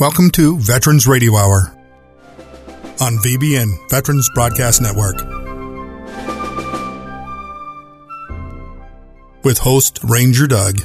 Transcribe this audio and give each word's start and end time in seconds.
Welcome 0.00 0.30
to 0.30 0.56
Veterans 0.58 1.08
Radio 1.08 1.34
Hour 1.34 1.76
on 3.00 3.14
VBN, 3.16 3.90
Veterans 3.90 4.30
Broadcast 4.32 4.80
Network. 4.80 5.16
With 9.42 9.58
host 9.58 9.98
Ranger 10.04 10.46
Doug. 10.46 10.82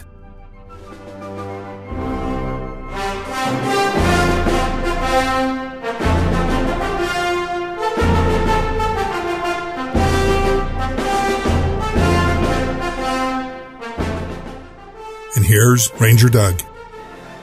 And 15.35 15.45
here's 15.45 15.93
Ranger 16.01 16.29
Doug. 16.29 16.63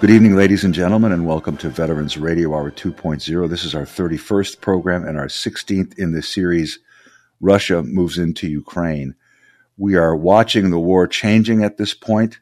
Good 0.00 0.08
evening, 0.08 0.34
ladies 0.34 0.64
and 0.64 0.72
gentlemen, 0.72 1.12
and 1.12 1.26
welcome 1.26 1.58
to 1.58 1.68
Veterans 1.68 2.16
Radio 2.16 2.54
Hour 2.54 2.70
2.0. 2.70 3.50
This 3.50 3.64
is 3.64 3.74
our 3.74 3.84
31st 3.84 4.62
program 4.62 5.06
and 5.06 5.18
our 5.18 5.26
16th 5.26 5.98
in 5.98 6.12
the 6.12 6.22
series, 6.22 6.78
Russia 7.38 7.82
Moves 7.82 8.16
into 8.16 8.48
Ukraine. 8.48 9.14
We 9.76 9.96
are 9.96 10.16
watching 10.16 10.70
the 10.70 10.80
war 10.80 11.06
changing 11.06 11.64
at 11.64 11.76
this 11.76 11.92
point. 11.92 12.40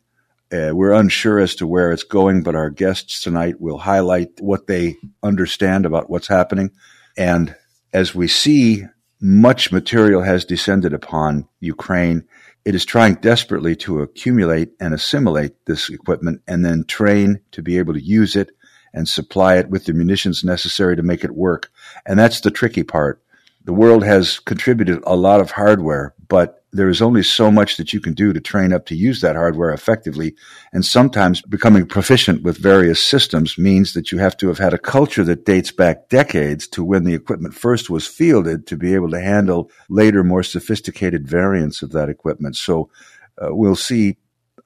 Uh, 0.52 0.70
we're 0.72 0.92
unsure 0.92 1.40
as 1.40 1.56
to 1.56 1.66
where 1.66 1.90
it's 1.90 2.04
going, 2.04 2.44
but 2.44 2.54
our 2.54 2.70
guests 2.70 3.22
tonight 3.22 3.60
will 3.60 3.78
highlight 3.78 4.40
what 4.40 4.68
they 4.68 4.94
understand 5.24 5.84
about 5.84 6.08
what's 6.08 6.28
happening. 6.28 6.70
And 7.16 7.56
as 7.92 8.14
we 8.14 8.28
see, 8.28 8.84
much 9.20 9.72
material 9.72 10.22
has 10.22 10.44
descended 10.44 10.92
upon 10.92 11.48
Ukraine 11.58 12.22
it 12.68 12.74
is 12.74 12.84
trying 12.84 13.14
desperately 13.14 13.74
to 13.74 14.02
accumulate 14.02 14.72
and 14.78 14.92
assimilate 14.92 15.54
this 15.64 15.88
equipment 15.88 16.42
and 16.46 16.66
then 16.66 16.84
train 16.84 17.41
to 17.50 17.62
be 17.62 17.78
able 17.78 17.94
to 17.94 18.04
use 18.04 18.36
it 18.36 18.50
and 18.92 19.08
supply 19.08 19.54
it 19.54 19.70
with 19.70 19.86
the 19.86 19.94
munitions 19.94 20.44
necessary 20.44 20.94
to 20.94 21.02
make 21.02 21.24
it 21.24 21.30
work. 21.30 21.72
And 22.04 22.18
that's 22.18 22.42
the 22.42 22.50
tricky 22.50 22.82
part. 22.82 23.22
The 23.64 23.72
world 23.72 24.05
has 24.05 24.39
contributed 24.39 25.02
a 25.06 25.16
lot 25.16 25.41
of 25.41 25.52
hardware, 25.52 26.12
but 26.28 26.64
there 26.70 26.88
is 26.90 27.00
only 27.00 27.22
so 27.22 27.50
much 27.50 27.76
that 27.78 27.92
you 27.92 28.00
can 28.00 28.12
do 28.12 28.32
to 28.32 28.40
train 28.40 28.72
up 28.72 28.84
to 28.86 28.94
use 28.94 29.20
that 29.22 29.36
hardware 29.36 29.72
effectively. 29.72 30.34
And 30.72 30.84
sometimes 30.84 31.40
becoming 31.40 31.86
proficient 31.86 32.42
with 32.42 32.58
various 32.58 33.02
systems 33.02 33.56
means 33.56 33.94
that 33.94 34.12
you 34.12 34.18
have 34.18 34.36
to 34.38 34.48
have 34.48 34.58
had 34.58 34.74
a 34.74 34.78
culture 34.78 35.24
that 35.24 35.46
dates 35.46 35.72
back 35.72 36.10
decades 36.10 36.68
to 36.68 36.84
when 36.84 37.04
the 37.04 37.14
equipment 37.14 37.54
first 37.54 37.88
was 37.88 38.06
fielded 38.06 38.66
to 38.66 38.76
be 38.76 38.94
able 38.94 39.10
to 39.10 39.20
handle 39.20 39.70
later, 39.88 40.22
more 40.22 40.42
sophisticated 40.42 41.26
variants 41.26 41.80
of 41.80 41.92
that 41.92 42.10
equipment. 42.10 42.56
So 42.56 42.90
uh, 43.40 43.54
we'll 43.54 43.76
see 43.76 44.18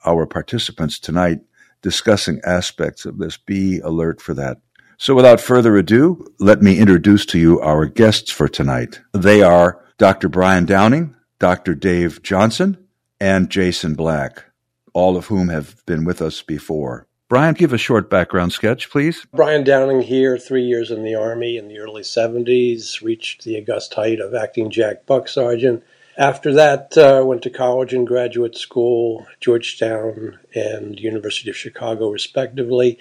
our 0.04 0.26
participants 0.26 0.98
tonight 0.98 1.40
discussing 1.82 2.40
aspects 2.44 3.04
of 3.04 3.18
this. 3.18 3.36
Be 3.36 3.78
alert 3.80 4.20
for 4.20 4.34
that. 4.34 4.58
So 4.98 5.14
without 5.14 5.40
further 5.40 5.76
ado, 5.76 6.32
let 6.38 6.62
me 6.62 6.78
introduce 6.78 7.26
to 7.26 7.38
you 7.38 7.60
our 7.60 7.86
guests 7.86 8.30
for 8.30 8.48
tonight. 8.48 9.00
They 9.12 9.42
are 9.42 9.84
Dr. 9.98 10.28
Brian 10.28 10.64
Downing, 10.64 11.14
Dr. 11.42 11.74
Dave 11.74 12.22
Johnson, 12.22 12.78
and 13.18 13.50
Jason 13.50 13.94
Black, 13.94 14.44
all 14.92 15.16
of 15.16 15.26
whom 15.26 15.48
have 15.48 15.84
been 15.86 16.04
with 16.04 16.22
us 16.22 16.40
before. 16.40 17.08
Brian, 17.28 17.54
give 17.54 17.72
a 17.72 17.78
short 17.78 18.08
background 18.08 18.52
sketch, 18.52 18.88
please. 18.88 19.26
Brian 19.34 19.64
Downing 19.64 20.02
here, 20.02 20.38
three 20.38 20.62
years 20.62 20.92
in 20.92 21.02
the 21.02 21.16
Army 21.16 21.56
in 21.56 21.66
the 21.66 21.80
early 21.80 22.02
70s, 22.02 23.02
reached 23.02 23.42
the 23.42 23.58
august 23.58 23.92
height 23.94 24.20
of 24.20 24.36
acting 24.36 24.70
Jack 24.70 25.04
Buck 25.04 25.26
Sergeant. 25.26 25.82
After 26.16 26.52
that, 26.54 26.96
uh, 26.96 27.24
went 27.26 27.42
to 27.42 27.50
college 27.50 27.92
and 27.92 28.06
graduate 28.06 28.56
school, 28.56 29.26
Georgetown 29.40 30.38
and 30.54 31.00
University 31.00 31.50
of 31.50 31.56
Chicago, 31.56 32.08
respectively. 32.10 33.00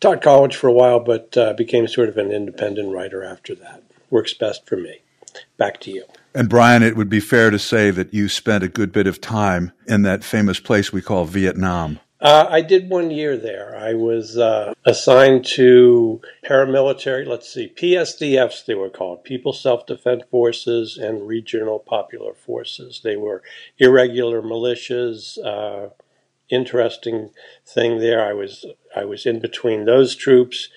Taught 0.00 0.22
college 0.22 0.56
for 0.56 0.68
a 0.68 0.72
while, 0.72 1.00
but 1.00 1.36
uh, 1.36 1.52
became 1.52 1.86
sort 1.86 2.08
of 2.08 2.16
an 2.16 2.32
independent 2.32 2.90
writer 2.90 3.22
after 3.22 3.54
that. 3.56 3.82
Works 4.08 4.32
best 4.32 4.66
for 4.66 4.78
me. 4.78 5.00
Back 5.58 5.78
to 5.80 5.90
you. 5.90 6.04
And 6.34 6.48
Brian, 6.48 6.82
it 6.82 6.96
would 6.96 7.10
be 7.10 7.20
fair 7.20 7.50
to 7.50 7.58
say 7.58 7.90
that 7.90 8.14
you 8.14 8.28
spent 8.28 8.64
a 8.64 8.68
good 8.68 8.92
bit 8.92 9.06
of 9.06 9.20
time 9.20 9.72
in 9.86 10.02
that 10.02 10.24
famous 10.24 10.60
place 10.60 10.92
we 10.92 11.02
call 11.02 11.24
Vietnam. 11.24 12.00
Uh, 12.22 12.46
I 12.48 12.60
did 12.60 12.88
one 12.88 13.10
year 13.10 13.36
there. 13.36 13.76
I 13.76 13.94
was 13.94 14.38
uh, 14.38 14.74
assigned 14.86 15.44
to 15.56 16.20
paramilitary, 16.44 17.26
let's 17.26 17.52
see, 17.52 17.72
PSDFs 17.74 18.64
they 18.64 18.76
were 18.76 18.88
called, 18.88 19.24
People 19.24 19.52
Self 19.52 19.86
Defense 19.86 20.22
Forces 20.30 20.96
and 20.96 21.26
Regional 21.26 21.80
Popular 21.80 22.32
Forces. 22.32 23.00
They 23.02 23.16
were 23.16 23.42
irregular 23.78 24.40
militias. 24.40 25.36
Uh, 25.44 25.90
interesting 26.48 27.30
thing 27.66 27.98
there. 27.98 28.24
I 28.24 28.34
was 28.34 28.66
I 28.94 29.04
was 29.04 29.26
in 29.26 29.40
between 29.40 29.84
those 29.84 30.14
troops, 30.14 30.68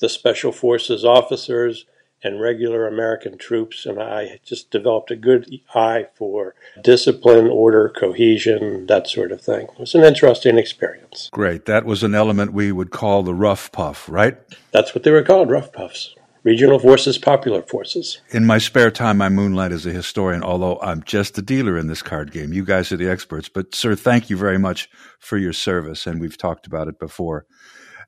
the 0.00 0.08
Special 0.10 0.52
Forces 0.52 1.02
officers, 1.02 1.86
and 2.22 2.40
regular 2.40 2.86
American 2.86 3.38
troops, 3.38 3.86
and 3.86 4.00
I 4.00 4.40
just 4.44 4.70
developed 4.70 5.10
a 5.10 5.16
good 5.16 5.50
eye 5.74 6.06
for 6.14 6.54
discipline, 6.82 7.46
order, 7.46 7.88
cohesion, 7.88 8.86
that 8.86 9.08
sort 9.08 9.32
of 9.32 9.40
thing. 9.40 9.66
It 9.66 9.78
was 9.78 9.94
an 9.94 10.04
interesting 10.04 10.58
experience. 10.58 11.30
Great. 11.32 11.66
That 11.66 11.84
was 11.84 12.02
an 12.02 12.14
element 12.14 12.52
we 12.52 12.72
would 12.72 12.90
call 12.90 13.22
the 13.22 13.34
rough 13.34 13.72
puff, 13.72 14.08
right? 14.08 14.36
That's 14.72 14.94
what 14.94 15.04
they 15.04 15.10
were 15.10 15.22
called, 15.22 15.50
rough 15.50 15.72
puffs. 15.72 16.14
Regional 16.42 16.78
forces, 16.78 17.18
popular 17.18 17.60
forces. 17.60 18.22
In 18.30 18.46
my 18.46 18.56
spare 18.56 18.90
time, 18.90 19.20
I 19.20 19.28
moonlight 19.28 19.72
as 19.72 19.84
a 19.84 19.90
historian, 19.90 20.42
although 20.42 20.80
I'm 20.80 21.02
just 21.02 21.36
a 21.36 21.42
dealer 21.42 21.76
in 21.76 21.86
this 21.86 22.00
card 22.00 22.32
game. 22.32 22.54
You 22.54 22.64
guys 22.64 22.90
are 22.92 22.96
the 22.96 23.10
experts. 23.10 23.50
But, 23.50 23.74
sir, 23.74 23.94
thank 23.94 24.30
you 24.30 24.38
very 24.38 24.58
much 24.58 24.88
for 25.18 25.36
your 25.36 25.52
service, 25.52 26.06
and 26.06 26.18
we've 26.18 26.38
talked 26.38 26.66
about 26.66 26.88
it 26.88 26.98
before. 26.98 27.44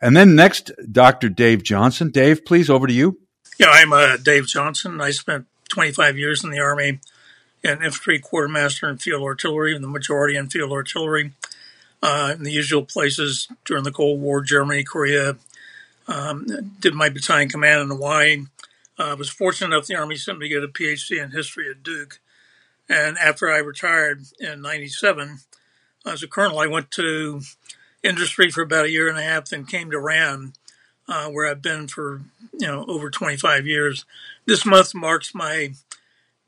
And 0.01 0.17
then 0.17 0.35
next, 0.35 0.73
Dr. 0.91 1.29
Dave 1.29 1.63
Johnson. 1.63 2.11
Dave, 2.11 2.47
please, 2.47 2.71
over 2.71 2.87
to 2.87 2.93
you. 2.93 3.19
Yeah, 3.63 3.69
I'm 3.71 3.93
uh, 3.93 4.17
Dave 4.17 4.49
Johnson. 4.49 5.01
I 5.01 5.13
spent 5.13 5.47
25 5.69 6.19
years 6.19 6.43
in 6.43 6.51
the 6.51 6.59
Army 6.59 6.99
in 7.63 7.71
infantry 7.71 8.19
quartermaster 8.19 8.89
and 8.89 9.01
field 9.01 9.23
artillery, 9.23 9.73
and 9.73 9.85
the 9.85 9.89
majority 9.89 10.37
in 10.37 10.49
field 10.49 10.73
artillery. 10.73 11.31
Uh, 12.03 12.33
in 12.35 12.43
the 12.43 12.51
usual 12.51 12.85
places 12.85 13.47
during 13.65 13.85
the 13.85 13.93
Cold 13.93 14.21
War, 14.21 14.41
Germany, 14.41 14.83
Korea. 14.83 15.37
Um, 16.09 16.75
did 16.81 16.95
my 16.95 17.09
battalion 17.09 17.49
command 17.49 17.83
in 17.83 17.89
Hawaii. 17.91 18.47
I 18.99 19.11
uh, 19.13 19.17
was 19.17 19.31
fortunate 19.31 19.77
enough 19.77 19.87
the 19.87 19.95
Army 19.95 20.17
sent 20.17 20.41
me 20.41 20.49
to 20.49 20.55
get 20.57 20.65
a 20.65 20.67
PhD 20.67 21.23
in 21.23 21.31
history 21.31 21.71
at 21.71 21.85
Duke. 21.85 22.19
And 22.89 23.17
after 23.17 23.49
I 23.49 23.59
retired 23.59 24.25
in 24.41 24.61
97, 24.61 25.39
as 26.05 26.25
a 26.25 26.27
colonel, 26.27 26.59
I 26.59 26.67
went 26.67 26.91
to 26.93 27.43
industry 28.03 28.51
for 28.51 28.63
about 28.63 28.87
a 28.87 28.91
year 28.91 29.09
and 29.09 29.19
a 29.19 29.23
half, 29.23 29.51
then 29.51 29.67
came 29.67 29.93
to 29.93 30.01
RAND 30.01 30.55
uh, 31.09 31.29
where 31.29 31.49
I've 31.49 31.63
been 31.63 31.89
for 31.89 32.23
you 32.53 32.67
know 32.67 32.85
over 32.87 33.11
25 33.11 33.67
years. 33.67 34.05
This 34.47 34.65
month 34.65 34.95
marks 34.95 35.35
my 35.35 35.73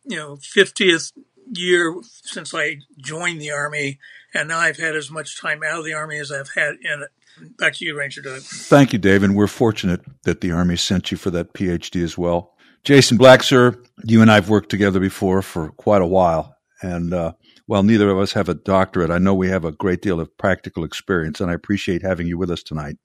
you 0.05 0.17
know 0.17 0.37
50th 0.37 1.13
year 1.53 1.97
since 2.23 2.55
I 2.55 2.79
joined 2.99 3.41
the 3.41 3.51
army, 3.51 3.99
and 4.33 4.49
now 4.49 4.59
I've 4.59 4.79
had 4.79 4.97
as 4.97 5.11
much 5.11 5.41
time 5.41 5.63
out 5.63 5.79
of 5.79 5.85
the 5.85 5.95
army 5.95 6.19
as 6.19 6.33
I've 6.33 6.51
had 6.55 6.77
in 6.83 7.03
it. 7.03 7.57
Back 7.59 7.75
to 7.75 7.85
you, 7.85 7.99
Ranger 7.99 8.23
Doug. 8.23 8.43
Thank 8.43 8.93
you, 8.93 8.99
Dave, 8.99 9.23
and 9.23 9.35
we're 9.35 9.49
fortunate 9.49 10.03
that 10.23 10.41
the 10.41 10.53
army 10.53 10.77
sent 10.77 11.11
you 11.11 11.17
for 11.17 11.31
that 11.31 11.53
PhD 11.53 12.03
as 12.03 12.17
well. 12.17 12.55
Jason 12.85 13.17
Black, 13.17 13.43
sir, 13.43 13.77
you 14.05 14.23
and 14.23 14.31
I've 14.31 14.51
worked 14.51 14.69
together 14.69 15.01
before 15.01 15.43
for 15.43 15.71
quite 15.71 16.03
a 16.03 16.07
while, 16.07 16.57
and 16.81 17.13
uh, 17.13 17.33
while 17.67 17.83
neither 17.83 18.11
of 18.11 18.19
us 18.19 18.33
have 18.35 18.49
a 18.49 18.55
doctorate, 18.55 19.11
I 19.11 19.19
know 19.19 19.35
we 19.35 19.49
have 19.49 19.65
a 19.65 19.73
great 19.73 20.03
deal 20.03 20.21
of 20.21 20.37
practical 20.37 20.85
experience, 20.85 21.41
and 21.41 21.51
I 21.51 21.55
appreciate 21.55 22.03
having 22.03 22.27
you 22.27 22.39
with 22.39 22.51
us 22.51 22.63
tonight. 22.63 22.99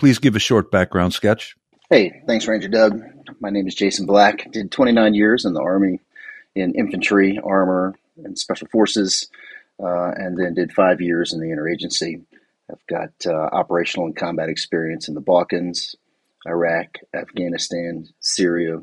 Please 0.00 0.18
give 0.18 0.34
a 0.34 0.38
short 0.38 0.70
background 0.70 1.12
sketch. 1.12 1.54
Hey, 1.90 2.22
thanks, 2.26 2.48
Ranger 2.48 2.68
Doug. 2.68 3.02
My 3.38 3.50
name 3.50 3.68
is 3.68 3.74
Jason 3.74 4.06
Black. 4.06 4.50
Did 4.50 4.72
29 4.72 5.12
years 5.12 5.44
in 5.44 5.52
the 5.52 5.60
Army 5.60 6.00
in 6.54 6.74
infantry, 6.74 7.38
armor, 7.44 7.94
and 8.24 8.38
special 8.38 8.66
forces, 8.68 9.28
uh, 9.78 10.12
and 10.16 10.38
then 10.38 10.54
did 10.54 10.72
five 10.72 11.02
years 11.02 11.34
in 11.34 11.40
the 11.40 11.48
interagency. 11.48 12.22
I've 12.70 12.86
got 12.88 13.10
uh, 13.26 13.54
operational 13.54 14.06
and 14.06 14.16
combat 14.16 14.48
experience 14.48 15.06
in 15.06 15.14
the 15.14 15.20
Balkans, 15.20 15.94
Iraq, 16.46 16.96
Afghanistan, 17.14 18.08
Syria, 18.20 18.78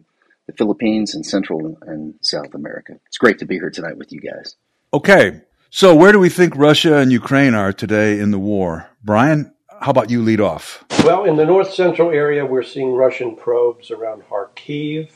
the 0.45 0.53
Philippines, 0.53 1.15
and 1.15 1.25
Central 1.25 1.79
and 1.81 2.13
South 2.21 2.53
America. 2.53 2.93
It's 3.07 3.17
great 3.17 3.39
to 3.39 3.45
be 3.45 3.55
here 3.55 3.71
tonight 3.71 3.97
with 3.97 4.11
you 4.11 4.21
guys. 4.21 4.55
Okay, 4.93 5.41
so 5.71 5.95
where 5.95 6.11
do 6.11 6.19
we 6.19 6.29
think 6.29 6.55
Russia 6.55 6.97
and 6.97 7.11
Ukraine 7.11 7.55
are 7.55 7.73
today 7.73 8.19
in 8.19 8.29
the 8.29 8.37
war? 8.37 8.87
Brian, 9.03 9.51
how 9.79 9.91
about 9.91 10.09
you 10.09 10.21
lead 10.21 10.41
off? 10.41 10.83
Well, 11.07 11.23
in 11.23 11.37
the 11.37 11.45
north 11.45 11.73
central 11.73 12.11
area, 12.11 12.45
we're 12.45 12.63
seeing 12.63 12.91
Russian 12.91 13.37
probes 13.37 13.91
around 13.91 14.23
Kharkiv. 14.23 15.11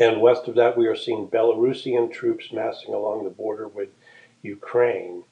And 0.00 0.22
west 0.22 0.48
of 0.48 0.54
that, 0.54 0.78
we 0.78 0.86
are 0.86 0.96
seeing 0.96 1.28
Belarusian 1.28 2.10
troops 2.10 2.54
massing 2.54 2.94
along 2.94 3.24
the 3.24 3.30
border 3.30 3.68
with 3.68 3.90
Ukraine. 4.40 5.24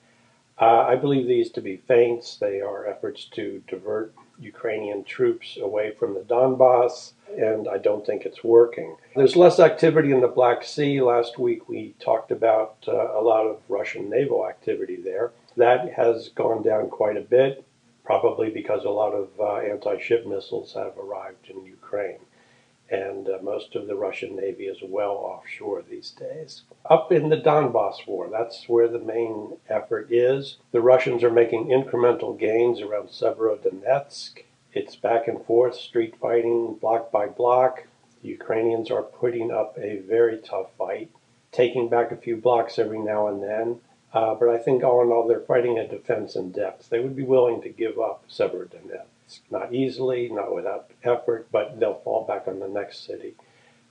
Uh, 0.61 0.81
I 0.81 0.97
believe 0.97 1.27
these 1.27 1.51
to 1.53 1.63
be 1.63 1.79
feints. 1.79 2.37
They 2.37 2.61
are 2.61 2.87
efforts 2.87 3.25
to 3.33 3.63
divert 3.67 4.13
Ukrainian 4.39 5.05
troops 5.05 5.57
away 5.59 5.93
from 5.99 6.13
the 6.13 6.21
Donbass, 6.21 7.15
and 7.39 7.67
I 7.67 7.79
don't 7.79 8.05
think 8.05 8.27
it's 8.27 8.45
working. 8.45 8.95
There's 9.15 9.37
less 9.37 9.59
activity 9.59 10.13
in 10.13 10.21
the 10.21 10.29
Black 10.29 10.65
Sea. 10.65 11.01
Last 11.01 11.39
week 11.39 11.67
we 11.67 11.95
talked 11.99 12.31
about 12.31 12.77
uh, 12.87 13.19
a 13.19 13.23
lot 13.23 13.47
of 13.47 13.63
Russian 13.71 14.11
naval 14.11 14.47
activity 14.47 14.97
there. 14.97 15.33
That 15.57 15.95
has 15.95 16.29
gone 16.29 16.63
down 16.63 16.91
quite 16.91 17.17
a 17.17 17.23
bit 17.23 17.65
probably 18.07 18.49
because 18.49 18.85
a 18.85 18.91
lot 18.91 19.13
of 19.13 19.29
uh, 19.41 19.57
anti 19.57 19.99
ship 19.99 20.25
missiles 20.27 20.73
have 20.75 20.97
arrived 20.97 21.51
in 21.51 21.67
Ukraine. 21.67 22.21
And 22.89 23.29
uh, 23.29 23.39
most 23.43 23.75
of 23.75 23.89
the 23.89 23.97
Russian 23.97 24.37
Navy 24.37 24.67
is 24.67 24.79
well 24.81 25.17
offshore 25.17 25.83
these 25.83 26.13
days. 26.13 26.63
Up 26.89 27.11
in 27.11 27.29
the 27.29 27.37
Donbass 27.37 28.07
war, 28.07 28.29
that's 28.31 28.69
where 28.69 28.87
the 28.87 29.01
main 29.01 29.57
effort 29.69 30.07
is. 30.13 30.59
The 30.71 30.81
Russians 30.81 31.25
are 31.25 31.33
making 31.33 31.67
incremental 31.67 32.39
gains 32.39 32.81
around 32.81 33.09
Severodonetsk. 33.09 34.45
It's 34.73 34.95
back 34.95 35.27
and 35.27 35.45
forth, 35.45 35.75
street 35.75 36.15
fighting, 36.21 36.75
block 36.75 37.11
by 37.11 37.27
block. 37.27 37.89
The 38.23 38.29
Ukrainians 38.29 38.89
are 38.93 39.03
putting 39.03 39.51
up 39.51 39.77
a 39.77 39.99
very 39.99 40.39
tough 40.39 40.69
fight, 40.79 41.11
taking 41.51 41.89
back 41.89 42.13
a 42.13 42.17
few 42.17 42.37
blocks 42.37 42.79
every 42.79 43.01
now 43.01 43.27
and 43.27 43.43
then. 43.43 43.81
Uh, 44.17 44.35
but 44.35 44.49
I 44.49 44.57
think 44.57 44.83
all 44.83 45.03
in 45.03 45.11
all, 45.11 45.29
they're 45.29 45.41
fighting 45.41 45.79
a 45.79 45.87
defense 45.87 46.37
in 46.37 46.51
depth. 46.51 46.89
They 46.89 47.01
would 47.01 47.15
be 47.15 47.23
willing 47.23 47.61
to 47.61 47.69
give 47.69 47.99
up 47.99 48.25
Severodonetsk. 48.31 49.41
Not 49.51 49.75
easily, 49.75 50.31
not 50.31 50.55
without 50.55 50.91
effort, 51.05 51.49
but 51.53 51.79
they'll 51.79 52.01
fall 52.01 52.25
back 52.27 52.49
on 52.49 52.59
the 52.59 52.67
next 52.67 53.05
city, 53.05 53.35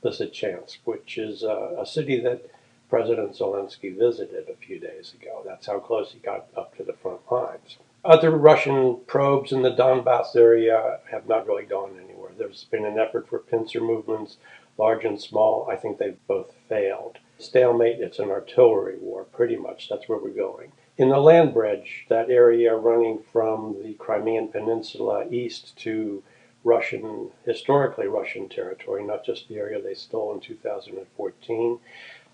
Lysychansk, 0.04 0.80
which 0.84 1.20
is 1.20 1.44
uh, 1.44 1.76
a 1.80 1.86
city 1.86 2.20
that 2.22 2.50
President 2.90 3.34
Zelensky 3.34 3.96
visited 3.96 4.50
a 4.50 4.56
few 4.56 4.80
days 4.80 5.14
ago. 5.14 5.44
That's 5.46 5.68
how 5.68 5.78
close 5.78 6.12
he 6.14 6.18
got 6.18 6.48
up 6.58 6.76
to 6.78 6.84
the 6.84 6.94
front 6.94 7.22
lines. 7.32 7.78
Other 8.04 8.32
Russian 8.32 9.02
probes 9.06 9.52
in 9.52 9.62
the 9.62 9.76
Donbass 9.76 10.36
area 10.36 11.02
have 11.12 11.28
not 11.28 11.46
really 11.46 11.66
gone 11.66 12.00
anywhere. 12.04 12.32
There's 12.36 12.64
been 12.64 12.86
an 12.86 12.98
effort 12.98 13.28
for 13.28 13.38
pincer 13.38 13.80
movements, 13.80 14.38
large 14.80 15.06
and 15.06 15.22
small. 15.22 15.70
I 15.70 15.76
think 15.76 16.00
they've 16.00 16.28
both 16.28 16.52
failed 16.68 17.20
stalemate. 17.38 18.00
It's 18.00 18.20
an 18.20 18.30
artillery 18.30 18.98
war, 19.00 19.24
pretty 19.26 19.56
much. 19.56 19.90
That's 19.90 20.08
where 20.08 20.20
we're 20.20 20.30
going. 20.30 20.72
In 20.98 21.10
the 21.10 21.20
land 21.20 21.54
bridge, 21.54 22.06
that 22.10 22.30
area 22.30 22.76
running 22.76 23.20
from 23.32 23.76
the 23.84 23.94
Crimean 23.96 24.48
Peninsula 24.48 25.28
east 25.30 25.78
to 25.80 26.24
Russian, 26.64 27.32
historically 27.46 28.08
Russian 28.08 28.50
territory, 28.50 29.04
not 29.04 29.26
just 29.26 29.48
the 29.48 29.58
area 29.58 29.82
they 29.82 29.94
stole 29.94 30.34
in 30.34 30.40
2014. 30.40 31.80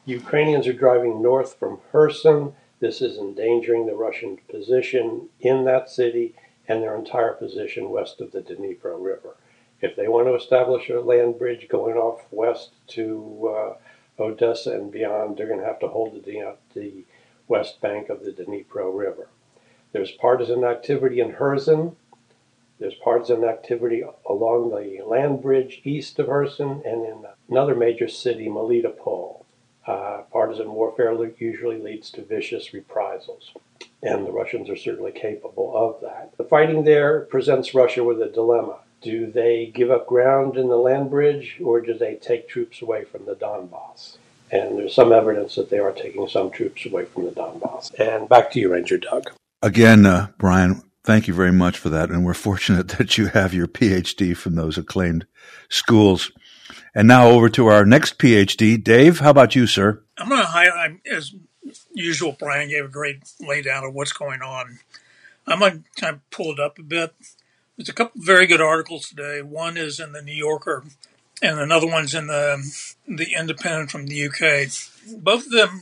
Ukrainians 0.06 0.68
are 0.68 0.74
driving 0.74 1.22
north 1.22 1.56
from 1.56 1.80
Kherson. 1.92 2.54
This 2.80 3.02
is 3.02 3.18
endangering 3.18 3.86
the 3.86 3.96
Russian 3.96 4.38
position 4.50 5.30
in 5.40 5.66
that 5.66 5.90
city 5.90 6.34
and 6.68 6.82
their 6.82 6.96
entire 6.96 7.34
position 7.34 7.90
west 7.90 8.22
of 8.22 8.32
the 8.32 8.42
Dnipro 8.42 9.04
River. 9.04 9.36
If 9.82 9.96
they 9.96 10.08
want 10.08 10.28
to 10.28 10.36
establish 10.36 10.90
a 10.90 11.02
land 11.02 11.38
bridge 11.38 11.68
going 11.68 11.96
off 11.96 12.26
west 12.32 12.72
to 12.90 13.54
uh, 13.56 13.74
Odessa 14.20 14.72
and 14.72 14.92
beyond, 14.92 15.38
they're 15.38 15.48
going 15.48 15.60
to 15.60 15.66
have 15.66 15.80
to 15.80 15.88
hold 15.88 16.24
the, 16.24 16.56
the 16.74 17.06
west 17.48 17.82
bank 17.82 18.10
of 18.10 18.24
the 18.24 18.32
Dnipro 18.32 18.98
River. 18.98 19.28
There's 19.92 20.12
partisan 20.12 20.64
activity 20.64 21.20
in 21.20 21.34
Kherson. 21.34 21.96
There's 22.80 22.96
partisan 22.96 23.44
activity 23.44 24.04
along 24.28 24.70
the 24.70 25.04
land 25.06 25.42
bridge 25.42 25.82
east 25.84 26.18
of 26.20 26.28
Kherson 26.28 26.82
and 26.86 27.06
in 27.06 27.26
another 27.50 27.76
major 27.76 28.08
city, 28.08 28.48
Melitopol. 28.48 29.46
Uh, 29.86 30.22
partisan 30.32 30.72
warfare 30.72 31.14
usually 31.40 31.80
leads 31.80 32.12
to 32.12 32.24
vicious 32.24 32.72
reprisals, 32.72 33.52
and 34.04 34.26
the 34.26 34.32
Russians 34.32 34.70
are 34.70 34.76
certainly 34.76 35.12
capable 35.12 35.76
of 35.76 36.00
that. 36.02 36.38
The 36.38 36.44
fighting 36.44 36.84
there 36.84 37.22
presents 37.22 37.74
Russia 37.74 38.04
with 38.04 38.22
a 38.22 38.30
dilemma. 38.30 38.80
Do 39.02 39.32
they 39.32 39.72
give 39.74 39.90
up 39.90 40.08
ground 40.08 40.58
in 40.58 40.70
the 40.70 40.78
land 40.78 41.10
bridge 41.10 41.58
or 41.64 41.82
do 41.82 41.94
they 41.94 42.16
take 42.16 42.48
troops 42.48 42.82
away 42.82 43.04
from 43.04 43.26
the 43.26 43.36
Donbass? 43.36 44.18
And 44.52 44.78
there's 44.78 44.94
some 44.94 45.12
evidence 45.12 45.56
that 45.56 45.70
they 45.70 45.80
are 45.80 45.92
taking 45.92 46.28
some 46.28 46.52
troops 46.52 46.86
away 46.86 47.06
from 47.06 47.26
the 47.26 47.32
Donbass. 47.32 47.92
And 47.98 48.30
back 48.30 48.52
to 48.52 48.60
you, 48.60 48.74
Ranger 48.74 48.98
Doug. 48.98 49.32
Again, 49.62 50.06
uh, 50.06 50.28
Brian, 50.38 50.84
thank 51.04 51.28
you 51.28 51.34
very 51.34 51.52
much 51.52 51.78
for 51.78 51.90
that. 51.90 52.10
And 52.10 52.26
we're 52.26 52.34
fortunate 52.36 52.90
that 52.90 53.18
you 53.18 53.28
have 53.28 53.54
your 53.54 53.68
PhD 53.68 54.36
from 54.36 54.56
those 54.56 54.78
acclaimed 54.78 55.26
schools. 55.70 56.32
And 56.94 57.08
now 57.08 57.30
over 57.30 57.50
to 57.50 57.68
our 57.68 57.86
next 57.86 58.20
PhD. 58.20 58.82
Dave, 58.84 59.20
how 59.20 59.32
about 59.32 59.56
you, 59.56 59.66
sir? 59.66 60.04
I'm 60.18 60.30
going 60.30 60.42
to 60.42 60.48
highlight, 60.48 61.00
as 61.12 61.34
usual, 61.94 62.36
Brian 62.38 62.70
gave 62.70 62.86
a 62.86 62.90
great 62.90 63.24
laydown 63.42 63.88
of 63.88 63.94
what's 63.94 64.14
going 64.14 64.42
on. 64.42 64.80
I'm 65.48 65.60
going 65.60 65.84
to 65.96 66.02
kind 66.02 66.16
of 66.16 66.30
pull 66.30 66.52
it 66.52 66.60
up 66.60 66.78
a 66.78 66.84
bit. 66.84 67.14
There's 67.78 67.90
a 67.90 67.94
couple 67.94 68.22
very 68.22 68.48
good 68.48 68.62
articles 68.62 69.08
today. 69.10 69.42
One 69.42 69.78
is 69.78 70.00
in 70.00 70.12
the 70.12 70.22
New 70.22 70.34
Yorker, 70.34 70.84
and 71.42 71.60
another 71.60 71.88
one's 71.88 72.14
in 72.14 72.28
the 72.28 72.64
the 73.08 73.34
Independent 73.38 73.90
from 73.90 74.08
the 74.08 74.26
UK. 74.26 74.70
Both 75.18 75.46
of 75.46 75.52
them 75.52 75.82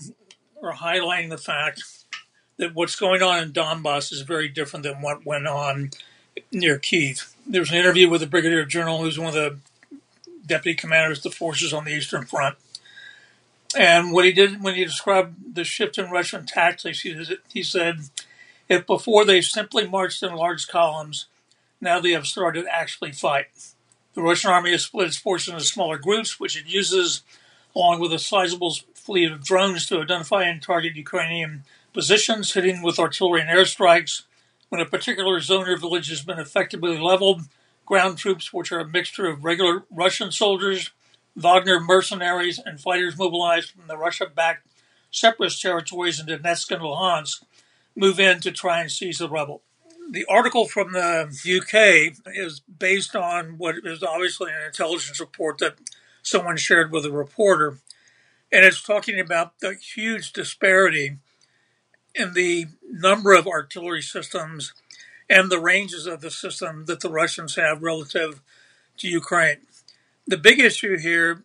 are 0.62 0.74
highlighting 0.74 1.30
the 1.30 1.38
fact 1.38 1.84
that 2.58 2.76
what's 2.76 2.96
going 2.96 3.22
on 3.22 3.42
in 3.42 3.52
Donbass 3.52 4.12
is 4.12 4.22
very 4.22 4.48
different 4.48 4.84
than 4.84 5.02
what 5.02 5.26
went 5.26 5.48
on 5.48 5.92
near 6.52 6.78
Kiev. 6.78 7.34
There 7.48 7.62
was 7.62 7.72
an 7.72 7.78
interview 7.78 8.10
with 8.10 8.22
the 8.22 8.28
Brigadier 8.28 8.66
General, 8.66 9.02
who's 9.02 9.18
one 9.18 9.30
of 9.30 9.34
the 9.34 9.58
deputy 10.46 10.76
commanders 10.76 11.20
of 11.20 11.24
the 11.24 11.32
forces 11.32 11.74
on 11.74 11.86
the 11.86 11.92
Eastern 11.92 12.26
Front. 12.26 12.58
And 13.78 14.12
what 14.12 14.26
he 14.26 14.32
did 14.32 14.64
when 14.64 14.76
he 14.76 14.84
described 14.84 15.56
the 15.56 15.64
shift 15.64 15.98
in 15.98 16.12
Russian 16.12 16.46
tactics, 16.46 17.02
he 17.02 17.64
said, 17.64 18.00
if 18.68 18.86
before 18.86 19.26
they 19.26 19.42
simply 19.42 19.88
marched 19.88 20.22
in 20.24 20.36
large 20.36 20.68
columns, 20.68 21.28
now 21.82 22.00
they 22.00 22.12
have 22.12 22.28
started 22.28 22.66
actually 22.70 23.12
fight. 23.12 23.48
The 24.14 24.22
Russian 24.22 24.52
army 24.52 24.72
has 24.72 24.86
split 24.86 25.08
its 25.08 25.18
forces 25.18 25.54
into 25.54 25.64
smaller 25.64 25.98
groups, 25.98 26.40
which 26.40 26.58
it 26.58 26.66
uses 26.66 27.24
along 27.76 28.00
with 28.00 28.12
a 28.12 28.20
sizable 28.20 28.76
fleet 28.94 29.32
of 29.32 29.44
drones 29.44 29.86
to 29.86 30.02
identify 30.02 30.44
and 30.44 30.62
target 30.62 30.96
Ukrainian 30.96 31.64
positions, 31.94 32.54
hitting 32.54 32.82
with 32.82 33.00
artillery 33.00 33.42
and 33.42 33.50
airstrikes. 33.50 34.24
When 34.70 34.82
a 34.82 34.86
particular 34.86 35.40
zone 35.40 35.68
or 35.68 35.78
village 35.78 36.10
has 36.10 36.22
been 36.22 36.40
effectively 36.40 36.98
leveled, 36.98 37.44
ground 37.86 38.18
troops, 38.18 38.52
which 38.52 38.72
are 38.72 38.80
a 38.80 38.88
mixture 38.88 39.28
of 39.28 39.44
regular 39.44 39.84
Russian 39.90 40.32
soldiers, 40.32 40.92
Wagner 41.36 41.80
mercenaries, 41.80 42.60
and 42.60 42.80
fighters 42.80 43.18
mobilized 43.18 43.72
from 43.72 43.88
the 43.88 43.98
Russia-backed 43.98 44.68
separatist 45.12 45.62
territories 45.62 46.20
in 46.20 46.26
Donetsk 46.26 46.72
and 46.72 46.82
Luhansk, 46.82 47.44
move 47.96 48.20
in 48.20 48.42
to 48.42 48.52
try 48.52 48.82
and 48.82 48.92
seize 48.92 49.20
the 49.20 49.30
rebel 49.30 49.62
the 50.12 50.26
article 50.26 50.66
from 50.66 50.92
the 50.94 51.30
UK 51.30 52.18
is 52.36 52.62
based 52.62 53.16
on 53.16 53.58
what 53.58 53.76
is 53.84 54.02
obviously 54.02 54.52
an 54.52 54.66
intelligence 54.66 55.20
report 55.20 55.60
that 55.60 55.76
someone 56.24 56.58
shared 56.58 56.92
with 56.92 57.06
a 57.06 57.12
reporter. 57.12 57.78
And 58.52 58.66
it's 58.66 58.82
talking 58.82 59.20
about 59.20 59.60
the 59.60 59.76
huge 59.76 60.34
disparity 60.34 61.18
in 62.16 62.34
the 62.34 62.66
number 62.84 63.34
of 63.34 63.48
artillery 63.48 64.02
systems 64.02 64.74
and 65.30 65.52
the 65.52 65.60
ranges 65.60 66.08
of 66.08 66.22
the 66.22 66.32
system 66.32 66.86
that 66.86 67.02
the 67.02 67.10
Russians 67.10 67.56
have 67.56 67.84
relative 67.84 68.42
to 68.98 69.08
Ukraine. 69.08 69.58
The 70.26 70.38
big 70.38 70.60
issue 70.60 70.98
here, 70.98 71.44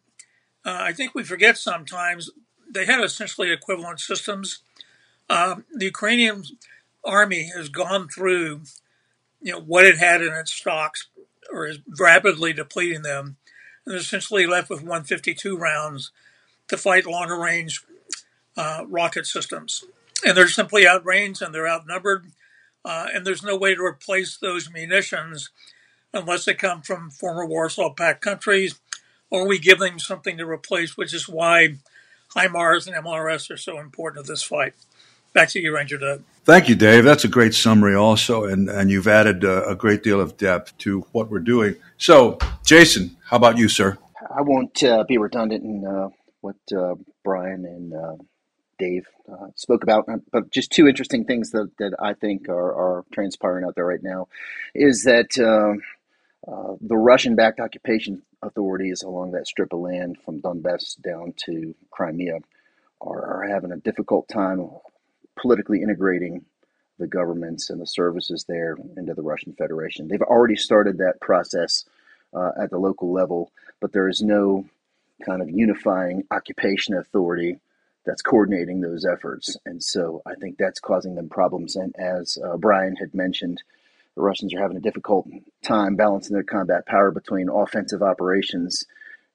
uh, 0.64 0.78
I 0.80 0.92
think 0.92 1.14
we 1.14 1.22
forget 1.22 1.58
sometimes, 1.58 2.30
they 2.70 2.86
had 2.86 3.04
essentially 3.04 3.52
equivalent 3.52 4.00
systems. 4.00 4.60
Uh, 5.28 5.56
the 5.74 5.84
Ukrainians 5.84 6.54
army 7.04 7.50
has 7.54 7.68
gone 7.68 8.08
through, 8.08 8.62
you 9.40 9.52
know, 9.52 9.60
what 9.60 9.86
it 9.86 9.98
had 9.98 10.22
in 10.22 10.32
its 10.32 10.52
stocks, 10.52 11.08
or 11.52 11.66
is 11.66 11.78
rapidly 11.98 12.52
depleting 12.52 13.02
them, 13.02 13.36
and 13.86 13.94
essentially 13.94 14.46
left 14.46 14.70
with 14.70 14.80
152 14.80 15.56
rounds 15.56 16.10
to 16.68 16.76
fight 16.76 17.06
longer 17.06 17.38
range 17.38 17.82
uh, 18.56 18.84
rocket 18.88 19.26
systems. 19.26 19.84
And 20.24 20.36
they're 20.36 20.48
simply 20.48 20.86
outranged 20.86 21.42
and 21.42 21.54
they're 21.54 21.68
outnumbered, 21.68 22.26
uh, 22.84 23.08
and 23.12 23.26
there's 23.26 23.42
no 23.42 23.56
way 23.56 23.74
to 23.74 23.82
replace 23.82 24.36
those 24.36 24.70
munitions 24.70 25.50
unless 26.12 26.44
they 26.44 26.54
come 26.54 26.80
from 26.80 27.10
former 27.10 27.44
Warsaw 27.44 27.90
Pact 27.90 28.22
countries, 28.22 28.78
or 29.30 29.46
we 29.46 29.58
give 29.58 29.80
them 29.80 29.98
something 29.98 30.38
to 30.38 30.46
replace, 30.46 30.96
which 30.96 31.12
is 31.12 31.28
why 31.28 31.76
HIMARS 32.36 32.86
and 32.86 32.96
MLRS 32.96 33.50
are 33.50 33.56
so 33.56 33.78
important 33.78 34.24
to 34.24 34.32
this 34.32 34.42
fight. 34.42 34.74
Back 35.34 35.48
to 35.48 35.60
you, 35.60 35.74
Ranger 35.74 35.98
Doug. 35.98 36.22
Thank 36.44 36.68
you, 36.68 36.76
Dave. 36.76 37.02
That's 37.02 37.24
a 37.24 37.28
great 37.28 37.54
summary, 37.54 37.96
also, 37.96 38.44
and 38.44 38.70
and 38.70 38.88
you've 38.88 39.08
added 39.08 39.44
uh, 39.44 39.64
a 39.66 39.74
great 39.74 40.04
deal 40.04 40.20
of 40.20 40.36
depth 40.36 40.78
to 40.78 41.00
what 41.10 41.28
we're 41.28 41.40
doing. 41.40 41.74
So, 41.98 42.38
Jason, 42.64 43.16
how 43.24 43.38
about 43.38 43.58
you, 43.58 43.68
sir? 43.68 43.98
I 44.30 44.42
won't 44.42 44.82
uh, 44.84 45.02
be 45.08 45.18
redundant 45.18 45.64
in 45.64 45.84
uh, 45.84 46.10
what 46.40 46.54
uh, 46.72 46.94
Brian 47.24 47.64
and 47.64 47.94
uh, 47.94 48.16
Dave 48.78 49.06
uh, 49.28 49.48
spoke 49.56 49.82
about, 49.82 50.08
but 50.30 50.50
just 50.52 50.70
two 50.70 50.86
interesting 50.86 51.24
things 51.24 51.50
that, 51.50 51.70
that 51.78 51.94
I 52.00 52.14
think 52.14 52.48
are, 52.48 52.72
are 52.74 53.04
transpiring 53.12 53.64
out 53.64 53.74
there 53.74 53.86
right 53.86 54.02
now 54.02 54.28
is 54.72 55.02
that 55.02 55.30
the 55.36 56.96
Russian-backed 56.96 57.58
occupation 57.58 58.22
authorities 58.42 59.02
along 59.02 59.32
that 59.32 59.48
strip 59.48 59.72
of 59.72 59.80
land 59.80 60.18
from 60.24 60.40
Donbass 60.40 61.00
down 61.00 61.32
to 61.46 61.74
Crimea 61.90 62.38
are, 63.00 63.44
are 63.44 63.48
having 63.48 63.72
a 63.72 63.76
difficult 63.76 64.28
time 64.28 64.68
politically 65.40 65.82
integrating 65.82 66.44
the 66.98 67.06
governments 67.06 67.70
and 67.70 67.80
the 67.80 67.86
services 67.86 68.44
there 68.48 68.76
into 68.96 69.14
the 69.14 69.22
Russian 69.22 69.52
Federation. 69.52 70.08
They've 70.08 70.20
already 70.22 70.56
started 70.56 70.98
that 70.98 71.20
process 71.20 71.84
uh, 72.32 72.50
at 72.60 72.70
the 72.70 72.78
local 72.78 73.12
level, 73.12 73.50
but 73.80 73.92
there 73.92 74.08
is 74.08 74.22
no 74.22 74.66
kind 75.24 75.42
of 75.42 75.50
unifying 75.50 76.24
occupation 76.30 76.96
authority 76.96 77.58
that's 78.04 78.22
coordinating 78.22 78.80
those 78.80 79.04
efforts. 79.04 79.56
And 79.64 79.82
so 79.82 80.22
I 80.26 80.34
think 80.34 80.58
that's 80.58 80.80
causing 80.80 81.14
them 81.14 81.28
problems. 81.28 81.76
And 81.76 81.94
as 81.96 82.38
uh, 82.44 82.56
Brian 82.56 82.96
had 82.96 83.14
mentioned, 83.14 83.62
the 84.14 84.22
Russians 84.22 84.54
are 84.54 84.60
having 84.60 84.76
a 84.76 84.80
difficult 84.80 85.26
time 85.62 85.96
balancing 85.96 86.34
their 86.34 86.44
combat 86.44 86.86
power 86.86 87.10
between 87.10 87.48
offensive 87.48 88.02
operations 88.02 88.84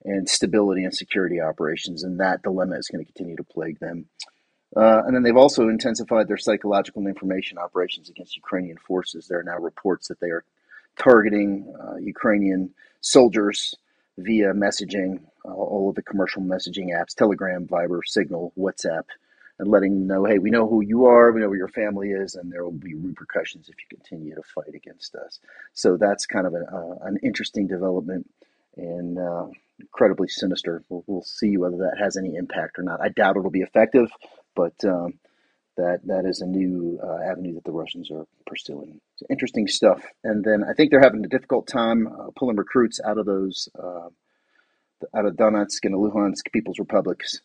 and 0.04 0.28
stability 0.28 0.84
and 0.84 0.94
security 0.94 1.40
operations, 1.40 2.02
and 2.02 2.20
that 2.20 2.42
dilemma 2.42 2.76
is 2.78 2.88
going 2.88 3.04
to 3.04 3.12
continue 3.12 3.36
to 3.36 3.44
plague 3.44 3.78
them. 3.80 4.06
Uh, 4.76 5.02
and 5.04 5.14
then 5.14 5.22
they've 5.22 5.36
also 5.36 5.68
intensified 5.68 6.28
their 6.28 6.36
psychological 6.36 7.00
and 7.00 7.08
information 7.08 7.58
operations 7.58 8.08
against 8.08 8.36
Ukrainian 8.36 8.76
forces. 8.76 9.26
There 9.26 9.40
are 9.40 9.44
now 9.44 9.58
reports 9.58 10.08
that 10.08 10.20
they 10.20 10.28
are 10.28 10.44
targeting 10.96 11.74
uh, 11.80 11.96
Ukrainian 11.96 12.70
soldiers 13.00 13.74
via 14.18 14.52
messaging, 14.52 15.20
uh, 15.44 15.52
all 15.52 15.88
of 15.88 15.96
the 15.96 16.02
commercial 16.02 16.42
messaging 16.42 16.88
apps, 16.94 17.14
Telegram, 17.16 17.66
Viber, 17.66 18.00
Signal, 18.04 18.52
WhatsApp, 18.56 19.04
and 19.58 19.68
letting 19.68 19.92
them 19.92 20.06
know, 20.06 20.24
hey, 20.24 20.38
we 20.38 20.50
know 20.50 20.68
who 20.68 20.82
you 20.82 21.06
are, 21.06 21.32
we 21.32 21.40
know 21.40 21.48
where 21.48 21.58
your 21.58 21.68
family 21.68 22.10
is, 22.10 22.34
and 22.34 22.50
there 22.50 22.64
will 22.64 22.70
be 22.70 22.94
repercussions 22.94 23.68
if 23.68 23.74
you 23.78 23.96
continue 23.96 24.34
to 24.34 24.42
fight 24.54 24.74
against 24.74 25.14
us. 25.14 25.38
So 25.74 25.96
that's 25.96 26.26
kind 26.26 26.46
of 26.46 26.54
an, 26.54 26.66
an 27.02 27.18
interesting 27.22 27.66
development 27.66 28.28
and 28.76 29.18
uh, 29.18 29.46
incredibly 29.78 30.28
sinister. 30.28 30.82
We'll, 30.88 31.04
we'll, 31.06 31.22
see 31.22 31.56
whether 31.56 31.76
that 31.78 31.98
has 32.02 32.16
any 32.16 32.36
impact 32.36 32.78
or 32.78 32.82
not. 32.82 33.00
I 33.00 33.08
doubt 33.08 33.36
it'll 33.36 33.50
be 33.50 33.60
effective, 33.60 34.10
but 34.54 34.74
um, 34.84 35.18
that 35.76 36.00
that 36.06 36.24
is 36.24 36.40
a 36.40 36.46
new 36.46 36.98
uh, 37.02 37.30
avenue 37.30 37.54
that 37.54 37.64
the 37.64 37.72
Russians 37.72 38.10
are 38.10 38.26
pursuing. 38.46 39.00
So 39.16 39.26
interesting 39.30 39.66
stuff. 39.66 40.04
And 40.24 40.44
then 40.44 40.64
I 40.68 40.74
think 40.74 40.90
they're 40.90 41.00
having 41.00 41.24
a 41.24 41.28
difficult 41.28 41.66
time 41.66 42.06
uh, 42.06 42.30
pulling 42.36 42.56
recruits 42.56 43.00
out 43.04 43.18
of 43.18 43.26
those 43.26 43.68
uh, 43.78 44.08
out 45.14 45.24
of 45.26 45.34
Donetsk 45.34 45.84
and 45.84 45.94
Luhansk 45.94 46.52
People's 46.52 46.78
Republics 46.78 47.40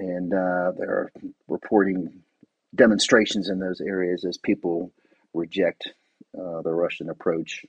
and 0.00 0.32
uh, 0.32 0.72
they're 0.76 1.12
reporting 1.48 2.22
demonstrations 2.74 3.48
in 3.48 3.58
those 3.58 3.80
areas 3.80 4.24
as 4.24 4.38
people 4.38 4.92
reject 5.34 5.92
uh, 6.38 6.62
the 6.62 6.72
Russian 6.72 7.10
approach 7.10 7.64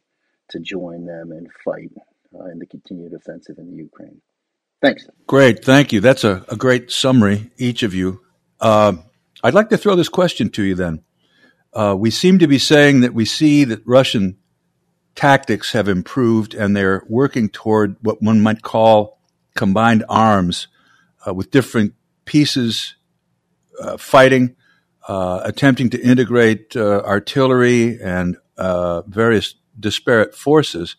to 0.49 0.59
join 0.59 1.05
them 1.05 1.31
and 1.31 1.51
fight 1.65 1.91
uh, 2.33 2.45
in 2.45 2.59
the 2.59 2.65
continued 2.65 3.13
offensive 3.13 3.57
in 3.57 3.71
the 3.71 3.77
Ukraine. 3.77 4.21
Thanks. 4.81 5.07
Great, 5.27 5.63
thank 5.63 5.91
you. 5.91 5.99
That's 5.99 6.23
a, 6.23 6.45
a 6.49 6.55
great 6.55 6.91
summary, 6.91 7.51
each 7.57 7.83
of 7.83 7.93
you. 7.93 8.21
Uh, 8.61 8.93
I'd 9.43 9.55
like 9.55 9.69
to 9.69 9.77
throw 9.77 9.95
this 9.95 10.09
question 10.09 10.49
to 10.51 10.63
you 10.63 10.75
then. 10.75 11.03
Uh, 11.73 11.95
we 11.97 12.11
seem 12.11 12.39
to 12.39 12.47
be 12.47 12.59
saying 12.59 13.01
that 13.01 13.13
we 13.13 13.25
see 13.25 13.63
that 13.63 13.81
Russian 13.85 14.37
tactics 15.15 15.71
have 15.71 15.87
improved 15.87 16.53
and 16.53 16.75
they're 16.75 17.03
working 17.09 17.49
toward 17.49 17.95
what 18.01 18.21
one 18.21 18.39
might 18.41 18.61
call 18.61 19.19
combined 19.55 20.05
arms 20.07 20.67
uh, 21.27 21.33
with 21.33 21.51
different 21.51 21.93
pieces 22.25 22.95
uh, 23.79 23.97
fighting, 23.97 24.55
uh, 25.07 25.41
attempting 25.43 25.89
to 25.89 26.01
integrate 26.01 26.75
uh, 26.75 27.01
artillery 27.01 27.99
and 28.01 28.37
uh, 28.57 29.01
various 29.07 29.55
disparate 29.79 30.35
forces. 30.35 30.95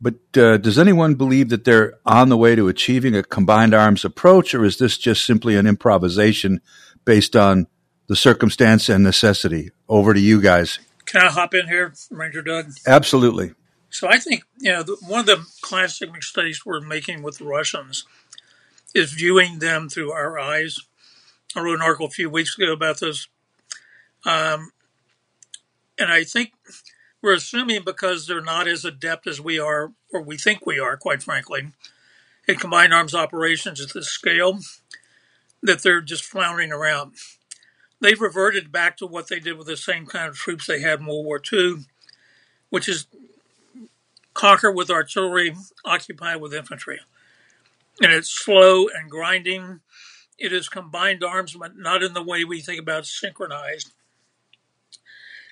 But 0.00 0.14
uh, 0.36 0.56
does 0.56 0.78
anyone 0.78 1.14
believe 1.14 1.50
that 1.50 1.64
they're 1.64 1.98
on 2.06 2.30
the 2.30 2.36
way 2.36 2.54
to 2.54 2.68
achieving 2.68 3.14
a 3.14 3.22
combined 3.22 3.74
arms 3.74 4.04
approach, 4.04 4.54
or 4.54 4.64
is 4.64 4.78
this 4.78 4.96
just 4.96 5.26
simply 5.26 5.56
an 5.56 5.66
improvisation 5.66 6.60
based 7.04 7.36
on 7.36 7.66
the 8.06 8.16
circumstance 8.16 8.88
and 8.88 9.04
necessity? 9.04 9.70
Over 9.88 10.14
to 10.14 10.20
you 10.20 10.40
guys. 10.40 10.78
Can 11.04 11.22
I 11.22 11.30
hop 11.30 11.54
in 11.54 11.66
here, 11.66 11.92
Ranger 12.10 12.40
Doug? 12.40 12.72
Absolutely. 12.86 13.52
So 13.90 14.08
I 14.08 14.18
think 14.18 14.44
you 14.58 14.72
know 14.72 14.82
the, 14.82 14.96
one 15.06 15.20
of 15.20 15.26
the 15.26 15.44
classic 15.60 16.12
mistakes 16.12 16.64
we're 16.64 16.80
making 16.80 17.22
with 17.22 17.38
the 17.38 17.44
Russians 17.44 18.06
is 18.94 19.12
viewing 19.12 19.58
them 19.58 19.88
through 19.88 20.12
our 20.12 20.38
eyes. 20.38 20.78
I 21.54 21.60
wrote 21.60 21.74
an 21.74 21.82
article 21.82 22.06
a 22.06 22.10
few 22.10 22.30
weeks 22.30 22.56
ago 22.56 22.72
about 22.72 23.00
this. 23.00 23.26
Um, 24.24 24.70
and 25.98 26.10
I 26.10 26.24
think 26.24 26.52
we're 27.22 27.34
assuming 27.34 27.82
because 27.84 28.26
they're 28.26 28.40
not 28.40 28.66
as 28.66 28.84
adept 28.84 29.26
as 29.26 29.40
we 29.40 29.58
are, 29.58 29.92
or 30.12 30.22
we 30.22 30.36
think 30.36 30.66
we 30.66 30.78
are, 30.78 30.96
quite 30.96 31.22
frankly, 31.22 31.72
in 32.48 32.56
combined 32.56 32.94
arms 32.94 33.14
operations 33.14 33.80
at 33.80 33.92
this 33.92 34.08
scale, 34.08 34.58
that 35.62 35.82
they're 35.82 36.00
just 36.00 36.24
floundering 36.24 36.72
around. 36.72 37.12
They've 38.00 38.20
reverted 38.20 38.72
back 38.72 38.96
to 38.98 39.06
what 39.06 39.28
they 39.28 39.40
did 39.40 39.58
with 39.58 39.66
the 39.66 39.76
same 39.76 40.06
kind 40.06 40.28
of 40.28 40.36
troops 40.36 40.66
they 40.66 40.80
had 40.80 41.00
in 41.00 41.06
World 41.06 41.26
War 41.26 41.42
II, 41.52 41.84
which 42.70 42.88
is 42.88 43.06
conquer 44.32 44.70
with 44.72 44.90
artillery, 44.90 45.54
occupy 45.84 46.36
with 46.36 46.54
infantry 46.54 47.00
and 48.00 48.12
it's 48.12 48.30
slow 48.30 48.88
and 48.88 49.10
grinding. 49.10 49.80
It 50.38 50.52
is 50.52 50.68
combined 50.68 51.22
arms, 51.22 51.54
but 51.58 51.76
not 51.76 52.02
in 52.02 52.14
the 52.14 52.22
way 52.22 52.44
we 52.44 52.60
think 52.60 52.80
about 52.80 53.06
synchronized. 53.06 53.92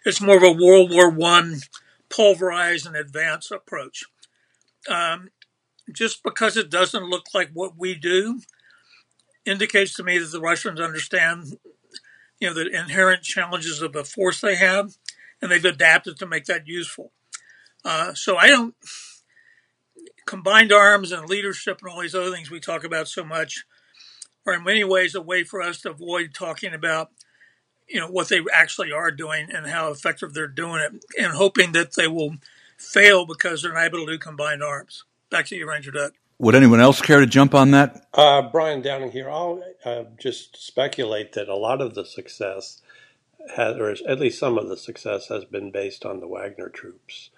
It's 0.09 0.23
more 0.23 0.39
of 0.39 0.43
a 0.43 0.51
World 0.51 0.91
War 0.91 1.11
One 1.11 1.61
pulverize 2.09 2.87
and 2.87 2.97
advance 2.97 3.51
approach. 3.51 4.05
Um, 4.89 5.29
just 5.93 6.23
because 6.23 6.57
it 6.57 6.71
doesn't 6.71 7.11
look 7.11 7.27
like 7.35 7.51
what 7.53 7.77
we 7.77 7.95
do 7.95 8.41
indicates 9.45 9.95
to 9.97 10.03
me 10.03 10.17
that 10.17 10.33
the 10.33 10.41
Russians 10.41 10.81
understand, 10.81 11.59
you 12.41 12.49
know, 12.49 12.55
the 12.55 12.75
inherent 12.75 13.23
challenges 13.23 13.83
of 13.83 13.93
the 13.93 14.03
force 14.03 14.41
they 14.41 14.57
have, 14.57 14.95
and 15.43 15.53
they've 15.53 15.63
adapted 15.63 16.19
to 16.19 16.27
make 16.27 16.47
that 16.47 16.67
useful. 16.67 17.13
Uh, 17.85 18.15
so 18.15 18.39
I 18.39 18.47
don't 18.47 18.75
combined 20.27 20.73
arms 20.73 21.13
and 21.13 21.29
leadership 21.29 21.81
and 21.83 21.91
all 21.91 22.01
these 22.01 22.15
other 22.15 22.31
things 22.31 22.51
we 22.51 22.61
talk 22.61 22.83
about 22.83 23.09
so 23.09 23.25
much 23.25 23.67
are 24.47 24.55
in 24.55 24.65
many 24.65 24.85
ways 24.85 25.15
a 25.15 25.21
way 25.21 25.45
for 25.45 25.61
us 25.61 25.83
to 25.83 25.91
avoid 25.91 26.33
talking 26.33 26.73
about 26.73 27.11
you 27.89 28.01
know 28.01 28.09
what 28.09 28.29
they 28.29 28.41
actually 28.53 28.93
are 28.93 29.11
doing 29.11 29.49
and 29.53 29.67
how 29.67 29.91
effective 29.91 30.35
they're 30.35 30.47
doing 30.47 30.81
it 30.81 31.05
and 31.19 31.33
hoping 31.33 31.73
that 31.73 31.95
they 31.95 32.07
will 32.07 32.37
fail 32.77 33.27
because 33.27 33.63
they're 33.63 33.73
not 33.73 33.87
able 33.87 34.05
to 34.05 34.13
do 34.13 34.19
combined 34.19 34.63
arms 34.63 35.05
back 35.31 35.47
to 35.47 35.57
you 35.57 35.69
ranger 35.69 35.91
doug 35.91 36.13
would 36.39 36.55
anyone 36.55 36.81
else 36.81 37.03
care 37.03 37.21
to 37.21 37.27
jump 37.27 37.55
on 37.55 37.71
that 37.71 38.07
uh, 38.15 38.43
brian 38.43 38.83
downing 38.83 39.11
here 39.11 39.31
i'll 39.31 39.63
uh, 39.85 40.05
just 40.19 40.57
speculate 40.57 41.33
that 41.33 41.49
a 41.49 41.57
lot 41.57 41.81
of 41.81 41.95
the 41.95 42.05
success 42.05 42.81
has 43.57 43.77
or 43.77 43.91
at 43.91 44.21
least 44.21 44.39
some 44.39 44.59
of 44.59 44.69
the 44.69 44.77
success 44.77 45.29
has 45.29 45.45
been 45.45 45.71
based 45.71 46.05
on 46.05 46.21
the 46.21 46.29
wagner 46.29 46.69
troops 46.69 47.31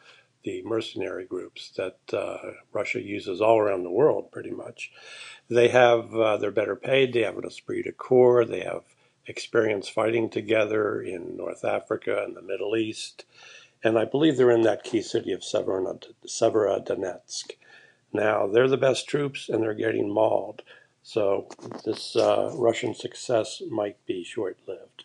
the 0.42 0.62
mercenary 0.62 1.26
groups 1.26 1.71
that 1.76 1.99
uh, 2.12 2.52
Russia 2.73 3.00
uses 3.02 3.40
all 3.40 3.59
around 3.59 3.85
the 3.85 3.90
world, 3.90 4.33
pretty 4.33 4.50
much. 4.50 4.90
They 5.49 5.69
have 5.69 6.14
uh, 6.14 6.37
they're 6.38 6.50
better 6.50 6.76
paid. 6.76 7.12
They 7.12 7.23
have 7.23 7.37
an 7.37 7.45
esprit 7.45 7.83
de 7.83 7.92
corps. 7.92 8.45
They 8.45 8.61
have 8.61 8.85
experience 9.31 9.89
fighting 9.89 10.29
together 10.29 11.01
in 11.01 11.37
North 11.37 11.65
Africa 11.65 12.23
and 12.23 12.37
the 12.37 12.43
Middle 12.43 12.77
East, 12.77 13.25
and 13.83 13.99
I 13.99 14.05
believe 14.05 14.37
they're 14.37 14.51
in 14.51 14.63
that 14.63 14.85
key 14.85 15.01
city 15.01 15.33
of 15.33 15.41
Severodonetsk. 15.41 17.51
Now 18.13 18.47
they're 18.47 18.69
the 18.69 18.77
best 18.77 19.09
troops, 19.09 19.49
and 19.49 19.63
they're 19.63 19.73
getting 19.73 20.13
mauled. 20.13 20.63
So 21.03 21.49
this 21.85 22.17
uh, 22.17 22.53
Russian 22.55 22.95
success 22.95 23.63
might 23.71 24.05
be 24.05 24.23
short-lived. 24.23 25.05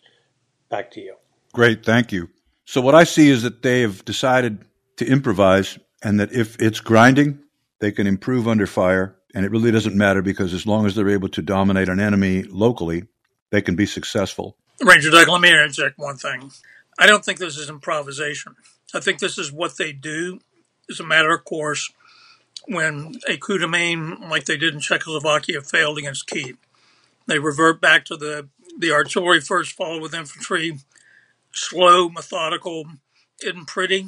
Back 0.69 0.91
to 0.91 1.01
you. 1.01 1.15
Great, 1.53 1.85
thank 1.85 2.11
you. 2.11 2.29
So 2.65 2.81
what 2.81 2.95
I 2.95 3.05
see 3.05 3.29
is 3.29 3.43
that 3.43 3.61
they 3.61 3.81
have 3.81 4.03
decided 4.03 4.65
to 4.97 5.05
improvise 5.05 5.79
and 6.03 6.19
that 6.19 6.33
if 6.33 6.61
it's 6.61 6.79
grinding, 6.79 7.39
they 7.79 7.91
can 7.91 8.07
improve 8.07 8.47
under 8.47 8.67
fire. 8.67 9.15
And 9.33 9.45
it 9.45 9.51
really 9.51 9.71
doesn't 9.71 9.95
matter 9.95 10.21
because 10.21 10.53
as 10.53 10.65
long 10.65 10.85
as 10.85 10.95
they're 10.95 11.09
able 11.09 11.29
to 11.29 11.41
dominate 11.41 11.89
an 11.89 11.99
enemy 11.99 12.43
locally, 12.43 13.05
they 13.51 13.61
can 13.61 13.75
be 13.75 13.85
successful. 13.85 14.55
Ranger 14.81 15.11
Doug, 15.11 15.29
let 15.29 15.41
me 15.41 15.49
interject 15.49 15.97
one 15.97 16.17
thing. 16.17 16.51
I 16.97 17.07
don't 17.07 17.23
think 17.23 17.39
this 17.39 17.57
is 17.57 17.69
improvisation. 17.69 18.55
I 18.93 18.99
think 18.99 19.19
this 19.19 19.37
is 19.37 19.51
what 19.51 19.77
they 19.77 19.91
do. 19.91 20.39
It's 20.87 20.99
a 20.99 21.05
matter 21.05 21.33
of 21.33 21.43
course 21.43 21.91
when 22.67 23.15
a 23.27 23.37
coup 23.37 23.57
de 23.57 23.67
main 23.67 24.17
like 24.29 24.45
they 24.45 24.57
did 24.57 24.73
in 24.73 24.79
Czechoslovakia 24.79 25.61
failed 25.61 25.97
against 25.97 26.27
Kiev. 26.27 26.57
They 27.27 27.39
revert 27.39 27.81
back 27.81 28.05
to 28.05 28.17
the, 28.17 28.49
the 28.77 28.91
artillery 28.91 29.41
first, 29.41 29.71
followed 29.73 30.01
with 30.01 30.13
infantry, 30.13 30.77
slow, 31.51 32.09
methodical, 32.09 32.85
isn't 33.43 33.67
pretty, 33.67 34.07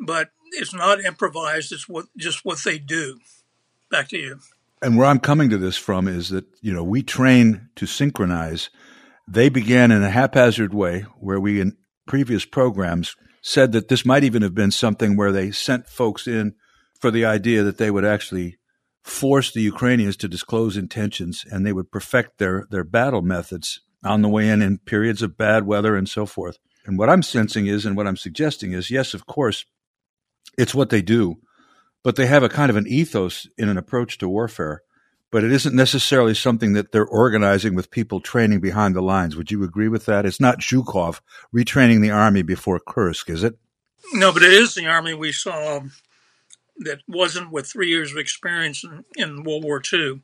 but 0.00 0.30
it's 0.52 0.74
not 0.74 1.04
improvised. 1.04 1.72
It's 1.72 1.88
what 1.88 2.06
just 2.16 2.44
what 2.44 2.58
they 2.64 2.78
do. 2.78 3.20
Back 3.90 4.08
to 4.08 4.18
you. 4.18 4.40
And 4.82 4.96
where 4.96 5.06
I'm 5.06 5.20
coming 5.20 5.50
to 5.50 5.58
this 5.58 5.76
from 5.76 6.08
is 6.08 6.28
that 6.30 6.44
you 6.60 6.72
know 6.72 6.84
we 6.84 7.02
train 7.02 7.68
to 7.76 7.86
synchronize. 7.86 8.70
They 9.26 9.48
began 9.48 9.90
in 9.90 10.02
a 10.02 10.10
haphazard 10.10 10.74
way, 10.74 11.06
where 11.18 11.40
we 11.40 11.60
in 11.60 11.76
previous 12.06 12.44
programs 12.44 13.16
said 13.40 13.72
that 13.72 13.88
this 13.88 14.04
might 14.04 14.24
even 14.24 14.42
have 14.42 14.54
been 14.54 14.70
something 14.70 15.16
where 15.16 15.32
they 15.32 15.50
sent 15.50 15.88
folks 15.88 16.26
in 16.26 16.54
for 17.00 17.10
the 17.10 17.24
idea 17.24 17.62
that 17.62 17.78
they 17.78 17.90
would 17.90 18.04
actually 18.04 18.58
force 19.02 19.52
the 19.52 19.60
Ukrainians 19.60 20.16
to 20.16 20.28
disclose 20.28 20.78
intentions 20.78 21.44
and 21.50 21.64
they 21.64 21.72
would 21.72 21.92
perfect 21.92 22.38
their, 22.38 22.66
their 22.70 22.84
battle 22.84 23.20
methods 23.20 23.80
on 24.02 24.22
the 24.22 24.28
way 24.28 24.48
in 24.48 24.62
in 24.62 24.78
periods 24.78 25.20
of 25.20 25.36
bad 25.36 25.66
weather 25.66 25.94
and 25.94 26.08
so 26.08 26.24
forth. 26.24 26.56
And 26.86 26.98
what 26.98 27.10
I'm 27.10 27.22
sensing 27.22 27.66
is, 27.66 27.84
and 27.86 27.96
what 27.96 28.06
I'm 28.06 28.16
suggesting 28.16 28.72
is, 28.72 28.90
yes, 28.90 29.14
of 29.14 29.26
course, 29.26 29.64
it's 30.56 30.74
what 30.74 30.90
they 30.90 31.02
do, 31.02 31.36
but 32.04 32.14
they 32.14 32.26
have 32.26 32.44
a 32.44 32.48
kind 32.48 32.70
of 32.70 32.76
an 32.76 32.86
ethos 32.86 33.48
in 33.58 33.68
an 33.68 33.78
approach 33.78 34.18
to 34.18 34.28
warfare. 34.28 34.82
But 35.32 35.42
it 35.42 35.50
isn't 35.50 35.74
necessarily 35.74 36.34
something 36.34 36.74
that 36.74 36.92
they're 36.92 37.04
organizing 37.04 37.74
with 37.74 37.90
people 37.90 38.20
training 38.20 38.60
behind 38.60 38.94
the 38.94 39.00
lines. 39.00 39.34
Would 39.34 39.50
you 39.50 39.64
agree 39.64 39.88
with 39.88 40.06
that? 40.06 40.24
It's 40.24 40.38
not 40.38 40.60
Zhukov 40.60 41.20
retraining 41.52 42.00
the 42.00 42.12
army 42.12 42.42
before 42.42 42.78
Kursk, 42.78 43.28
is 43.28 43.42
it? 43.42 43.58
No, 44.12 44.32
but 44.32 44.44
it 44.44 44.52
is 44.52 44.74
the 44.74 44.86
army 44.86 45.14
we 45.14 45.32
saw 45.32 45.78
um, 45.78 45.92
that 46.78 47.00
wasn't 47.08 47.50
with 47.50 47.66
three 47.66 47.88
years 47.88 48.12
of 48.12 48.18
experience 48.18 48.84
in, 48.84 49.04
in 49.16 49.42
World 49.42 49.64
War 49.64 49.82
II 49.92 50.22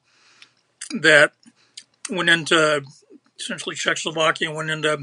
that 1.01 1.33
went 2.09 2.29
into 2.29 2.83
essentially 3.39 3.75
Czechoslovakia, 3.75 4.53
went 4.53 4.71
into 4.71 5.03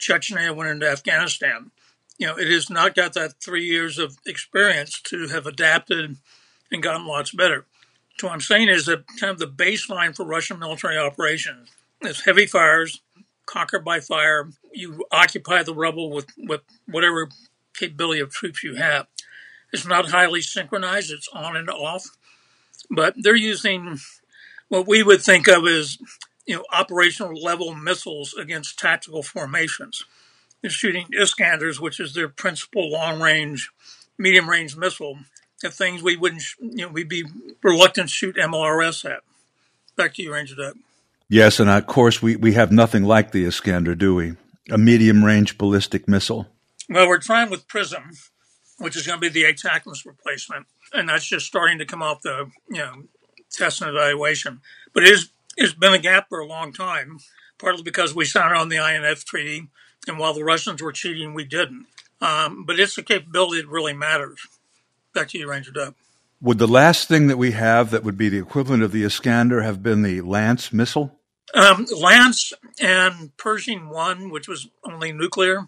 Chechnya, 0.00 0.56
went 0.56 0.70
into 0.70 0.88
Afghanistan. 0.88 1.70
You 2.18 2.28
know, 2.28 2.36
it 2.38 2.50
has 2.50 2.68
not 2.68 2.94
got 2.96 3.14
that 3.14 3.34
three 3.42 3.64
years 3.64 3.98
of 3.98 4.18
experience 4.26 5.00
to 5.02 5.28
have 5.28 5.46
adapted 5.46 6.16
and 6.72 6.82
gotten 6.82 7.06
lots 7.06 7.32
better. 7.32 7.66
So 8.18 8.26
what 8.26 8.34
I'm 8.34 8.40
saying 8.40 8.68
is 8.68 8.86
that 8.86 9.04
kind 9.20 9.30
of 9.30 9.38
the 9.38 9.46
baseline 9.46 10.16
for 10.16 10.26
Russian 10.26 10.58
military 10.58 10.98
operations 10.98 11.70
is 12.02 12.22
heavy 12.22 12.46
fires, 12.46 13.00
conquer 13.46 13.78
by 13.78 14.00
fire. 14.00 14.50
You 14.72 15.04
occupy 15.12 15.62
the 15.62 15.74
rubble 15.74 16.10
with, 16.10 16.26
with 16.36 16.62
whatever 16.86 17.28
capability 17.74 18.20
of 18.20 18.30
troops 18.30 18.64
you 18.64 18.74
have. 18.74 19.06
It's 19.72 19.86
not 19.86 20.10
highly 20.10 20.40
synchronized, 20.40 21.12
it's 21.12 21.28
on 21.32 21.56
and 21.56 21.70
off, 21.70 22.04
but 22.90 23.14
they're 23.18 23.36
using 23.36 23.98
what 24.68 24.88
we 24.88 25.02
would 25.02 25.22
think 25.22 25.48
of 25.48 25.66
as 25.66 25.98
you 26.46 26.56
know 26.56 26.64
operational 26.72 27.34
level 27.40 27.74
missiles 27.74 28.34
against 28.34 28.78
tactical 28.78 29.22
formations. 29.22 30.04
They're 30.60 30.70
shooting 30.70 31.06
Iskanders, 31.18 31.80
which 31.80 32.00
is 32.00 32.14
their 32.14 32.28
principal 32.28 32.90
long 32.90 33.20
range, 33.20 33.70
medium 34.18 34.48
range 34.48 34.76
missile, 34.76 35.18
at 35.64 35.72
things 35.72 36.02
we 36.02 36.16
wouldn't 36.16 36.42
you 36.60 36.86
know 36.86 36.88
we'd 36.88 37.08
be 37.08 37.24
reluctant 37.62 38.08
to 38.08 38.14
shoot 38.14 38.36
MLRS 38.36 39.04
at. 39.04 39.20
Back 39.96 40.14
to 40.14 40.22
you, 40.22 40.32
Ranger 40.32 40.54
Doug. 40.54 40.76
Yes, 41.28 41.60
and 41.60 41.68
of 41.68 41.86
course 41.86 42.22
we, 42.22 42.36
we 42.36 42.52
have 42.54 42.72
nothing 42.72 43.04
like 43.04 43.32
the 43.32 43.44
Iskander, 43.44 43.94
do 43.94 44.14
we? 44.14 44.34
A 44.70 44.78
medium 44.78 45.24
range 45.24 45.58
ballistic 45.58 46.08
missile. 46.08 46.46
Well, 46.88 47.08
we're 47.08 47.18
trying 47.18 47.50
with 47.50 47.68
PrSM, 47.68 48.16
which 48.78 48.96
is 48.96 49.06
going 49.06 49.20
to 49.20 49.20
be 49.20 49.28
the 49.28 49.44
ATACMS 49.44 50.06
replacement, 50.06 50.66
and 50.92 51.08
that's 51.08 51.26
just 51.26 51.46
starting 51.46 51.78
to 51.78 51.84
come 51.84 52.02
off 52.02 52.22
the 52.22 52.50
you 52.68 52.78
know 52.78 53.04
test 53.50 53.82
and 53.82 53.90
evaluation. 53.90 54.60
But 54.92 55.04
it 55.04 55.10
is 55.10 55.30
it's 55.56 55.74
been 55.74 55.92
a 55.92 55.98
gap 55.98 56.28
for 56.28 56.38
a 56.38 56.46
long 56.46 56.72
time, 56.72 57.18
partly 57.58 57.82
because 57.82 58.14
we 58.14 58.24
signed 58.24 58.56
on 58.56 58.68
the 58.68 58.76
INF 58.76 59.24
treaty, 59.24 59.68
and 60.06 60.18
while 60.18 60.34
the 60.34 60.44
Russians 60.44 60.82
were 60.82 60.92
cheating, 60.92 61.34
we 61.34 61.44
didn't. 61.44 61.86
Um, 62.20 62.64
but 62.64 62.78
it's 62.78 62.96
the 62.96 63.02
capability 63.02 63.62
that 63.62 63.68
really 63.68 63.92
matters. 63.92 64.46
Back 65.14 65.28
to 65.28 65.38
you, 65.38 65.48
Ranger 65.48 65.70
Doug. 65.70 65.94
Would 66.40 66.58
the 66.58 66.68
last 66.68 67.08
thing 67.08 67.26
that 67.26 67.36
we 67.36 67.52
have 67.52 67.90
that 67.90 68.04
would 68.04 68.16
be 68.16 68.28
the 68.28 68.38
equivalent 68.38 68.82
of 68.82 68.92
the 68.92 69.04
Iskander 69.04 69.62
have 69.62 69.82
been 69.82 70.02
the 70.02 70.20
Lance 70.20 70.72
missile? 70.72 71.18
Um, 71.54 71.86
Lance 71.96 72.52
and 72.80 73.36
Pershing 73.36 73.88
1, 73.88 74.30
which 74.30 74.46
was 74.46 74.68
only 74.84 75.12
nuclear. 75.12 75.66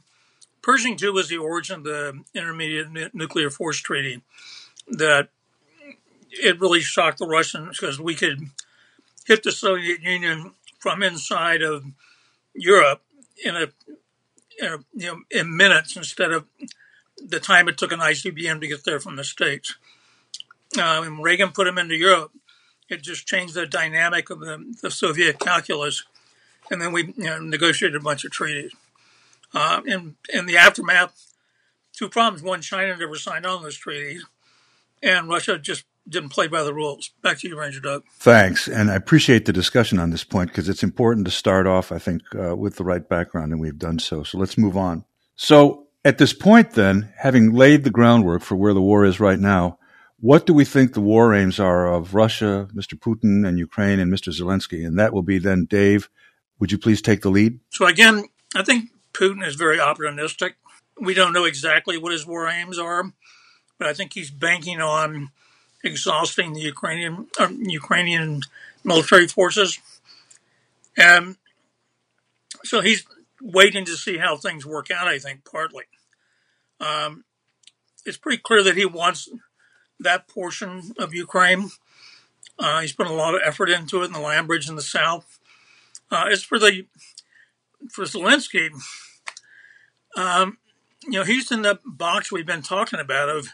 Pershing 0.62 0.96
2 0.96 1.12
was 1.12 1.28
the 1.28 1.38
origin 1.38 1.78
of 1.78 1.84
the 1.84 2.22
Intermediate 2.34 3.14
Nuclear 3.14 3.50
Force 3.50 3.78
Treaty 3.78 4.22
that 4.88 5.30
it 6.30 6.60
really 6.60 6.80
shocked 6.80 7.18
the 7.18 7.26
Russians 7.26 7.78
because 7.78 8.00
we 8.00 8.14
could 8.14 8.40
hit 9.26 9.42
the 9.42 9.52
Soviet 9.52 10.02
Union 10.02 10.52
from 10.78 11.02
inside 11.02 11.62
of 11.62 11.84
Europe 12.54 13.02
in 13.44 13.56
a, 13.56 13.68
in, 14.60 14.84
you 14.94 15.06
know, 15.06 15.20
in 15.30 15.56
minutes 15.56 15.96
instead 15.96 16.32
of 16.32 16.46
the 17.16 17.40
time 17.40 17.68
it 17.68 17.78
took 17.78 17.92
an 17.92 18.00
ICBM 18.00 18.60
to 18.60 18.66
get 18.66 18.84
there 18.84 19.00
from 19.00 19.16
the 19.16 19.24
States. 19.24 19.76
Uh, 20.76 21.02
and 21.04 21.22
Reagan 21.22 21.50
put 21.50 21.64
them 21.64 21.78
into 21.78 21.96
Europe. 21.96 22.32
It 22.88 23.02
just 23.02 23.26
changed 23.26 23.54
the 23.54 23.66
dynamic 23.66 24.30
of 24.30 24.40
the, 24.40 24.74
the 24.82 24.90
Soviet 24.90 25.38
calculus. 25.38 26.04
And 26.70 26.80
then 26.80 26.92
we 26.92 27.06
you 27.16 27.24
know, 27.24 27.40
negotiated 27.40 28.00
a 28.00 28.04
bunch 28.04 28.24
of 28.24 28.30
treaties. 28.30 28.72
Uh, 29.52 29.80
in, 29.84 30.16
in 30.32 30.46
the 30.46 30.56
aftermath, 30.56 31.34
two 31.92 32.08
problems. 32.08 32.42
One, 32.42 32.60
China 32.60 32.96
never 32.96 33.16
signed 33.16 33.46
on 33.46 33.62
those 33.62 33.76
treaties, 33.76 34.24
and 35.02 35.28
Russia 35.28 35.58
just 35.58 35.84
didn't 36.10 36.30
play 36.30 36.48
by 36.48 36.62
the 36.62 36.74
rules. 36.74 37.10
Back 37.22 37.38
to 37.40 37.48
you, 37.48 37.58
Ranger 37.58 37.80
Doug. 37.80 38.04
Thanks. 38.18 38.68
And 38.68 38.90
I 38.90 38.94
appreciate 38.94 39.46
the 39.46 39.52
discussion 39.52 39.98
on 39.98 40.10
this 40.10 40.24
point 40.24 40.50
because 40.50 40.68
it's 40.68 40.82
important 40.82 41.24
to 41.26 41.30
start 41.30 41.66
off, 41.66 41.92
I 41.92 41.98
think, 41.98 42.22
uh, 42.34 42.56
with 42.56 42.76
the 42.76 42.84
right 42.84 43.06
background, 43.08 43.52
and 43.52 43.60
we've 43.60 43.78
done 43.78 43.98
so. 43.98 44.22
So 44.22 44.38
let's 44.38 44.58
move 44.58 44.76
on. 44.76 45.04
So 45.36 45.86
at 46.04 46.18
this 46.18 46.32
point, 46.32 46.72
then, 46.72 47.12
having 47.16 47.52
laid 47.52 47.84
the 47.84 47.90
groundwork 47.90 48.42
for 48.42 48.56
where 48.56 48.74
the 48.74 48.82
war 48.82 49.04
is 49.04 49.20
right 49.20 49.38
now, 49.38 49.78
what 50.18 50.44
do 50.46 50.52
we 50.52 50.64
think 50.64 50.92
the 50.92 51.00
war 51.00 51.34
aims 51.34 51.58
are 51.58 51.92
of 51.92 52.14
Russia, 52.14 52.68
Mr. 52.74 52.94
Putin, 52.94 53.46
and 53.46 53.58
Ukraine, 53.58 53.98
and 53.98 54.12
Mr. 54.12 54.38
Zelensky? 54.38 54.86
And 54.86 54.98
that 54.98 55.12
will 55.12 55.22
be 55.22 55.38
then, 55.38 55.64
Dave, 55.64 56.10
would 56.58 56.70
you 56.70 56.78
please 56.78 57.00
take 57.00 57.22
the 57.22 57.30
lead? 57.30 57.58
So 57.70 57.86
again, 57.86 58.24
I 58.54 58.62
think 58.62 58.90
Putin 59.14 59.46
is 59.46 59.54
very 59.54 59.78
opportunistic. 59.78 60.52
We 61.00 61.14
don't 61.14 61.32
know 61.32 61.44
exactly 61.44 61.96
what 61.96 62.12
his 62.12 62.26
war 62.26 62.48
aims 62.48 62.78
are, 62.78 63.04
but 63.78 63.88
I 63.88 63.94
think 63.94 64.12
he's 64.12 64.30
banking 64.30 64.80
on 64.80 65.30
exhausting 65.82 66.52
the 66.52 66.60
Ukrainian 66.60 67.26
uh, 67.38 67.48
Ukrainian 67.58 68.42
military 68.84 69.26
forces, 69.26 69.78
and 70.96 71.36
so 72.64 72.80
he's 72.80 73.04
waiting 73.40 73.84
to 73.86 73.96
see 73.96 74.18
how 74.18 74.36
things 74.36 74.66
work 74.66 74.90
out. 74.90 75.08
I 75.08 75.18
think 75.18 75.44
partly, 75.44 75.84
um, 76.80 77.24
it's 78.04 78.18
pretty 78.18 78.42
clear 78.42 78.62
that 78.62 78.76
he 78.76 78.84
wants 78.84 79.28
that 79.98 80.28
portion 80.28 80.92
of 80.98 81.14
Ukraine. 81.14 81.70
Uh, 82.58 82.80
he's 82.80 82.92
put 82.92 83.06
a 83.06 83.12
lot 83.12 83.34
of 83.34 83.40
effort 83.44 83.70
into 83.70 84.02
it 84.02 84.06
in 84.06 84.12
the 84.12 84.20
land 84.20 84.46
bridge 84.46 84.68
in 84.68 84.76
the 84.76 84.82
south. 84.82 85.38
Uh, 86.10 86.26
as 86.30 86.42
for 86.42 86.58
the 86.58 86.86
for 87.90 88.04
Zelensky, 88.04 88.70
um, 90.16 90.58
you 91.04 91.12
know, 91.12 91.24
he's 91.24 91.50
in 91.50 91.62
the 91.62 91.78
box 91.84 92.30
we've 92.30 92.46
been 92.46 92.62
talking 92.62 93.00
about 93.00 93.28
of, 93.28 93.48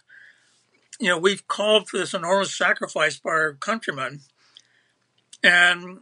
you 0.99 1.09
know, 1.09 1.19
we've 1.19 1.47
called 1.47 1.89
for 1.89 1.99
this 1.99 2.15
enormous 2.15 2.57
sacrifice 2.57 3.19
by 3.19 3.31
our 3.31 3.55
countrymen, 3.55 4.21
and 5.43 6.01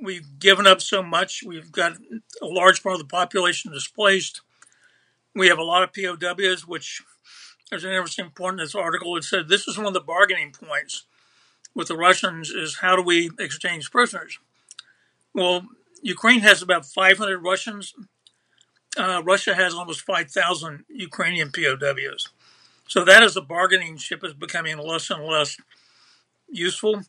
we've 0.00 0.38
given 0.38 0.66
up 0.66 0.80
so 0.80 1.02
much. 1.02 1.42
We've 1.44 1.72
got 1.72 1.96
a 2.40 2.46
large 2.46 2.82
part 2.82 2.94
of 2.94 3.00
the 3.00 3.06
population 3.06 3.72
displaced. 3.72 4.42
We 5.34 5.48
have 5.48 5.58
a 5.58 5.64
lot 5.64 5.82
of 5.82 5.92
POWs, 5.92 6.66
which 6.66 7.02
there's 7.70 7.84
an 7.84 7.90
interesting 7.90 8.30
point 8.30 8.54
in 8.54 8.64
this 8.64 8.74
article. 8.74 9.16
It 9.16 9.24
said 9.24 9.48
this 9.48 9.66
is 9.66 9.76
one 9.76 9.86
of 9.86 9.94
the 9.94 10.00
bargaining 10.00 10.52
points 10.52 11.04
with 11.74 11.88
the 11.88 11.96
Russians 11.96 12.50
is 12.50 12.78
how 12.78 12.96
do 12.96 13.02
we 13.02 13.30
exchange 13.38 13.90
prisoners? 13.90 14.38
Well, 15.34 15.66
Ukraine 16.02 16.40
has 16.40 16.62
about 16.62 16.86
500 16.86 17.38
Russians 17.40 17.94
uh, 18.96 19.22
Russia 19.24 19.54
has 19.54 19.74
almost 19.74 20.00
5,000 20.02 20.84
Ukrainian 20.88 21.50
POWs. 21.52 22.28
So 22.86 23.04
that 23.04 23.22
as 23.22 23.36
a 23.36 23.40
bargaining 23.40 23.96
chip 23.96 24.24
is 24.24 24.34
becoming 24.34 24.78
less 24.78 25.10
and 25.10 25.24
less 25.24 25.56
useful. 26.48 27.02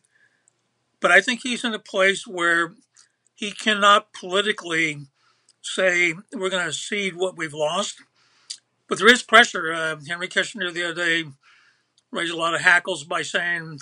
But 1.00 1.12
I 1.12 1.20
think 1.20 1.40
he's 1.42 1.64
in 1.64 1.74
a 1.74 1.78
place 1.78 2.26
where 2.26 2.72
he 3.34 3.52
cannot 3.52 4.12
politically 4.12 5.06
say 5.62 6.14
we're 6.34 6.50
going 6.50 6.66
to 6.66 6.72
cede 6.72 7.16
what 7.16 7.36
we've 7.36 7.54
lost. 7.54 8.02
But 8.88 8.98
there 8.98 9.12
is 9.12 9.22
pressure. 9.22 9.72
Uh, 9.72 9.96
Henry 10.08 10.28
Kissinger 10.28 10.72
the 10.72 10.84
other 10.84 10.94
day 10.94 11.24
raised 12.10 12.32
a 12.32 12.36
lot 12.36 12.54
of 12.54 12.62
hackles 12.62 13.04
by 13.04 13.22
saying 13.22 13.78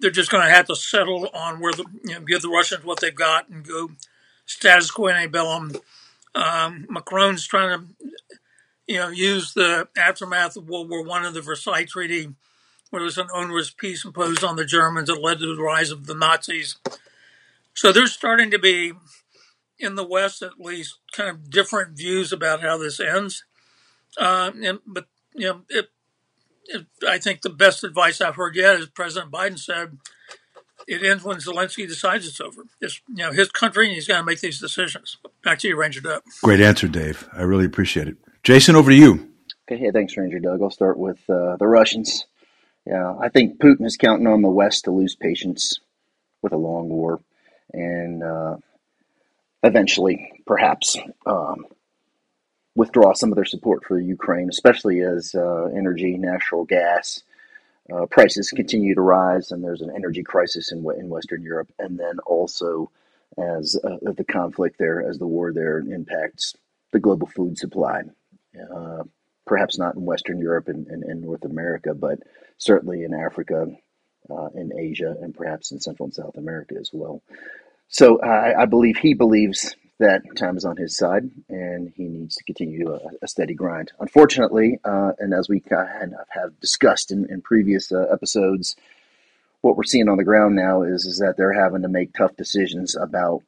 they're 0.00 0.10
just 0.10 0.30
going 0.30 0.44
to 0.46 0.54
have 0.54 0.66
to 0.66 0.76
settle 0.76 1.28
on 1.34 1.60
where 1.60 1.72
the 1.72 1.86
you 2.04 2.14
know, 2.14 2.20
give 2.20 2.42
the 2.42 2.48
Russians 2.48 2.84
what 2.84 3.00
they've 3.00 3.14
got 3.14 3.48
and 3.48 3.66
go 3.66 3.90
status 4.46 4.90
quo 4.90 5.08
ante 5.08 5.28
bellum 5.28 5.72
um, 6.34 6.86
Macron's 6.88 7.46
trying 7.46 7.78
to, 7.78 8.06
you 8.88 8.96
know, 8.96 9.08
use 9.10 9.52
the 9.52 9.86
aftermath 9.96 10.56
of 10.56 10.68
World 10.68 10.88
War 10.88 11.04
One 11.04 11.24
and 11.24 11.36
the 11.36 11.42
Versailles 11.42 11.84
Treaty, 11.84 12.34
where 12.90 13.00
there 13.00 13.04
was 13.04 13.18
an 13.18 13.28
onerous 13.34 13.70
peace 13.70 14.04
imposed 14.04 14.42
on 14.42 14.56
the 14.56 14.64
Germans 14.64 15.08
that 15.08 15.20
led 15.20 15.38
to 15.40 15.54
the 15.54 15.62
rise 15.62 15.90
of 15.90 16.06
the 16.06 16.14
Nazis. 16.14 16.76
So 17.74 17.92
there's 17.92 18.12
starting 18.12 18.50
to 18.50 18.58
be, 18.58 18.94
in 19.78 19.94
the 19.94 20.06
West 20.06 20.40
at 20.42 20.58
least, 20.58 20.96
kind 21.12 21.28
of 21.28 21.50
different 21.50 21.96
views 21.96 22.32
about 22.32 22.62
how 22.62 22.78
this 22.78 22.98
ends. 22.98 23.44
Uh, 24.18 24.50
and, 24.62 24.78
but 24.86 25.06
you 25.34 25.46
know, 25.46 25.60
it, 25.68 25.90
it, 26.64 26.86
I 27.06 27.18
think 27.18 27.42
the 27.42 27.50
best 27.50 27.84
advice 27.84 28.22
I've 28.22 28.36
heard 28.36 28.56
yet 28.56 28.80
is 28.80 28.86
President 28.86 29.30
Biden 29.30 29.58
said 29.58 29.98
it 30.86 31.04
ends 31.04 31.22
when 31.22 31.36
Zelensky 31.36 31.86
decides 31.86 32.26
it's 32.26 32.40
over. 32.40 32.62
It's 32.80 33.02
you 33.06 33.16
know 33.16 33.32
his 33.32 33.50
country, 33.50 33.86
and 33.86 33.94
he's 33.94 34.08
got 34.08 34.18
to 34.18 34.24
make 34.24 34.40
these 34.40 34.58
decisions. 34.58 35.18
Back 35.44 35.58
to 35.60 35.68
you, 35.68 35.78
Ranger 35.78 36.00
Doug. 36.00 36.22
Great 36.42 36.60
answer, 36.60 36.88
Dave. 36.88 37.28
I 37.34 37.42
really 37.42 37.66
appreciate 37.66 38.08
it. 38.08 38.16
Jason, 38.48 38.76
over 38.76 38.90
to 38.90 38.96
you. 38.96 39.28
Okay, 39.70 39.78
hey, 39.78 39.90
thanks, 39.92 40.16
Ranger 40.16 40.38
Doug. 40.38 40.62
I'll 40.62 40.70
start 40.70 40.98
with 40.98 41.18
uh, 41.28 41.56
the 41.56 41.66
Russians. 41.66 42.24
Yeah, 42.86 43.14
I 43.20 43.28
think 43.28 43.60
Putin 43.60 43.84
is 43.84 43.98
counting 43.98 44.26
on 44.26 44.40
the 44.40 44.48
West 44.48 44.84
to 44.84 44.90
lose 44.90 45.14
patience 45.14 45.80
with 46.40 46.54
a 46.54 46.56
long 46.56 46.88
war, 46.88 47.20
and 47.74 48.22
uh, 48.22 48.56
eventually, 49.62 50.32
perhaps, 50.46 50.96
um, 51.26 51.66
withdraw 52.74 53.12
some 53.12 53.30
of 53.30 53.36
their 53.36 53.44
support 53.44 53.84
for 53.84 54.00
Ukraine, 54.00 54.48
especially 54.48 55.02
as 55.02 55.34
uh, 55.34 55.64
energy, 55.76 56.16
natural 56.16 56.64
gas, 56.64 57.22
uh, 57.92 58.06
prices 58.06 58.50
continue 58.50 58.94
to 58.94 59.02
rise, 59.02 59.52
and 59.52 59.62
there's 59.62 59.82
an 59.82 59.92
energy 59.94 60.22
crisis 60.22 60.72
in 60.72 60.78
in 60.98 61.10
Western 61.10 61.42
Europe, 61.42 61.70
and 61.78 61.98
then 61.98 62.18
also 62.24 62.90
as 63.36 63.78
uh, 63.84 64.10
the 64.16 64.24
conflict 64.24 64.78
there, 64.78 65.06
as 65.06 65.18
the 65.18 65.26
war 65.26 65.52
there 65.52 65.80
impacts 65.80 66.54
the 66.92 66.98
global 66.98 67.26
food 67.26 67.58
supply. 67.58 68.04
Uh, 68.60 69.04
perhaps 69.48 69.78
not 69.78 69.96
in 69.96 70.04
Western 70.04 70.38
Europe 70.38 70.68
and, 70.68 70.86
and, 70.88 71.02
and 71.02 71.22
North 71.22 71.44
America, 71.44 71.94
but 71.94 72.18
certainly 72.58 73.02
in 73.02 73.14
Africa, 73.14 73.66
uh, 74.30 74.48
in 74.54 74.78
Asia, 74.78 75.16
and 75.20 75.34
perhaps 75.34 75.72
in 75.72 75.80
Central 75.80 76.06
and 76.06 76.14
South 76.14 76.36
America 76.36 76.74
as 76.78 76.90
well. 76.92 77.22
So 77.88 78.20
I, 78.20 78.62
I 78.62 78.66
believe 78.66 78.98
he 78.98 79.14
believes 79.14 79.74
that 79.98 80.22
time 80.36 80.56
is 80.56 80.64
on 80.64 80.76
his 80.76 80.96
side 80.96 81.28
and 81.48 81.92
he 81.96 82.04
needs 82.04 82.36
to 82.36 82.44
continue 82.44 82.92
a, 82.92 83.00
a 83.22 83.26
steady 83.26 83.54
grind. 83.54 83.90
Unfortunately, 83.98 84.78
uh, 84.84 85.12
and 85.18 85.34
as 85.34 85.48
we 85.48 85.60
kind 85.60 86.14
of 86.14 86.26
have 86.28 86.60
discussed 86.60 87.10
in, 87.10 87.26
in 87.30 87.40
previous 87.40 87.90
uh, 87.90 88.06
episodes, 88.12 88.76
what 89.62 89.76
we're 89.76 89.84
seeing 89.84 90.08
on 90.08 90.18
the 90.18 90.24
ground 90.24 90.54
now 90.54 90.82
is, 90.82 91.04
is 91.06 91.18
that 91.18 91.36
they're 91.36 91.60
having 91.60 91.82
to 91.82 91.88
make 91.88 92.12
tough 92.12 92.36
decisions 92.36 92.94
about 92.94 93.42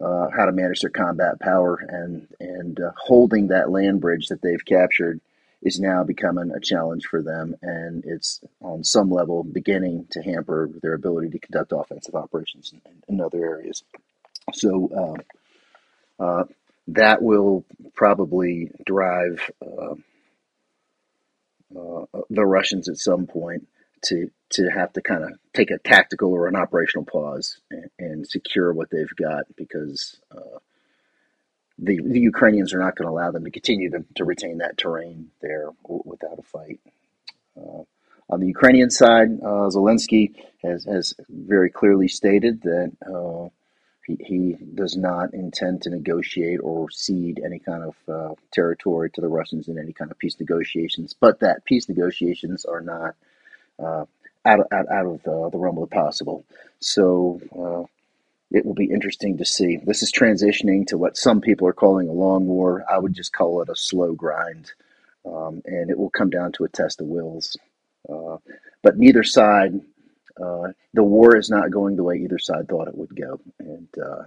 uh, 0.00 0.28
how 0.36 0.46
to 0.46 0.52
manage 0.52 0.80
their 0.80 0.90
combat 0.90 1.40
power 1.40 1.76
and 1.76 2.28
and 2.40 2.80
uh, 2.80 2.92
holding 2.96 3.48
that 3.48 3.70
land 3.70 4.00
bridge 4.00 4.28
that 4.28 4.42
they've 4.42 4.64
captured 4.64 5.20
is 5.60 5.80
now 5.80 6.04
becoming 6.04 6.52
a 6.52 6.60
challenge 6.60 7.06
for 7.06 7.20
them, 7.20 7.56
and 7.62 8.04
it's 8.04 8.40
on 8.60 8.84
some 8.84 9.10
level 9.10 9.42
beginning 9.42 10.06
to 10.10 10.22
hamper 10.22 10.70
their 10.82 10.94
ability 10.94 11.30
to 11.30 11.38
conduct 11.40 11.72
offensive 11.74 12.14
operations 12.14 12.72
in, 12.72 12.80
in 13.08 13.20
other 13.20 13.44
areas. 13.44 13.82
So 14.52 15.16
uh, 16.20 16.22
uh 16.22 16.44
that 16.88 17.20
will 17.20 17.66
probably 17.94 18.70
drive 18.86 19.50
uh, 19.60 19.94
uh, 21.76 22.04
the 22.30 22.46
Russians 22.46 22.88
at 22.88 22.96
some 22.96 23.26
point 23.26 23.68
to 24.04 24.30
to 24.50 24.68
have 24.68 24.92
to 24.94 25.02
kind 25.02 25.24
of 25.24 25.30
take 25.52 25.70
a 25.70 25.78
tactical 25.78 26.32
or 26.32 26.46
an 26.46 26.56
operational 26.56 27.04
pause 27.04 27.60
and, 27.70 27.90
and 27.98 28.26
secure 28.26 28.72
what 28.72 28.90
they've 28.90 29.14
got 29.16 29.44
because 29.56 30.18
uh, 30.30 30.58
the 31.78 32.00
the 32.02 32.20
Ukrainians 32.20 32.74
are 32.74 32.78
not 32.78 32.96
going 32.96 33.06
to 33.06 33.12
allow 33.12 33.30
them 33.30 33.44
to 33.44 33.50
continue 33.50 33.90
to, 33.90 34.04
to 34.16 34.24
retain 34.24 34.58
that 34.58 34.78
terrain 34.78 35.30
there 35.40 35.70
without 35.86 36.38
a 36.38 36.42
fight. 36.42 36.80
Uh, 37.56 37.82
on 38.30 38.40
the 38.40 38.46
Ukrainian 38.46 38.90
side, 38.90 39.28
uh, 39.42 39.68
Zelensky 39.70 40.34
has, 40.62 40.84
has 40.84 41.14
very 41.28 41.70
clearly 41.70 42.08
stated 42.08 42.60
that 42.62 42.92
uh, 43.06 43.48
he, 44.06 44.18
he 44.20 44.56
does 44.74 44.96
not 44.96 45.32
intend 45.32 45.82
to 45.82 45.90
negotiate 45.90 46.60
or 46.62 46.90
cede 46.90 47.40
any 47.42 47.58
kind 47.58 47.84
of 47.84 47.96
uh, 48.08 48.34
territory 48.52 49.10
to 49.10 49.20
the 49.20 49.28
Russians 49.28 49.68
in 49.68 49.78
any 49.78 49.92
kind 49.92 50.10
of 50.10 50.18
peace 50.18 50.38
negotiations, 50.38 51.14
but 51.18 51.40
that 51.40 51.64
peace 51.64 51.88
negotiations 51.88 52.66
are 52.66 52.82
not 52.82 53.14
uh, 54.44 54.48
out, 54.48 54.60
out, 54.72 54.86
out 54.90 55.06
of 55.06 55.22
the, 55.22 55.50
the 55.52 55.58
realm 55.58 55.78
of 55.78 55.88
the 55.88 55.94
possible. 55.94 56.44
So 56.80 57.40
uh, 57.52 57.84
it 58.50 58.64
will 58.64 58.74
be 58.74 58.90
interesting 58.90 59.38
to 59.38 59.44
see. 59.44 59.76
This 59.76 60.02
is 60.02 60.12
transitioning 60.12 60.86
to 60.88 60.98
what 60.98 61.16
some 61.16 61.40
people 61.40 61.66
are 61.68 61.72
calling 61.72 62.08
a 62.08 62.12
long 62.12 62.46
war. 62.46 62.84
I 62.90 62.98
would 62.98 63.14
just 63.14 63.32
call 63.32 63.62
it 63.62 63.68
a 63.68 63.76
slow 63.76 64.14
grind, 64.14 64.72
um, 65.26 65.62
and 65.64 65.90
it 65.90 65.98
will 65.98 66.10
come 66.10 66.30
down 66.30 66.52
to 66.52 66.64
a 66.64 66.68
test 66.68 67.00
of 67.00 67.06
wills. 67.06 67.56
Uh, 68.08 68.38
but 68.82 68.96
neither 68.96 69.22
side, 69.22 69.74
uh, 70.40 70.68
the 70.94 71.02
war 71.02 71.36
is 71.36 71.50
not 71.50 71.70
going 71.70 71.96
the 71.96 72.04
way 72.04 72.16
either 72.16 72.38
side 72.38 72.68
thought 72.68 72.88
it 72.88 72.96
would 72.96 73.14
go, 73.14 73.40
and 73.58 73.88
uh, 74.02 74.24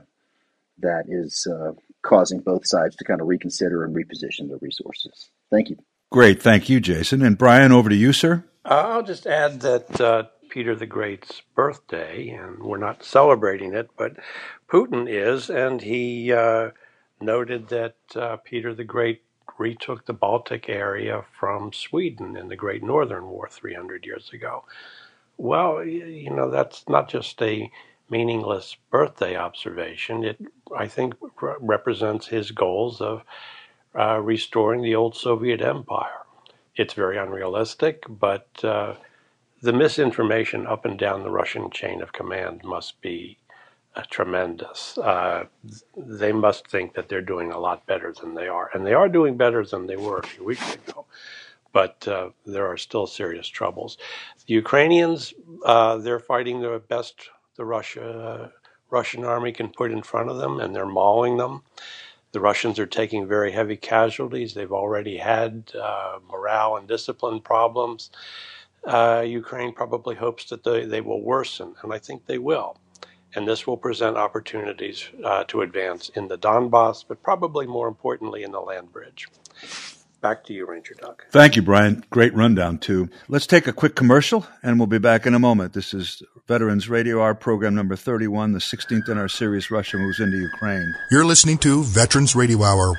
that 0.80 1.06
is 1.08 1.48
uh, 1.48 1.72
causing 2.02 2.40
both 2.40 2.68
sides 2.68 2.96
to 2.98 3.04
kind 3.06 3.22
of 3.22 3.28
reconsider 3.28 3.84
and 3.84 3.96
reposition 3.96 4.50
their 4.50 4.58
resources. 4.62 5.30
Thank 5.50 5.70
you. 5.70 5.78
Great, 6.12 6.42
thank 6.42 6.68
you, 6.68 6.82
Jason. 6.82 7.22
And 7.22 7.38
Brian, 7.38 7.72
over 7.72 7.90
to 7.90 7.96
you, 7.96 8.12
sir. 8.12 8.44
I'll 8.66 9.02
just 9.02 9.26
add 9.26 9.62
that 9.62 10.02
uh, 10.02 10.24
Peter 10.50 10.76
the 10.76 10.86
Great's 10.86 11.42
birthday, 11.56 12.28
and 12.30 12.62
we're 12.62 12.78
not 12.78 13.06
celebrating 13.06 13.74
it, 13.74 13.90
but 13.96 14.18
Putin 14.70 15.10
is, 15.10 15.50
and 15.50 15.82
he 15.82 16.34
uh, 16.34 16.72
noted 17.22 17.70
that 17.70 17.96
uh, 18.14 18.36
Peter 18.44 18.76
the 18.76 18.84
Great 18.84 19.24
retook 19.58 20.06
the 20.06 20.14
Baltic 20.14 20.68
area 20.68 21.24
from 21.40 21.72
Sweden 21.72 22.36
in 22.36 22.50
the 22.50 22.58
Great 22.58 22.84
Northern 22.84 23.28
War 23.28 23.48
300 23.50 24.06
years 24.06 24.32
ago. 24.34 24.66
Well, 25.38 25.82
you 25.86 26.30
know, 26.30 26.52
that's 26.52 26.84
not 26.90 27.08
just 27.08 27.42
a 27.42 27.72
meaningless 28.10 28.76
birthday 28.92 29.38
observation. 29.38 30.26
It, 30.26 30.42
I 30.76 30.88
think, 30.88 31.14
represents 31.40 32.28
his 32.28 32.52
goals 32.52 33.00
of 33.00 33.24
uh, 33.98 34.20
restoring 34.20 34.82
the 34.82 34.96
old 34.96 35.16
Soviet 35.16 35.62
empire. 35.62 36.26
It's 36.76 36.94
very 36.94 37.18
unrealistic, 37.18 38.04
but 38.08 38.48
uh, 38.64 38.96
the 39.62 39.74
misinformation 39.74 40.66
up 40.66 40.86
and 40.86 40.98
down 40.98 41.24
the 41.24 41.32
Russian 41.32 41.70
chain 41.70 42.02
of 42.02 42.14
command 42.14 42.64
must 42.64 43.02
be 43.02 43.38
uh, 43.96 44.04
tremendous. 44.10 44.98
Uh, 44.98 45.46
they 45.96 46.32
must 46.32 46.68
think 46.68 46.94
that 46.94 47.10
they're 47.10 47.22
doing 47.22 47.52
a 47.52 47.60
lot 47.60 47.86
better 47.86 48.14
than 48.14 48.36
they 48.36 48.48
are, 48.48 48.70
and 48.74 48.86
they 48.86 48.94
are 48.94 49.10
doing 49.10 49.38
better 49.38 49.66
than 49.66 49.88
they 49.88 49.98
were 49.98 50.20
a 50.20 50.28
few 50.28 50.46
weeks 50.46 50.76
ago. 50.76 51.06
But 51.74 52.08
uh, 52.08 52.30
there 52.46 52.68
are 52.68 52.78
still 52.78 53.08
serious 53.08 53.48
troubles. 53.48 53.98
The 54.46 54.54
Ukrainians, 54.54 55.34
uh, 55.66 55.98
they're 55.98 56.20
fighting 56.20 56.62
the 56.62 56.82
best 56.88 57.30
the 57.56 57.66
Russia 57.66 58.52
Russian 58.92 59.24
army 59.24 59.52
can 59.54 59.70
put 59.70 59.92
in 59.92 60.04
front 60.04 60.30
of 60.30 60.38
them, 60.38 60.60
and 60.60 60.76
they're 60.76 60.86
mauling 60.86 61.38
them. 61.38 61.64
The 62.32 62.40
Russians 62.40 62.80
are 62.80 62.86
taking 62.86 63.28
very 63.28 63.52
heavy 63.52 63.76
casualties. 63.76 64.54
They've 64.54 64.72
already 64.72 65.18
had 65.18 65.72
uh, 65.80 66.20
morale 66.30 66.78
and 66.78 66.88
discipline 66.88 67.42
problems. 67.42 68.10
Uh, 68.86 69.24
Ukraine 69.26 69.74
probably 69.74 70.16
hopes 70.16 70.46
that 70.50 70.64
they, 70.64 70.86
they 70.86 71.02
will 71.02 71.22
worsen, 71.22 71.76
and 71.84 71.94
I 71.94 72.00
think 72.00 72.26
they 72.26 72.38
will. 72.38 72.78
And 73.36 73.48
this 73.48 73.68
will 73.68 73.78
present 73.78 74.18
opportunities 74.18 75.10
uh, 75.24 75.44
to 75.46 75.62
advance 75.62 76.10
in 76.10 76.28
the 76.28 76.38
Donbass, 76.38 77.06
but 77.08 77.24
probably 77.24 77.68
more 77.68 77.88
importantly 77.88 78.44
in 78.44 78.52
the 78.52 78.60
land 78.60 78.92
bridge. 78.92 79.28
Back 80.22 80.44
to 80.46 80.54
you, 80.54 80.68
Ranger 80.68 80.94
Doug. 80.94 81.24
Thank 81.32 81.56
you, 81.56 81.64
Brian. 81.64 82.04
Great 82.12 82.34
rundown, 82.36 82.78
too. 82.78 83.10
Let's 83.28 83.48
take 83.48 83.66
a 83.66 83.74
quick 83.74 83.96
commercial, 83.96 84.46
and 84.62 84.80
we'll 84.80 84.86
be 84.86 85.00
back 85.00 85.26
in 85.26 85.34
a 85.34 85.40
moment. 85.40 85.74
This 85.74 85.96
is 85.96 86.22
Veterans 86.48 86.88
Radio, 86.88 87.22
our 87.22 87.34
program 87.34 87.74
number 87.74 87.96
31, 87.96 88.52
the 88.52 88.60
16th 88.60 89.10
in 89.10 89.18
our 89.18 89.28
series, 89.28 89.72
Russia 89.72 89.98
Moves 89.98 90.20
into 90.20 90.38
Ukraine. 90.38 90.94
You're 91.10 91.26
listening 91.26 91.58
to 91.60 91.84
Veterans 91.84 92.36
Radio 92.36 92.64
Hour. 92.64 92.94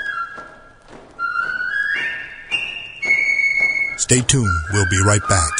Stay 3.98 4.20
tuned. 4.22 4.50
We'll 4.72 4.88
be 4.90 5.00
right 5.04 5.22
back. 5.28 5.52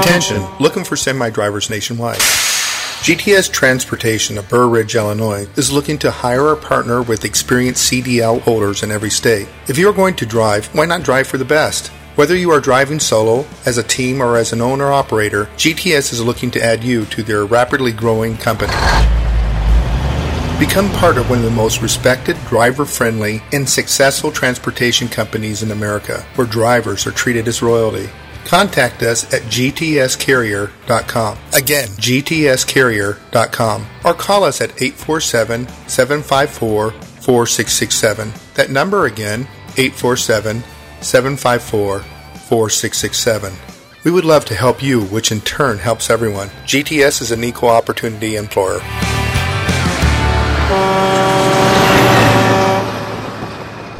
Attention, 0.00 0.42
looking 0.58 0.84
for 0.84 0.96
semi 0.96 1.28
drivers 1.28 1.68
nationwide. 1.68 2.22
GTS 3.02 3.50
Transportation 3.50 4.36
of 4.36 4.48
Burr 4.50 4.68
Ridge, 4.68 4.94
Illinois 4.94 5.48
is 5.56 5.72
looking 5.72 5.98
to 5.98 6.10
hire 6.10 6.52
a 6.52 6.56
partner 6.56 7.00
with 7.00 7.24
experienced 7.24 7.90
CDL 7.90 8.42
holders 8.42 8.82
in 8.82 8.90
every 8.90 9.08
state. 9.08 9.48
If 9.66 9.78
you 9.78 9.88
are 9.88 9.94
going 9.94 10.14
to 10.16 10.26
drive, 10.26 10.66
why 10.74 10.84
not 10.84 11.04
drive 11.04 11.26
for 11.26 11.38
the 11.38 11.44
best? 11.44 11.88
Whether 12.16 12.36
you 12.36 12.50
are 12.50 12.60
driving 12.60 13.00
solo, 13.00 13.46
as 13.64 13.78
a 13.78 13.82
team, 13.82 14.20
or 14.20 14.36
as 14.36 14.52
an 14.52 14.60
owner 14.60 14.92
operator, 14.92 15.46
GTS 15.56 16.12
is 16.12 16.22
looking 16.22 16.50
to 16.50 16.62
add 16.62 16.84
you 16.84 17.06
to 17.06 17.22
their 17.22 17.46
rapidly 17.46 17.92
growing 17.92 18.36
company. 18.36 18.74
Become 20.58 20.90
part 20.98 21.16
of 21.16 21.30
one 21.30 21.38
of 21.38 21.44
the 21.44 21.50
most 21.52 21.80
respected, 21.80 22.36
driver 22.48 22.84
friendly, 22.84 23.42
and 23.52 23.66
successful 23.66 24.32
transportation 24.32 25.08
companies 25.08 25.62
in 25.62 25.70
America, 25.70 26.26
where 26.34 26.46
drivers 26.46 27.06
are 27.06 27.12
treated 27.12 27.48
as 27.48 27.62
royalty 27.62 28.10
contact 28.48 29.02
us 29.02 29.32
at 29.34 29.42
gtscarrier.com. 29.42 31.38
Again, 31.52 31.88
gtscarrier.com. 31.88 33.86
Or 34.04 34.14
call 34.14 34.44
us 34.44 34.60
at 34.62 34.70
847 34.82 35.68
754 35.86 36.90
4667. 36.90 38.32
That 38.54 38.70
number 38.70 39.04
again, 39.04 39.42
847 39.76 40.62
754 41.02 42.00
4667. 42.00 43.52
We 44.04 44.10
would 44.10 44.24
love 44.24 44.46
to 44.46 44.54
help 44.54 44.82
you, 44.82 45.02
which 45.04 45.30
in 45.30 45.42
turn 45.42 45.78
helps 45.78 46.08
everyone. 46.08 46.48
GTS 46.64 47.20
is 47.20 47.30
an 47.30 47.44
equal 47.44 47.68
opportunity 47.68 48.36
employer. 48.36 48.80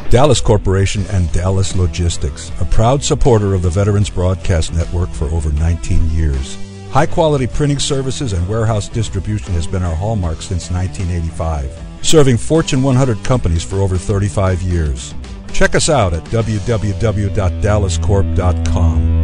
Dallas 0.09 0.41
Corporation 0.41 1.05
and 1.11 1.31
Dallas 1.31 1.75
Logistics, 1.75 2.51
a 2.59 2.65
proud 2.65 3.03
supporter 3.03 3.53
of 3.53 3.61
the 3.61 3.69
Veterans 3.69 4.09
Broadcast 4.09 4.73
Network 4.73 5.11
for 5.11 5.25
over 5.25 5.51
19 5.51 6.09
years. 6.09 6.57
High 6.89 7.05
quality 7.05 7.45
printing 7.45 7.77
services 7.77 8.33
and 8.33 8.49
warehouse 8.49 8.89
distribution 8.89 9.53
has 9.53 9.67
been 9.67 9.83
our 9.83 9.93
hallmark 9.93 10.41
since 10.41 10.71
1985, 10.71 11.79
serving 12.01 12.37
Fortune 12.37 12.81
100 12.81 13.23
companies 13.23 13.63
for 13.63 13.75
over 13.75 13.97
35 13.97 14.63
years. 14.63 15.13
Check 15.53 15.75
us 15.75 15.89
out 15.89 16.15
at 16.15 16.23
www.dallascorp.com. 16.25 19.19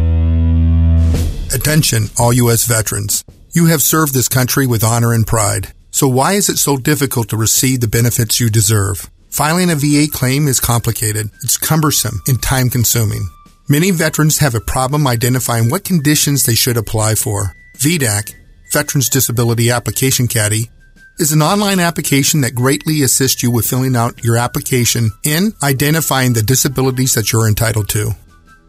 Attention, 1.52 2.04
all 2.20 2.34
U.S. 2.34 2.66
veterans. 2.66 3.26
You 3.52 3.66
have 3.66 3.82
served 3.82 4.14
this 4.14 4.28
country 4.28 4.68
with 4.68 4.84
honor 4.84 5.14
and 5.14 5.26
pride. 5.26 5.74
So 5.90 6.08
why 6.08 6.34
is 6.34 6.48
it 6.48 6.58
so 6.58 6.78
difficult 6.78 7.30
to 7.30 7.38
receive 7.38 7.80
the 7.80 7.88
benefits 7.88 8.40
you 8.40 8.52
deserve? 8.52 9.10
Filing 9.36 9.70
a 9.70 9.76
VA 9.76 10.08
claim 10.10 10.48
is 10.48 10.62
complicated, 10.62 11.30
it's 11.44 11.58
cumbersome, 11.58 12.22
and 12.26 12.42
time 12.42 12.70
consuming. 12.70 13.28
Many 13.68 13.92
veterans 13.92 14.38
have 14.38 14.56
a 14.56 14.62
problem 14.62 15.06
identifying 15.06 15.70
what 15.70 15.84
conditions 15.84 16.44
they 16.44 16.56
should 16.56 16.78
apply 16.78 17.16
for. 17.16 17.54
VDAC, 17.78 18.34
Veterans 18.72 19.10
Disability 19.10 19.70
Application 19.70 20.30
Caddy, 20.30 20.72
is 21.20 21.34
an 21.34 21.42
online 21.42 21.82
application 21.82 22.40
that 22.42 22.56
greatly 22.56 23.02
assists 23.02 23.44
you 23.44 23.52
with 23.52 23.68
filling 23.68 23.98
out 23.98 24.24
your 24.24 24.38
application 24.38 25.12
and 25.26 25.52
identifying 25.62 26.32
the 26.32 26.42
disabilities 26.42 27.14
that 27.16 27.34
you're 27.34 27.50
entitled 27.50 27.90
to. 27.90 28.12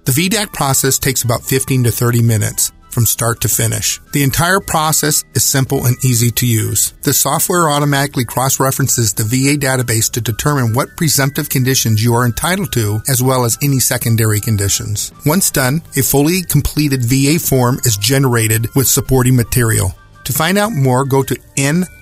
The 0.05 0.11
VDAC 0.11 0.53
process 0.53 0.99
takes 0.99 1.23
about 1.23 1.45
15 1.45 1.85
to 1.85 1.93
30 1.93 2.23
minutes 2.23 2.73
from 2.97 3.05
start 3.05 3.43
to 3.43 3.49
finish. 3.49 4.01
The 4.13 4.23
entire 4.23 4.59
process 4.59 5.23
is 5.35 5.45
simple 5.45 5.85
and 5.85 6.03
easy 6.03 6.31
to 6.31 6.47
use. 6.47 6.93
The 7.03 7.13
software 7.13 7.69
automatically 7.69 8.25
cross-references 8.25 9.13
the 9.13 9.25
VA 9.25 9.59
database 9.61 10.11
to 10.13 10.23
determine 10.23 10.73
what 10.73 10.97
presumptive 10.97 11.51
conditions 11.51 12.03
you 12.03 12.15
are 12.15 12.25
entitled 12.25 12.73
to, 12.73 13.03
as 13.07 13.23
well 13.23 13.45
as 13.45 13.59
any 13.63 13.81
secondary 13.81 14.41
conditions. 14.41 15.13
Once 15.27 15.51
done, 15.51 15.83
a 15.95 16.03
fully 16.03 16.41
completed 16.41 17.03
VA 17.03 17.39
form 17.39 17.79
is 17.85 17.99
generated 17.99 18.75
with 18.75 18.89
supporting 18.89 19.37
material. 19.37 19.95
To 20.25 20.33
find 20.33 20.57
out 20.57 20.73
more, 20.73 21.05
go 21.05 21.23
to 21.23 21.35
nifv.org 21.59 22.01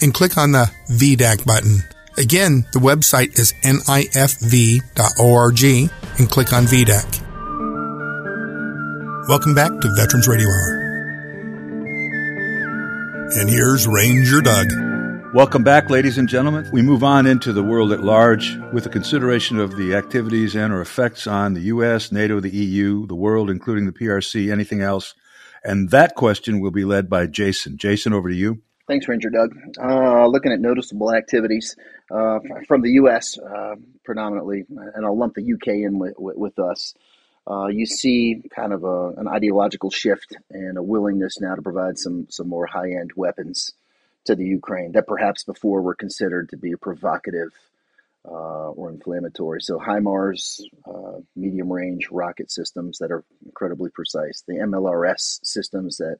and 0.00 0.14
click 0.14 0.38
on 0.38 0.52
the 0.52 0.70
VDAC 0.88 1.44
button. 1.44 1.82
Again, 2.16 2.64
the 2.72 2.78
website 2.78 3.38
is 3.38 3.52
nifv.org 3.62 4.80
and 6.18 6.30
click 6.30 6.54
on 6.54 6.64
VDAC. 6.64 7.25
Welcome 9.28 9.56
back 9.56 9.72
to 9.80 9.92
Veterans 9.96 10.28
Radio 10.28 10.46
Hour. 10.46 10.78
And 13.34 13.50
here's 13.50 13.88
Ranger 13.88 14.40
Doug. 14.40 14.68
Welcome 15.34 15.64
back, 15.64 15.90
ladies 15.90 16.16
and 16.16 16.28
gentlemen. 16.28 16.70
We 16.72 16.80
move 16.80 17.02
on 17.02 17.26
into 17.26 17.52
the 17.52 17.64
world 17.64 17.90
at 17.90 18.04
large 18.04 18.56
with 18.72 18.86
a 18.86 18.88
consideration 18.88 19.58
of 19.58 19.76
the 19.76 19.96
activities 19.96 20.54
and 20.54 20.72
or 20.72 20.80
effects 20.80 21.26
on 21.26 21.54
the 21.54 21.62
U.S., 21.62 22.12
NATO, 22.12 22.38
the 22.38 22.50
EU, 22.50 23.04
the 23.08 23.16
world, 23.16 23.50
including 23.50 23.86
the 23.86 23.92
PRC, 23.92 24.52
anything 24.52 24.80
else. 24.80 25.16
And 25.64 25.90
that 25.90 26.14
question 26.14 26.60
will 26.60 26.70
be 26.70 26.84
led 26.84 27.10
by 27.10 27.26
Jason. 27.26 27.78
Jason, 27.78 28.12
over 28.12 28.28
to 28.28 28.36
you. 28.36 28.62
Thanks, 28.86 29.08
Ranger 29.08 29.30
Doug. 29.30 29.56
Uh, 29.76 30.28
looking 30.28 30.52
at 30.52 30.60
noticeable 30.60 31.12
activities 31.12 31.74
uh, 32.12 32.38
from 32.68 32.82
the 32.82 32.90
U.S. 32.92 33.36
Uh, 33.38 33.74
predominantly, 34.04 34.66
and 34.68 35.04
I'll 35.04 35.18
lump 35.18 35.34
the 35.34 35.42
U.K. 35.42 35.82
in 35.82 35.98
with, 35.98 36.14
with, 36.16 36.36
with 36.36 36.58
us 36.60 36.94
uh, 37.48 37.66
you 37.66 37.86
see 37.86 38.42
kind 38.54 38.72
of 38.72 38.84
a, 38.84 39.08
an 39.16 39.28
ideological 39.28 39.90
shift 39.90 40.36
and 40.50 40.76
a 40.76 40.82
willingness 40.82 41.40
now 41.40 41.54
to 41.54 41.62
provide 41.62 41.98
some 41.98 42.26
some 42.30 42.48
more 42.48 42.66
high 42.66 42.90
end 42.90 43.12
weapons 43.16 43.72
to 44.24 44.34
the 44.34 44.44
Ukraine 44.44 44.92
that 44.92 45.06
perhaps 45.06 45.44
before 45.44 45.82
were 45.82 45.94
considered 45.94 46.48
to 46.50 46.56
be 46.56 46.74
provocative 46.74 47.50
uh, 48.28 48.70
or 48.70 48.90
inflammatory. 48.90 49.60
So 49.62 49.78
HIMARS, 49.78 50.60
uh, 50.84 51.20
medium 51.36 51.72
range 51.72 52.08
rocket 52.10 52.50
systems 52.50 52.98
that 52.98 53.12
are 53.12 53.24
incredibly 53.44 53.90
precise. 53.90 54.42
The 54.46 54.54
MLRS 54.54 55.44
systems 55.44 55.98
that 55.98 56.18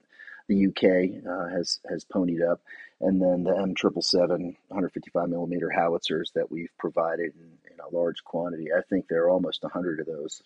the 0.48 0.66
UK 0.68 1.26
uh, 1.28 1.48
has 1.48 1.80
has 1.90 2.04
ponied 2.04 2.48
up, 2.48 2.60
and 3.00 3.20
then 3.20 3.42
the 3.42 3.50
M777 3.50 4.54
155 4.68 5.28
millimeter 5.28 5.70
howitzers 5.70 6.30
that 6.36 6.52
we've 6.52 6.70
provided 6.78 7.32
in, 7.34 7.72
in 7.72 7.80
a 7.80 7.96
large 7.96 8.22
quantity. 8.22 8.68
I 8.72 8.82
think 8.82 9.08
there 9.08 9.24
are 9.24 9.30
almost 9.30 9.64
100 9.64 9.98
of 9.98 10.06
those 10.06 10.42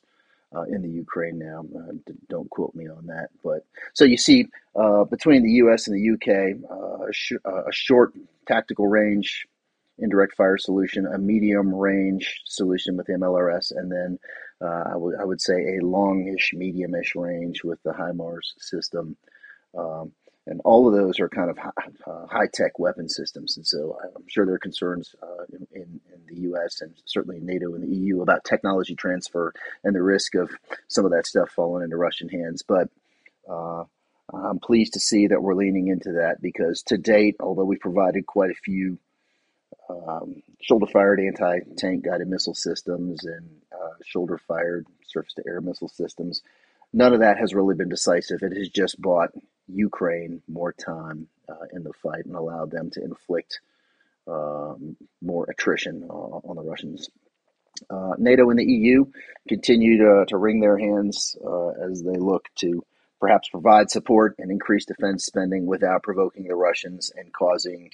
uh, 0.54 0.62
in 0.62 0.82
the 0.82 0.88
Ukraine 0.88 1.38
now. 1.38 1.64
Uh, 1.76 1.92
don't 2.28 2.50
quote 2.50 2.74
me 2.74 2.88
on 2.88 3.06
that. 3.06 3.28
But 3.42 3.64
so 3.94 4.04
you 4.04 4.16
see, 4.16 4.46
uh, 4.74 5.04
between 5.04 5.42
the 5.42 5.52
U.S. 5.52 5.86
and 5.86 5.96
the 5.96 6.10
UK, 6.14 6.56
uh, 6.70 7.08
a, 7.08 7.12
sh- 7.12 7.32
uh, 7.44 7.64
a, 7.64 7.72
short 7.72 8.12
tactical 8.46 8.86
range 8.88 9.46
indirect 9.98 10.34
fire 10.34 10.58
solution, 10.58 11.06
a 11.06 11.18
medium 11.18 11.74
range 11.74 12.40
solution 12.46 12.96
with 12.96 13.06
MLRS, 13.06 13.70
and 13.72 13.92
then 13.92 14.18
uh, 14.62 14.84
I 14.92 14.96
would 14.96 15.14
I 15.20 15.24
would 15.24 15.40
say 15.40 15.76
a 15.76 15.84
longish, 15.84 16.52
mediumish 16.54 17.14
range 17.14 17.62
with 17.64 17.82
the 17.82 17.92
HIMARS 17.92 18.54
system. 18.58 19.16
Um, 19.76 20.12
and 20.50 20.60
all 20.64 20.88
of 20.88 20.94
those 20.94 21.20
are 21.20 21.28
kind 21.28 21.48
of 21.48 21.58
uh, 21.58 22.26
high 22.26 22.48
tech 22.52 22.78
weapon 22.78 23.08
systems. 23.08 23.56
And 23.56 23.64
so 23.64 23.96
I'm 24.16 24.24
sure 24.26 24.44
there 24.44 24.56
are 24.56 24.58
concerns 24.58 25.14
uh, 25.22 25.44
in, 25.52 25.66
in, 25.72 26.00
in, 26.12 26.20
the 26.26 26.40
U.S. 26.42 26.80
and 26.80 26.92
certainly 27.06 27.38
NATO 27.40 27.74
and 27.74 27.84
the 27.84 27.96
EU 27.96 28.20
about 28.20 28.44
technology 28.44 28.96
transfer 28.96 29.52
and 29.84 29.94
the 29.94 30.02
risk 30.02 30.34
of 30.34 30.50
some 30.88 31.04
of 31.04 31.12
that 31.12 31.26
stuff 31.26 31.50
falling 31.50 31.84
into 31.84 31.96
Russian 31.96 32.28
hands. 32.28 32.62
But 32.66 32.88
uh, 33.48 33.84
I'm 34.34 34.58
pleased 34.58 34.94
to 34.94 35.00
see 35.00 35.28
that 35.28 35.40
we're 35.40 35.54
leaning 35.54 35.86
into 35.86 36.12
that 36.12 36.42
because 36.42 36.82
to 36.84 36.98
date, 36.98 37.36
although 37.38 37.64
we've 37.64 37.80
provided 37.80 38.26
quite 38.26 38.50
a 38.50 38.54
few 38.54 38.98
um, 39.88 40.42
shoulder 40.60 40.86
fired 40.86 41.20
anti 41.20 41.60
tank 41.76 42.04
guided 42.04 42.26
missile 42.26 42.54
systems 42.54 43.24
and 43.24 43.48
uh, 43.72 43.94
shoulder 44.04 44.38
fired 44.48 44.86
surface 45.06 45.34
to 45.34 45.44
air 45.46 45.60
missile 45.60 45.88
systems, 45.88 46.42
none 46.92 47.12
of 47.12 47.20
that 47.20 47.38
has 47.38 47.54
really 47.54 47.76
been 47.76 47.88
decisive. 47.88 48.42
It 48.42 48.56
has 48.56 48.68
just 48.68 49.00
bought 49.00 49.30
Ukraine 49.72 50.42
more 50.48 50.72
time 50.72 51.28
uh, 51.48 51.66
in 51.72 51.82
the 51.82 51.92
fight 51.92 52.24
and 52.24 52.34
allowed 52.34 52.70
them 52.70 52.90
to 52.90 53.02
inflict 53.02 53.60
uh, 54.26 54.74
more 55.22 55.46
attrition 55.50 56.06
uh, 56.08 56.12
on 56.12 56.56
the 56.56 56.62
Russians. 56.62 57.08
Uh, 57.88 58.12
NATO 58.18 58.50
and 58.50 58.58
the 58.58 58.64
EU 58.64 59.06
continue 59.48 59.98
to, 59.98 60.26
to 60.28 60.36
wring 60.36 60.60
their 60.60 60.78
hands 60.78 61.36
uh, 61.44 61.68
as 61.90 62.02
they 62.02 62.16
look 62.16 62.48
to 62.56 62.84
perhaps 63.20 63.48
provide 63.48 63.90
support 63.90 64.34
and 64.38 64.50
increase 64.50 64.84
defense 64.86 65.24
spending 65.24 65.66
without 65.66 66.02
provoking 66.02 66.44
the 66.44 66.54
Russians 66.54 67.12
and 67.16 67.32
causing 67.32 67.90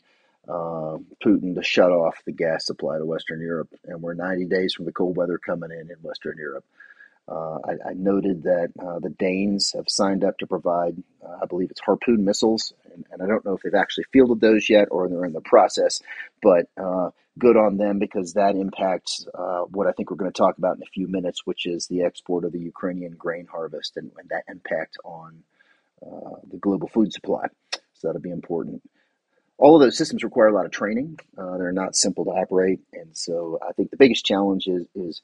uh, 0.49 0.99
Putin 1.25 1.55
to 1.57 1.63
shut 1.63 1.91
off 1.91 2.23
the 2.25 2.33
gas 2.33 2.67
supply 2.67 2.99
to 2.99 3.05
Western 3.05 3.41
Europe. 3.41 3.69
And 3.85 4.01
we're 4.01 4.15
90 4.15 4.47
days 4.47 4.75
from 4.75 4.85
the 4.85 4.93
cold 4.93 5.17
weather 5.17 5.39
coming 5.39 5.71
in 5.71 5.91
in 5.91 5.97
Western 6.03 6.37
Europe. 6.39 6.65
Uh, 7.29 7.59
I, 7.65 7.91
I, 7.91 7.93
noted 7.95 8.45
that 8.45 8.71
uh, 8.81 9.01
the 9.01 9.11
Danes 9.11 9.73
have 9.73 9.87
signed 9.89 10.23
up 10.23 10.39
to 10.39 10.47
provide, 10.47 11.03
uh, 11.25 11.39
I 11.43 11.47
believe 11.47 11.73
it's 11.73 11.81
Harpoon 11.81 12.25
missiles, 12.25 12.73
and, 12.95 13.05
and, 13.11 13.21
I 13.21 13.27
don't 13.27 13.45
know 13.45 13.55
if 13.55 13.63
they've 13.63 13.75
actually 13.75 14.05
fielded 14.13 14.41
those 14.41 14.71
yet 14.71 14.89
or 14.93 15.09
they're 15.09 15.25
in 15.25 15.33
the 15.33 15.41
process, 15.41 16.01
but 16.41 16.69
uh, 16.77 17.11
good 17.37 17.57
on 17.57 17.79
them 17.79 17.99
because 17.99 18.35
that 18.35 18.55
impacts 18.55 19.27
uh, 19.35 19.63
what 19.63 19.89
I 19.89 19.91
think 19.91 20.11
we're 20.11 20.19
going 20.19 20.31
to 20.31 20.39
talk 20.39 20.59
about 20.59 20.77
in 20.77 20.85
a 20.85 20.93
few 20.95 21.09
minutes, 21.09 21.45
which 21.45 21.67
is 21.67 21.89
the 21.89 22.05
export 22.05 22.45
of 22.45 22.53
the 22.53 22.61
Ukrainian 22.61 23.17
grain 23.17 23.49
harvest 23.51 23.97
and, 23.97 24.13
and 24.21 24.29
that 24.29 24.45
impact 24.49 24.97
on 25.03 25.43
uh, 26.01 26.37
the 26.49 26.59
global 26.59 26.87
food 26.87 27.13
supply. 27.13 27.49
So 27.95 28.07
that'll 28.07 28.21
be 28.21 28.31
important. 28.31 28.89
All 29.59 29.75
of 29.75 29.81
those 29.81 29.99
systems 29.99 30.23
require 30.23 30.47
a 30.47 30.55
lot 30.55 30.67
of 30.67 30.71
training. 30.71 31.19
they're 31.37 31.73
not 31.73 31.97
simple 31.97 32.25
to 32.27 32.31
operate, 32.31 32.79
and 32.93 33.17
so 33.17 33.59
I 33.69 33.73
think 33.73 33.91
the 33.91 33.97
biggest 33.97 34.25
challenge 34.25 34.69
is 34.69 34.87
is 34.95 35.23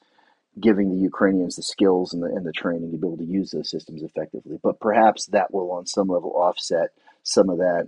giving 0.59 0.89
the 0.89 1.01
Ukrainians 1.01 1.55
the 1.55 1.63
skills 1.63 2.13
and 2.13 2.21
the, 2.21 2.27
and 2.27 2.45
the 2.45 2.51
training 2.51 2.91
to 2.91 2.97
be 2.97 3.07
able 3.07 3.17
to 3.17 3.23
use 3.25 3.51
those 3.51 3.69
systems 3.69 4.03
effectively. 4.03 4.59
But 4.61 4.79
perhaps 4.79 5.25
that 5.27 5.53
will, 5.53 5.71
on 5.71 5.87
some 5.87 6.07
level, 6.07 6.31
offset 6.31 6.89
some 7.23 7.49
of 7.49 7.57
that 7.57 7.87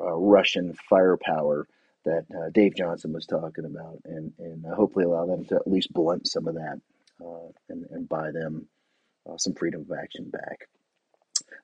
uh, 0.00 0.12
Russian 0.14 0.74
firepower 0.88 1.68
that 2.04 2.24
uh, 2.34 2.50
Dave 2.52 2.74
Johnson 2.74 3.12
was 3.12 3.26
talking 3.26 3.64
about, 3.64 4.00
and, 4.04 4.32
and 4.38 4.64
uh, 4.64 4.74
hopefully 4.74 5.04
allow 5.04 5.26
them 5.26 5.44
to 5.46 5.56
at 5.56 5.68
least 5.68 5.92
blunt 5.92 6.26
some 6.26 6.48
of 6.48 6.54
that 6.54 6.80
uh, 7.24 7.48
and, 7.68 7.86
and 7.90 8.08
buy 8.08 8.30
them 8.32 8.66
uh, 9.28 9.36
some 9.36 9.54
freedom 9.54 9.82
of 9.82 9.96
action 9.96 10.30
back. 10.30 10.68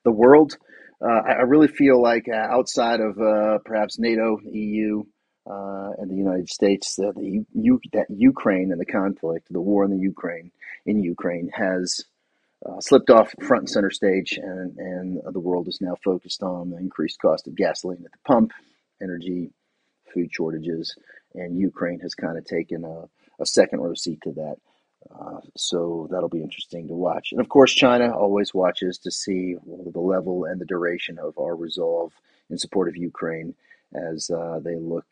The 0.03 0.11
world, 0.11 0.57
uh, 1.01 1.21
I 1.27 1.41
really 1.41 1.67
feel 1.67 2.01
like 2.01 2.27
outside 2.29 3.01
of 3.01 3.15
perhaps 3.65 3.99
NATO, 3.99 4.39
EU, 4.43 5.03
uh, 5.49 5.91
and 5.97 6.09
the 6.09 6.15
United 6.15 6.49
States 6.49 6.95
that 6.95 7.15
the 7.15 7.45
U- 7.53 7.81
that 7.93 8.07
Ukraine 8.09 8.71
and 8.71 8.79
the 8.79 8.85
conflict, 8.85 9.47
the 9.51 9.61
war 9.61 9.85
in 9.85 9.91
the 9.91 9.97
Ukraine 9.97 10.51
in 10.85 11.01
Ukraine 11.03 11.49
has 11.53 12.03
uh, 12.65 12.79
slipped 12.79 13.09
off 13.09 13.33
front 13.41 13.61
and 13.63 13.69
center 13.69 13.91
stage, 13.91 14.37
and 14.41 14.77
and 14.77 15.21
the 15.31 15.39
world 15.39 15.67
is 15.67 15.79
now 15.81 15.95
focused 16.03 16.43
on 16.43 16.69
the 16.69 16.77
increased 16.77 17.19
cost 17.21 17.47
of 17.47 17.55
gasoline 17.55 18.03
at 18.05 18.11
the 18.11 18.17
pump, 18.25 18.51
energy, 19.01 19.51
food 20.13 20.29
shortages, 20.33 20.95
and 21.35 21.59
Ukraine 21.59 21.99
has 21.99 22.15
kind 22.15 22.37
of 22.37 22.45
taken 22.45 22.83
a, 22.83 23.07
a 23.39 23.45
second 23.45 23.79
row 23.79 23.93
seat 23.93 24.19
to 24.23 24.31
that. 24.33 24.57
Uh, 25.15 25.39
so 25.55 26.07
that'll 26.11 26.27
be 26.27 26.41
interesting 26.41 26.87
to 26.87 26.93
watch. 26.93 27.31
And 27.31 27.39
of 27.39 27.47
course, 27.47 27.73
China 27.73 28.11
always 28.11 28.53
watches 28.53 28.97
to 28.99 29.11
see 29.11 29.55
the 29.93 29.99
level 29.99 30.45
and 30.45 30.59
the 30.59 30.65
duration 30.65 31.17
of 31.19 31.37
our 31.37 31.55
resolve 31.55 32.11
in 32.49 32.57
support 32.57 32.89
of 32.89 32.97
Ukraine 32.97 33.53
as 33.93 34.29
uh, 34.29 34.59
they 34.61 34.75
look 34.75 35.05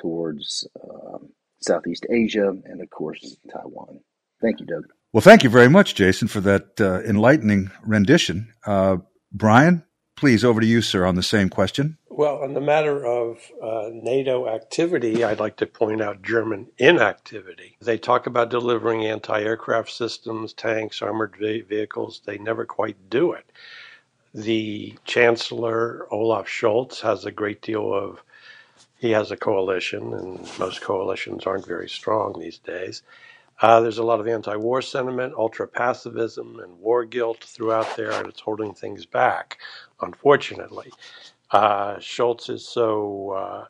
towards 0.00 0.66
um, 0.82 1.28
Southeast 1.60 2.06
Asia 2.10 2.48
and, 2.48 2.80
of 2.80 2.90
course, 2.90 3.36
Taiwan. 3.52 4.00
Thank 4.40 4.60
you, 4.60 4.66
Doug. 4.66 4.84
Well, 5.12 5.20
thank 5.20 5.44
you 5.44 5.50
very 5.50 5.68
much, 5.68 5.94
Jason, 5.94 6.28
for 6.28 6.40
that 6.40 6.80
uh, 6.80 7.02
enlightening 7.02 7.70
rendition. 7.84 8.52
Uh, 8.64 8.98
Brian, 9.32 9.84
please, 10.16 10.44
over 10.44 10.60
to 10.60 10.66
you, 10.66 10.82
sir, 10.82 11.04
on 11.04 11.16
the 11.16 11.22
same 11.22 11.48
question. 11.48 11.98
Well, 12.08 12.42
on 12.42 12.54
the 12.54 12.60
matter 12.60 13.06
of 13.06 13.38
uh, 13.62 13.90
NATO 13.92 14.48
activity, 14.48 15.24
I'd 15.24 15.40
like 15.40 15.56
to 15.58 15.66
point 15.66 16.02
out 16.02 16.22
German 16.22 16.66
inactivity. 16.78 17.76
They 17.80 17.98
talk 17.98 18.26
about 18.26 18.50
delivering 18.50 19.06
anti 19.06 19.40
aircraft 19.40 19.90
systems, 19.90 20.52
tanks, 20.52 21.02
armored 21.02 21.36
vehicles. 21.38 22.20
They 22.24 22.38
never 22.38 22.64
quite 22.64 23.08
do 23.08 23.32
it. 23.32 23.50
The 24.34 24.96
Chancellor, 25.04 26.06
Olaf 26.12 26.46
Scholz, 26.46 27.00
has 27.00 27.24
a 27.24 27.32
great 27.32 27.62
deal 27.62 27.92
of 27.92 28.22
he 29.00 29.12
has 29.12 29.32
a 29.32 29.38
coalition, 29.38 30.14
and 30.14 30.48
most 30.58 30.82
coalitions 30.82 31.46
aren't 31.46 31.66
very 31.66 31.88
strong 31.88 32.38
these 32.38 32.58
days. 32.58 33.02
Uh, 33.62 33.80
there's 33.80 33.98
a 33.98 34.04
lot 34.04 34.20
of 34.20 34.28
anti 34.28 34.56
war 34.56 34.82
sentiment, 34.82 35.34
ultra 35.36 35.68
pacifism, 35.68 36.60
and 36.60 36.78
war 36.80 37.04
guilt 37.04 37.44
throughout 37.44 37.96
there, 37.96 38.12
and 38.12 38.28
it's 38.28 38.40
holding 38.40 38.74
things 38.74 39.06
back, 39.06 39.58
unfortunately. 40.02 40.92
Uh, 41.50 41.96
Scholz 41.96 42.50
is 42.50 42.66
so 42.68 43.30
uh, 43.32 43.66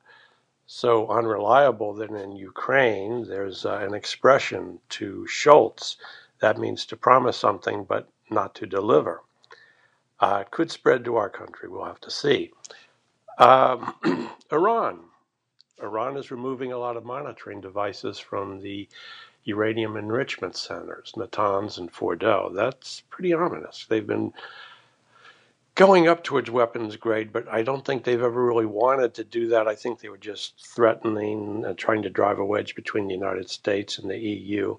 so 0.67 1.09
unreliable 1.09 1.95
that 1.95 2.11
in 2.11 2.33
Ukraine 2.37 3.27
there's 3.29 3.67
uh, 3.67 3.79
an 3.79 3.95
expression 3.95 4.81
to 4.91 5.27
Scholz 5.29 5.97
that 6.41 6.59
means 6.59 6.87
to 6.87 6.97
promise 6.97 7.37
something 7.37 7.85
but 7.85 8.09
not 8.31 8.55
to 8.57 8.67
deliver. 8.67 9.23
Uh, 10.21 10.41
it 10.43 10.51
could 10.51 10.71
spread 10.71 11.05
to 11.05 11.17
our 11.17 11.31
country. 11.31 11.69
We'll 11.69 11.85
have 11.85 12.01
to 12.03 12.11
see. 12.11 12.53
Um, 13.39 13.95
Iran. 14.53 15.01
Iran 15.83 16.17
is 16.17 16.31
removing 16.31 16.73
a 16.73 16.79
lot 16.79 16.97
of 16.97 17.05
monitoring 17.05 17.61
devices 17.61 18.19
from 18.19 18.61
the 18.61 18.89
uranium 19.45 19.97
enrichment 19.97 20.57
centers, 20.57 21.13
Natanz 21.17 21.79
and 21.79 21.93
Fordow. 21.93 22.55
That's 22.55 23.03
pretty 23.11 23.33
ominous. 23.33 23.87
They've 23.89 24.07
been 24.07 24.33
going 25.75 26.09
up 26.09 26.23
towards 26.23 26.51
weapons 26.51 26.97
grade, 26.97 27.33
but 27.33 27.49
I 27.49 27.63
don't 27.63 27.85
think 27.85 28.05
they've 28.05 28.23
ever 28.23 28.45
really 28.45 28.67
wanted 28.67 29.15
to 29.15 29.25
do 29.25 29.49
that. 29.49 29.67
I 29.67 29.75
think 29.75 30.01
they 30.01 30.11
were 30.11 30.19
just 30.19 30.55
threatening 30.75 31.65
and 31.65 31.79
trying 31.79 32.03
to 32.03 32.11
drive 32.11 32.39
a 32.39 32.45
wedge 32.45 32.75
between 32.75 33.09
the 33.09 33.15
United 33.15 33.49
States 33.49 33.99
and 33.99 34.11
the 34.11 34.19
EU. 34.19 34.77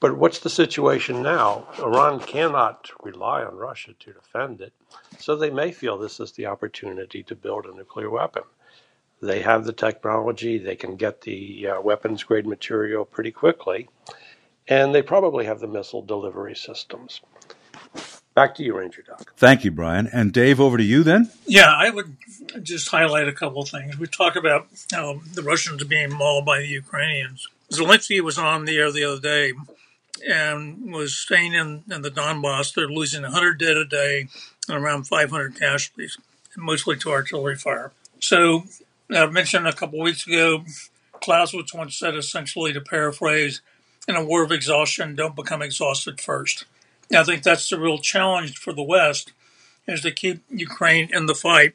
But 0.00 0.18
what's 0.18 0.40
the 0.40 0.50
situation 0.50 1.22
now? 1.22 1.68
Iran 1.78 2.18
cannot 2.18 2.90
rely 3.04 3.44
on 3.44 3.54
Russia 3.54 3.92
to 4.00 4.12
defend 4.12 4.60
it, 4.60 4.72
so 5.16 5.36
they 5.36 5.50
may 5.50 5.70
feel 5.70 5.96
this 5.96 6.18
is 6.18 6.32
the 6.32 6.46
opportunity 6.46 7.22
to 7.22 7.36
build 7.36 7.66
a 7.66 7.76
nuclear 7.76 8.10
weapon. 8.10 8.42
They 9.22 9.40
have 9.42 9.64
the 9.64 9.72
technology, 9.72 10.58
they 10.58 10.74
can 10.74 10.96
get 10.96 11.20
the 11.20 11.68
uh, 11.68 11.80
weapons 11.80 12.24
grade 12.24 12.46
material 12.46 13.04
pretty 13.04 13.30
quickly, 13.30 13.88
and 14.66 14.92
they 14.92 15.00
probably 15.00 15.44
have 15.44 15.60
the 15.60 15.68
missile 15.68 16.02
delivery 16.02 16.56
systems. 16.56 17.20
Back 18.34 18.56
to 18.56 18.64
you, 18.64 18.76
Ranger 18.76 19.02
Doug. 19.02 19.30
Thank 19.36 19.62
you, 19.64 19.70
Brian. 19.70 20.08
And 20.12 20.32
Dave, 20.32 20.58
over 20.58 20.76
to 20.76 20.82
you 20.82 21.04
then. 21.04 21.30
Yeah, 21.46 21.72
I 21.72 21.90
would 21.90 22.16
just 22.62 22.88
highlight 22.88 23.28
a 23.28 23.32
couple 23.32 23.62
of 23.62 23.68
things. 23.68 23.96
We 23.96 24.08
talk 24.08 24.34
about 24.34 24.66
um, 24.96 25.22
the 25.34 25.42
Russians 25.42 25.84
being 25.84 26.12
mauled 26.12 26.44
by 26.44 26.58
the 26.58 26.66
Ukrainians. 26.66 27.46
Zelensky 27.70 28.20
was 28.20 28.38
on 28.38 28.64
the 28.64 28.76
air 28.76 28.90
the 28.90 29.04
other 29.04 29.20
day 29.20 29.52
and 30.26 30.92
was 30.92 31.14
staying 31.14 31.52
in, 31.52 31.84
in 31.90 32.02
the 32.02 32.10
Donbass. 32.10 32.74
They're 32.74 32.88
losing 32.88 33.22
100 33.22 33.58
dead 33.58 33.76
a 33.76 33.84
day 33.84 34.28
and 34.68 34.82
around 34.82 35.04
500 35.06 35.58
casualties, 35.58 36.18
mostly 36.56 36.96
to 36.96 37.10
artillery 37.10 37.56
fire. 37.56 37.92
So 38.18 38.64
I 39.14 39.26
mentioned 39.26 39.66
a 39.66 39.72
couple 39.72 39.98
weeks 39.98 40.26
ago, 40.26 40.64
Clausewitz 41.20 41.74
once 41.74 41.96
said 41.96 42.14
essentially 42.14 42.72
to 42.72 42.80
paraphrase, 42.80 43.60
in 44.08 44.16
a 44.16 44.24
war 44.24 44.42
of 44.42 44.52
exhaustion, 44.52 45.14
don't 45.14 45.36
become 45.36 45.62
exhausted 45.62 46.20
first. 46.20 46.64
I 47.14 47.24
think 47.24 47.42
that's 47.42 47.68
the 47.68 47.78
real 47.78 47.98
challenge 47.98 48.58
for 48.58 48.72
the 48.72 48.82
West 48.82 49.32
is 49.86 50.00
to 50.02 50.12
keep 50.12 50.42
Ukraine 50.48 51.08
in 51.12 51.26
the 51.26 51.34
fight 51.34 51.74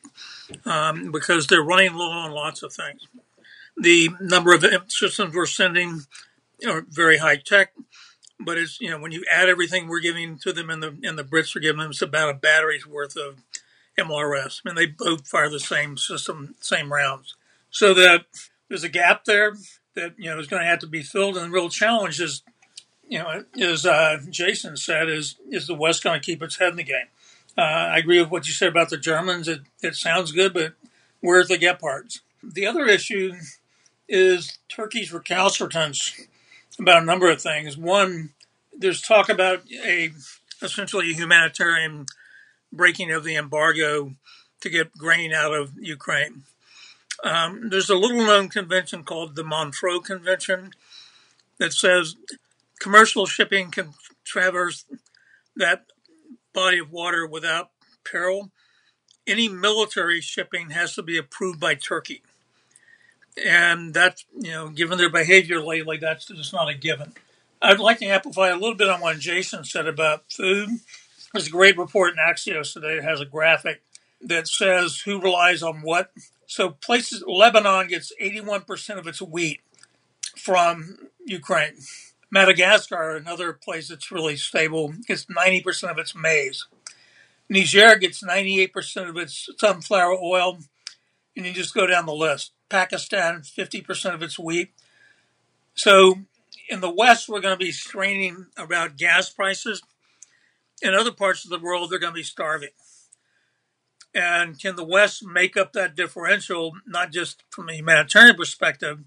um, 0.65 1.11
because 1.11 1.47
they're 1.47 1.61
running 1.61 1.93
low 1.93 2.09
on 2.09 2.31
lots 2.31 2.63
of 2.63 2.73
things. 2.73 3.05
The 3.75 4.09
number 4.19 4.53
of 4.53 4.65
systems 4.87 5.35
we're 5.35 5.45
sending 5.45 6.01
are 6.65 6.85
very 6.89 7.17
high 7.17 7.35
tech, 7.35 7.73
but 8.39 8.57
it's 8.57 8.81
you 8.81 8.89
know 8.89 8.99
when 8.99 9.11
you 9.11 9.23
add 9.31 9.49
everything 9.49 9.87
we're 9.87 9.99
giving 9.99 10.39
to 10.39 10.51
them 10.51 10.69
and 10.69 10.81
the 10.81 10.97
and 11.03 11.17
the 11.17 11.23
Brits 11.23 11.55
are 11.55 11.59
giving 11.59 11.81
them, 11.81 11.91
it's 11.91 12.01
about 12.01 12.29
a 12.29 12.33
battery's 12.33 12.87
worth 12.87 13.15
of 13.15 13.43
MLRS. 13.97 14.61
I 14.65 14.69
mean, 14.69 14.75
they 14.75 14.85
both 14.85 15.27
fire 15.27 15.49
the 15.49 15.59
same 15.59 15.97
system, 15.97 16.55
same 16.59 16.91
rounds, 16.91 17.35
so 17.69 17.93
that 17.93 18.25
there's 18.69 18.83
a 18.83 18.89
gap 18.89 19.25
there 19.25 19.55
that 19.95 20.13
you 20.17 20.29
know 20.29 20.39
is 20.39 20.47
going 20.47 20.61
to 20.61 20.69
have 20.69 20.79
to 20.79 20.87
be 20.87 21.01
filled. 21.01 21.37
And 21.37 21.47
the 21.47 21.55
real 21.55 21.69
challenge 21.69 22.19
is, 22.19 22.43
you 23.07 23.19
know, 23.19 23.43
as 23.59 23.85
uh, 23.85 24.19
Jason 24.29 24.77
said, 24.77 25.09
is 25.09 25.35
is 25.49 25.67
the 25.67 25.75
West 25.75 26.03
going 26.03 26.19
to 26.19 26.25
keep 26.25 26.41
its 26.41 26.57
head 26.57 26.69
in 26.69 26.77
the 26.77 26.83
game? 26.83 27.07
Uh, 27.57 27.61
I 27.61 27.97
agree 27.97 28.19
with 28.19 28.29
what 28.29 28.47
you 28.47 28.53
said 28.53 28.69
about 28.69 28.89
the 28.89 28.97
Germans. 28.97 29.47
It 29.47 29.61
it 29.81 29.95
sounds 29.95 30.31
good, 30.31 30.53
but 30.53 30.73
where's 31.21 31.47
the 31.47 31.57
Gepards? 31.57 32.19
The 32.43 32.67
other 32.67 32.85
issue 32.85 33.33
is 34.07 34.59
Turkey's 34.69 35.11
recalcitrance 35.11 36.27
about 36.79 37.01
a 37.01 37.05
number 37.05 37.29
of 37.29 37.41
things. 37.41 37.77
One, 37.77 38.29
there's 38.77 39.01
talk 39.01 39.27
about 39.27 39.63
a 39.83 40.11
essentially 40.61 41.11
a 41.11 41.15
humanitarian 41.15 42.05
breaking 42.71 43.11
of 43.11 43.23
the 43.23 43.35
embargo 43.35 44.15
to 44.61 44.69
get 44.69 44.97
grain 44.97 45.33
out 45.33 45.53
of 45.53 45.73
Ukraine. 45.79 46.43
Um, 47.23 47.69
there's 47.69 47.89
a 47.89 47.95
little 47.95 48.25
known 48.25 48.49
convention 48.49 49.03
called 49.03 49.35
the 49.35 49.43
Montreux 49.43 50.01
Convention 50.01 50.71
that 51.57 51.73
says 51.73 52.15
commercial 52.79 53.25
shipping 53.25 53.71
can 53.71 53.93
traverse 54.23 54.85
that 55.55 55.85
body 56.53 56.79
of 56.79 56.91
water 56.91 57.25
without 57.25 57.71
peril. 58.03 58.51
Any 59.25 59.49
military 59.49 60.21
shipping 60.21 60.69
has 60.71 60.95
to 60.95 61.01
be 61.01 61.17
approved 61.17 61.59
by 61.59 61.75
Turkey 61.75 62.21
and 63.45 63.93
that's 63.93 64.25
you 64.37 64.51
know, 64.51 64.69
given 64.69 64.97
their 64.97 65.09
behavior 65.09 65.59
lately, 65.61 65.97
that's 65.97 66.25
just 66.25 66.53
not 66.53 66.69
a 66.69 66.73
given. 66.73 67.13
I'd 67.61 67.79
like 67.79 67.99
to 67.99 68.05
amplify 68.05 68.49
a 68.49 68.55
little 68.55 68.75
bit 68.75 68.89
on 68.89 69.01
what 69.01 69.19
Jason 69.19 69.63
said 69.63 69.87
about 69.87 70.23
food. 70.31 70.69
There's 71.33 71.47
a 71.47 71.51
great 71.51 71.77
report 71.77 72.13
in 72.13 72.17
Axios 72.17 72.73
today. 72.73 72.97
It 72.97 73.03
has 73.03 73.19
a 73.21 73.25
graphic 73.25 73.81
that 74.21 74.47
says 74.47 75.01
who 75.01 75.21
relies 75.21 75.61
on 75.61 75.81
what. 75.81 76.11
So 76.47 76.69
places, 76.69 77.23
Lebanon 77.27 77.87
gets 77.87 78.13
81% 78.21 78.97
of 78.97 79.07
its 79.07 79.21
wheat 79.21 79.61
from 80.37 81.09
Ukraine. 81.25 81.73
Madagascar, 82.31 83.15
another 83.15 83.53
place 83.53 83.89
that's 83.89 84.11
really 84.11 84.37
stable, 84.37 84.93
gets 85.07 85.25
90% 85.25 85.91
of 85.91 85.97
its 85.97 86.15
maize. 86.15 86.65
Niger 87.49 87.95
gets 87.95 88.23
98% 88.23 89.09
of 89.09 89.17
its 89.17 89.49
sunflower 89.57 90.17
oil, 90.21 90.59
and 91.35 91.45
you 91.45 91.53
just 91.53 91.73
go 91.73 91.87
down 91.87 92.05
the 92.05 92.13
list. 92.13 92.51
Pakistan 92.69 93.41
50% 93.41 94.13
of 94.13 94.21
its 94.21 94.37
wheat. 94.37 94.71
So 95.75 96.15
in 96.69 96.81
the 96.81 96.93
West, 96.93 97.29
we're 97.29 97.39
going 97.39 97.57
to 97.57 97.65
be 97.65 97.71
straining 97.71 98.47
about 98.57 98.97
gas 98.97 99.29
prices. 99.29 99.81
In 100.81 100.93
other 100.93 101.11
parts 101.11 101.43
of 101.43 101.49
the 101.49 101.59
world, 101.59 101.89
they're 101.89 101.99
going 101.99 102.13
to 102.13 102.17
be 102.17 102.23
starving. 102.23 102.69
And 104.13 104.59
can 104.59 104.75
the 104.75 104.83
West 104.83 105.23
make 105.25 105.57
up 105.57 105.73
that 105.73 105.95
differential, 105.95 106.73
not 106.85 107.11
just 107.11 107.43
from 107.49 107.69
a 107.69 107.73
humanitarian 107.73 108.35
perspective, 108.35 108.99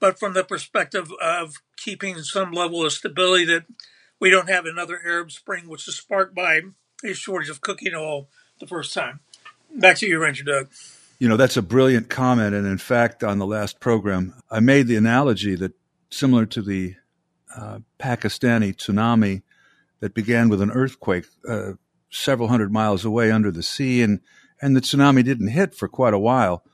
but 0.00 0.18
from 0.18 0.34
the 0.34 0.44
perspective 0.44 1.12
of 1.22 1.62
keeping 1.76 2.18
some 2.18 2.52
level 2.52 2.84
of 2.84 2.92
stability 2.92 3.44
that 3.46 3.64
we 4.18 4.30
don't 4.30 4.48
have 4.48 4.66
another 4.66 5.00
Arab 5.04 5.30
Spring, 5.30 5.68
which 5.68 5.86
is 5.86 5.96
sparked 5.96 6.34
by 6.34 6.62
a 7.04 7.14
shortage 7.14 7.50
of 7.50 7.60
cooking 7.60 7.94
oil 7.94 8.28
the 8.58 8.66
first 8.66 8.94
time? 8.94 9.20
Back 9.74 9.96
to 9.98 10.06
you, 10.06 10.20
Ranger 10.20 10.44
Doug. 10.44 10.68
You 11.18 11.28
know, 11.28 11.36
that's 11.36 11.56
a 11.56 11.62
brilliant 11.62 12.08
comment. 12.08 12.54
And 12.54 12.66
in 12.66 12.78
fact, 12.78 13.24
on 13.24 13.38
the 13.38 13.46
last 13.46 13.80
program, 13.80 14.34
I 14.50 14.60
made 14.60 14.86
the 14.86 14.96
analogy 14.96 15.54
that 15.56 15.72
similar 16.10 16.46
to 16.46 16.62
the 16.62 16.96
uh, 17.54 17.78
Pakistani 17.98 18.74
tsunami 18.76 19.42
that 20.00 20.14
began 20.14 20.48
with 20.48 20.60
an 20.60 20.70
earthquake 20.70 21.26
uh, 21.48 21.72
several 22.10 22.48
hundred 22.48 22.72
miles 22.72 23.04
away 23.04 23.30
under 23.30 23.50
the 23.50 23.62
sea, 23.62 24.02
and, 24.02 24.20
and 24.60 24.76
the 24.76 24.80
tsunami 24.80 25.24
didn't 25.24 25.48
hit 25.48 25.74
for 25.74 25.88
quite 25.88 26.14
a 26.14 26.18
while. 26.18 26.64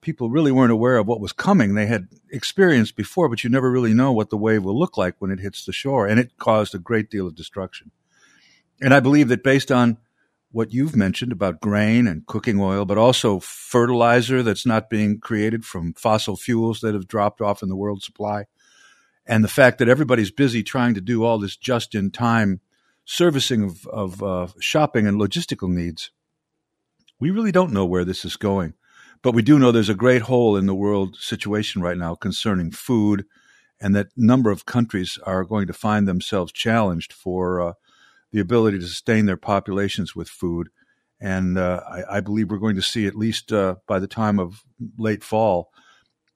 People 0.00 0.30
really 0.30 0.52
weren't 0.52 0.72
aware 0.72 0.98
of 0.98 1.06
what 1.06 1.20
was 1.20 1.32
coming. 1.32 1.74
They 1.74 1.86
had 1.86 2.08
experienced 2.30 2.94
before, 2.94 3.28
but 3.28 3.42
you 3.42 3.48
never 3.48 3.70
really 3.70 3.94
know 3.94 4.12
what 4.12 4.30
the 4.30 4.36
wave 4.36 4.62
will 4.62 4.78
look 4.78 4.98
like 4.98 5.14
when 5.18 5.30
it 5.30 5.40
hits 5.40 5.64
the 5.64 5.72
shore, 5.72 6.06
and 6.06 6.20
it 6.20 6.36
caused 6.38 6.74
a 6.74 6.78
great 6.78 7.10
deal 7.10 7.26
of 7.26 7.34
destruction. 7.34 7.90
And 8.82 8.92
I 8.92 9.00
believe 9.00 9.28
that 9.28 9.42
based 9.42 9.72
on 9.72 9.98
what 10.54 10.72
you've 10.72 10.94
mentioned 10.94 11.32
about 11.32 11.60
grain 11.60 12.06
and 12.06 12.26
cooking 12.26 12.60
oil, 12.60 12.84
but 12.84 12.96
also 12.96 13.40
fertilizer 13.40 14.40
that's 14.40 14.64
not 14.64 14.88
being 14.88 15.18
created 15.18 15.64
from 15.64 15.92
fossil 15.94 16.36
fuels 16.36 16.80
that 16.80 16.94
have 16.94 17.08
dropped 17.08 17.40
off 17.40 17.60
in 17.60 17.68
the 17.68 17.74
world 17.74 18.02
supply. 18.04 18.44
And 19.26 19.42
the 19.42 19.48
fact 19.48 19.78
that 19.78 19.88
everybody's 19.88 20.30
busy 20.30 20.62
trying 20.62 20.94
to 20.94 21.00
do 21.00 21.24
all 21.24 21.38
this 21.38 21.56
just 21.56 21.94
in 21.94 22.12
time 22.12 22.60
servicing 23.04 23.64
of, 23.64 23.86
of 23.86 24.22
uh, 24.22 24.46
shopping 24.60 25.06
and 25.06 25.20
logistical 25.20 25.68
needs. 25.68 26.10
We 27.20 27.30
really 27.30 27.52
don't 27.52 27.72
know 27.72 27.84
where 27.84 28.04
this 28.04 28.24
is 28.24 28.36
going, 28.36 28.74
but 29.22 29.34
we 29.34 29.42
do 29.42 29.58
know 29.58 29.72
there's 29.72 29.88
a 29.88 29.94
great 29.94 30.22
hole 30.22 30.56
in 30.56 30.66
the 30.66 30.74
world 30.74 31.16
situation 31.16 31.82
right 31.82 31.96
now 31.96 32.14
concerning 32.14 32.70
food, 32.70 33.24
and 33.80 33.94
that 33.94 34.08
number 34.16 34.50
of 34.50 34.66
countries 34.66 35.18
are 35.24 35.44
going 35.44 35.66
to 35.66 35.72
find 35.72 36.08
themselves 36.08 36.52
challenged 36.52 37.12
for 37.12 37.60
uh, 37.60 37.72
the 38.32 38.40
ability 38.40 38.78
to 38.78 38.86
sustain 38.86 39.26
their 39.26 39.36
populations 39.36 40.16
with 40.16 40.28
food. 40.28 40.68
And 41.20 41.56
uh, 41.56 41.80
I, 41.88 42.16
I, 42.16 42.20
believe 42.20 42.50
we're 42.50 42.58
going 42.58 42.74
to 42.74 42.82
see, 42.82 43.06
at 43.06 43.14
least 43.14 43.52
uh, 43.52 43.76
by 43.86 43.98
the 43.98 44.08
time 44.08 44.40
of 44.40 44.62
late 44.98 45.22
fall, 45.22 45.70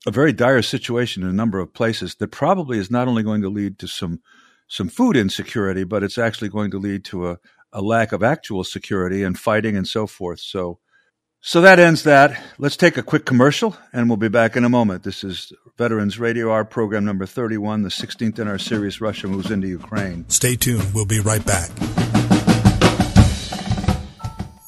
a 0.07 0.11
very 0.11 0.33
dire 0.33 0.63
situation 0.63 1.23
in 1.23 1.29
a 1.29 1.33
number 1.33 1.59
of 1.59 1.75
places 1.75 2.15
that 2.17 2.29
probably 2.29 2.79
is 2.79 2.91
not 2.91 3.09
only 3.09 3.23
going 3.23 3.43
to 3.43 3.49
lead 3.49 3.79
to 3.81 3.89
some 3.89 4.21
some 4.69 4.89
food 4.89 5.17
insecurity, 5.17 5.85
but 5.85 6.03
it's 6.03 6.19
actually 6.19 6.51
going 6.51 6.71
to 6.71 6.79
lead 6.79 7.05
to 7.07 7.31
a, 7.31 7.39
a 7.73 7.83
lack 7.83 8.13
of 8.13 8.23
actual 8.23 8.63
security 8.63 9.23
and 9.23 9.39
fighting 9.39 9.77
and 9.77 9.89
so 9.89 10.07
forth. 10.07 10.41
So 10.41 10.79
so 11.41 11.61
that 11.61 11.79
ends 11.79 12.03
that. 12.03 12.43
Let's 12.59 12.77
take 12.77 12.97
a 12.97 13.03
quick 13.03 13.25
commercial 13.25 13.77
and 13.93 14.09
we'll 14.09 14.17
be 14.17 14.29
back 14.29 14.57
in 14.57 14.65
a 14.65 14.69
moment. 14.69 15.05
This 15.05 15.23
is 15.23 15.53
Veterans 15.77 16.19
Radio 16.19 16.53
Hour 16.53 16.65
program 16.65 17.05
number 17.05 17.27
31, 17.27 17.83
the 17.83 17.91
16th 17.91 18.41
in 18.41 18.49
our 18.49 18.59
series, 18.59 19.01
Russia 19.01 19.29
Moves 19.29 19.51
into 19.51 19.69
Ukraine. 19.69 20.29
Stay 20.29 20.57
tuned. 20.57 20.93
We'll 20.93 21.07
be 21.07 21.21
right 21.21 21.45
back. 21.47 21.71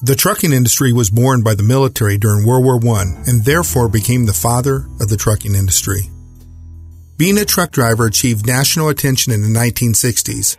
The 0.03 0.15
trucking 0.17 0.53
industry 0.53 0.93
was 0.93 1.09
born 1.09 1.43
by 1.43 1.55
the 1.55 1.63
military 1.63 2.17
during 2.17 2.47
World 2.47 2.63
War 2.63 2.97
I 2.97 3.03
and 3.27 3.43
therefore 3.43 3.89
became 3.89 4.25
the 4.25 4.33
father 4.33 4.87
of 5.01 5.09
the 5.09 5.17
trucking 5.17 5.53
industry. 5.53 6.09
Being 7.21 7.37
a 7.37 7.45
truck 7.45 7.69
driver 7.69 8.07
achieved 8.07 8.47
national 8.47 8.89
attention 8.89 9.31
in 9.31 9.43
the 9.43 9.59
1960s 9.59 10.57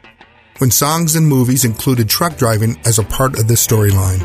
when 0.59 0.71
songs 0.71 1.17
and 1.17 1.27
movies 1.27 1.65
included 1.65 2.09
truck 2.09 2.37
driving 2.37 2.79
as 2.85 3.01
a 3.01 3.03
part 3.03 3.37
of 3.37 3.49
the 3.49 3.55
storyline. 3.55 4.21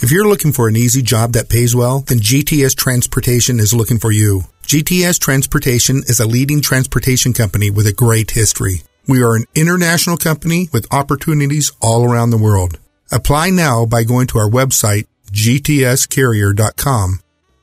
If 0.00 0.12
you're 0.12 0.28
looking 0.28 0.52
for 0.52 0.68
an 0.68 0.76
easy 0.76 1.02
job 1.02 1.32
that 1.32 1.48
pays 1.48 1.74
well, 1.74 2.04
then 2.06 2.18
GTS 2.18 2.76
Transportation 2.76 3.58
is 3.58 3.74
looking 3.74 3.98
for 3.98 4.12
you. 4.12 4.42
GTS 4.68 5.18
Transportation 5.18 6.04
is 6.06 6.20
a 6.20 6.28
leading 6.28 6.60
transportation 6.60 7.32
company 7.32 7.72
with 7.72 7.88
a 7.88 7.92
great 7.92 8.30
history. 8.30 8.82
We 9.08 9.20
are 9.24 9.34
an 9.34 9.46
international 9.56 10.16
company 10.16 10.68
with 10.72 10.86
opportunities 10.94 11.72
all 11.80 12.04
around 12.04 12.30
the 12.30 12.38
world. 12.38 12.78
Apply 13.12 13.50
now 13.50 13.84
by 13.84 14.04
going 14.04 14.26
to 14.28 14.38
our 14.38 14.48
website, 14.48 15.06
gtscarrier.com, 15.30 17.20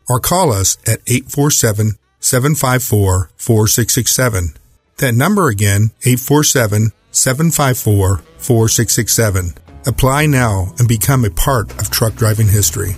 or 0.08 0.20
call 0.20 0.54
us 0.54 0.78
at 0.86 1.00
847 1.08 1.94
754 2.20 3.32
4667. 3.36 4.54
That 4.98 5.16
number 5.16 5.48
again, 5.48 5.90
847 6.02 6.92
754 7.12 8.18
4667. 8.38 9.56
Apply 9.88 10.28
now 10.28 10.74
and 10.78 10.88
become 10.88 11.26
a 11.26 11.32
part 11.32 11.72
of 11.82 11.90
truck 11.90 12.14
driving 12.14 12.50
history. 12.50 12.96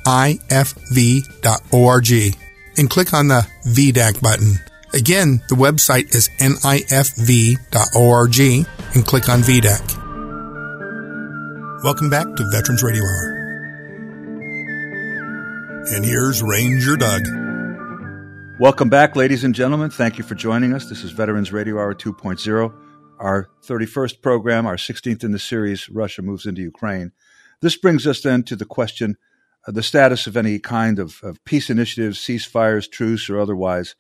and 2.77 2.91
click 2.91 3.15
on 3.15 3.29
the 3.29 3.47
VDAC 3.65 4.21
button. 4.21 4.59
Again, 4.93 5.41
the 5.49 5.55
website 5.55 6.15
is 6.15 6.29
nifv.org 6.39 7.57
and 8.95 9.07
click 9.07 9.31
on 9.31 9.41
VDAC. 9.41 10.02
Welcome 11.83 12.11
back 12.11 12.27
to 12.37 12.45
Veterans 12.53 12.85
Radio 12.85 13.03
Hour. 13.03 13.39
And 15.93 16.05
here's 16.05 16.41
Ranger 16.41 16.97
Doug. 16.97 17.23
Welcome 18.61 18.89
back, 18.89 19.17
ladies 19.17 19.43
and 19.43 19.53
gentlemen. 19.53 19.91
Thank 19.91 20.17
you 20.17 20.23
for 20.23 20.37
joining 20.37 20.75
us. 20.75 20.89
This 20.89 21.03
is 21.03 21.11
Veterans 21.11 21.53
Radio 21.53 21.81
Hour 21.81 21.93
2.0, 21.93 22.73
our 23.19 23.49
31st 23.65 24.23
program, 24.23 24.65
our 24.65 24.77
16th 24.77 25.25
in 25.25 25.33
the 25.33 25.41
series, 25.41 25.89
Russia 25.89 26.23
Moves 26.23 26.47
into 26.47 26.63
Ukraine. 26.63 27.11
This 27.63 27.77
brings 27.77 28.07
us 28.07 28.21
then 28.21 28.45
to 28.45 28.55
the 28.55 28.65
question 28.65 29.17
of 29.67 29.75
the 29.75 29.83
status 29.83 30.29
of 30.29 30.37
any 30.37 30.61
kind 30.61 31.01
of, 31.01 31.19
of 31.25 31.45
peace 31.45 31.69
initiatives, 31.69 32.21
ceasefires, 32.21 32.89
truce, 32.89 33.29
or 33.29 33.41
otherwise. 33.41 33.97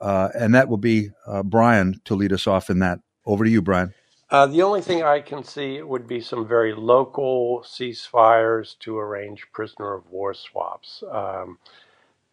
Uh, 0.00 0.28
and 0.38 0.54
that 0.54 0.68
will 0.68 0.76
be 0.76 1.10
uh, 1.26 1.42
Brian 1.42 2.00
to 2.04 2.14
lead 2.14 2.32
us 2.32 2.46
off 2.46 2.70
in 2.70 2.78
that. 2.78 3.00
Over 3.26 3.42
to 3.42 3.50
you, 3.50 3.60
Brian. 3.60 3.92
Uh, 4.34 4.46
the 4.46 4.62
only 4.62 4.80
thing 4.80 5.00
I 5.00 5.20
can 5.20 5.44
see 5.44 5.80
would 5.80 6.08
be 6.08 6.20
some 6.20 6.44
very 6.48 6.74
local 6.74 7.60
ceasefires 7.60 8.76
to 8.80 8.98
arrange 8.98 9.46
prisoner 9.52 9.94
of 9.94 10.10
war 10.10 10.34
swaps. 10.34 11.04
Um, 11.08 11.58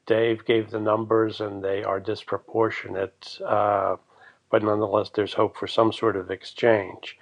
Dave 0.07 0.43
gave 0.43 0.71
the 0.71 0.79
numbers 0.79 1.41
and 1.41 1.63
they 1.63 1.83
are 1.83 1.99
disproportionate, 1.99 3.37
uh, 3.45 3.97
but 4.49 4.63
nonetheless, 4.63 5.11
there's 5.13 5.35
hope 5.35 5.55
for 5.55 5.67
some 5.67 5.93
sort 5.93 6.15
of 6.15 6.31
exchange. 6.31 7.19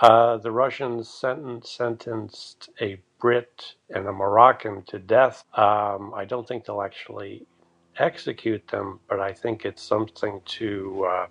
Uh, 0.00 0.38
the 0.38 0.50
Russians 0.50 1.10
sentence, 1.10 1.68
sentenced 1.68 2.70
a 2.80 2.98
Brit 3.20 3.74
and 3.90 4.06
a 4.06 4.12
Moroccan 4.12 4.82
to 4.84 4.98
death. 4.98 5.44
Um, 5.58 6.14
I 6.16 6.24
don't 6.24 6.48
think 6.48 6.64
they'll 6.64 6.80
actually 6.80 7.44
execute 7.98 8.66
them, 8.68 9.00
but 9.10 9.20
I 9.20 9.34
think 9.34 9.66
it's 9.66 9.82
something 9.82 10.40
to 10.46 11.06
uh, 11.06 11.26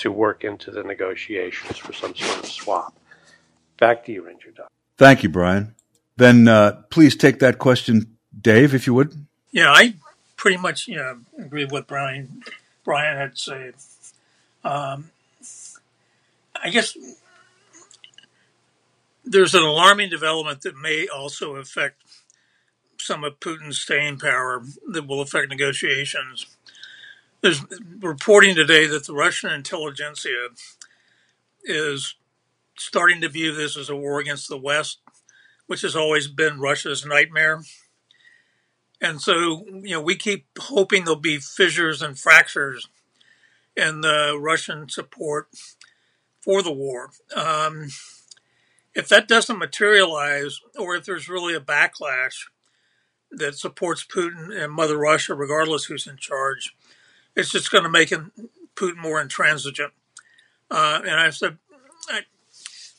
to 0.00 0.10
work 0.10 0.44
into 0.44 0.70
the 0.70 0.82
negotiations 0.82 1.76
for 1.76 1.92
some 1.92 2.14
sort 2.14 2.38
of 2.38 2.46
swap. 2.46 2.94
Back 3.78 4.04
to 4.06 4.12
you, 4.12 4.26
Ranger 4.26 4.50
Doug. 4.50 4.68
Thank 4.96 5.22
you, 5.22 5.28
Brian. 5.28 5.74
Then 6.16 6.48
uh, 6.48 6.82
please 6.90 7.16
take 7.16 7.38
that 7.38 7.58
question, 7.58 8.16
Dave, 8.38 8.74
if 8.74 8.86
you 8.86 8.94
would. 8.94 9.14
Yeah, 9.52 9.70
I 9.70 9.94
pretty 10.36 10.56
much 10.56 10.88
you 10.88 10.96
know, 10.96 11.20
agree 11.38 11.66
with 11.66 11.86
Brian. 11.86 12.42
Brian 12.84 13.16
had 13.16 13.38
said. 13.38 13.74
Um, 14.64 15.10
I 16.62 16.68
guess 16.70 16.96
there's 19.24 19.54
an 19.54 19.62
alarming 19.62 20.10
development 20.10 20.62
that 20.62 20.76
may 20.76 21.08
also 21.08 21.56
affect 21.56 22.02
some 22.98 23.24
of 23.24 23.40
Putin's 23.40 23.78
staying 23.78 24.18
power 24.18 24.62
that 24.88 25.06
will 25.06 25.20
affect 25.20 25.48
negotiations. 25.48 26.46
There's 27.42 27.64
reporting 28.00 28.54
today 28.54 28.86
that 28.86 29.06
the 29.06 29.14
Russian 29.14 29.50
intelligentsia 29.50 30.48
is 31.64 32.14
starting 32.76 33.22
to 33.22 33.28
view 33.30 33.54
this 33.54 33.76
as 33.78 33.88
a 33.88 33.96
war 33.96 34.20
against 34.20 34.48
the 34.48 34.58
West, 34.58 34.98
which 35.66 35.80
has 35.82 35.96
always 35.96 36.28
been 36.28 36.60
Russia's 36.60 37.06
nightmare. 37.06 37.62
And 39.00 39.22
so, 39.22 39.64
you 39.66 39.92
know, 39.94 40.02
we 40.02 40.16
keep 40.16 40.46
hoping 40.58 41.04
there'll 41.04 41.18
be 41.18 41.38
fissures 41.38 42.02
and 42.02 42.18
fractures 42.18 42.86
in 43.74 44.02
the 44.02 44.38
Russian 44.38 44.90
support 44.90 45.48
for 46.42 46.62
the 46.62 46.72
war. 46.72 47.10
Um, 47.34 47.88
if 48.94 49.08
that 49.08 49.28
doesn't 49.28 49.58
materialize, 49.58 50.60
or 50.78 50.96
if 50.96 51.06
there's 51.06 51.28
really 51.28 51.54
a 51.54 51.60
backlash 51.60 52.48
that 53.30 53.56
supports 53.56 54.04
Putin 54.04 54.54
and 54.54 54.72
Mother 54.72 54.98
Russia, 54.98 55.34
regardless 55.34 55.84
who's 55.84 56.06
in 56.06 56.18
charge, 56.18 56.74
it's 57.36 57.50
just 57.50 57.70
going 57.70 57.84
to 57.84 57.90
make 57.90 58.10
him 58.10 58.32
Putin 58.74 58.96
more 58.96 59.20
intransigent. 59.20 59.92
Uh, 60.70 61.00
and 61.02 61.14
I 61.14 61.30
said, 61.30 61.58
I, 62.08 62.20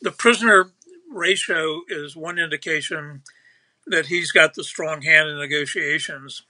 the 0.01 0.11
prisoner 0.11 0.71
ratio 1.11 1.81
is 1.87 2.15
one 2.15 2.39
indication 2.39 3.23
that 3.87 4.07
he's 4.07 4.31
got 4.31 4.53
the 4.53 4.63
strong 4.63 5.01
hand 5.01 5.29
in 5.29 5.37
negotiations. 5.37 6.43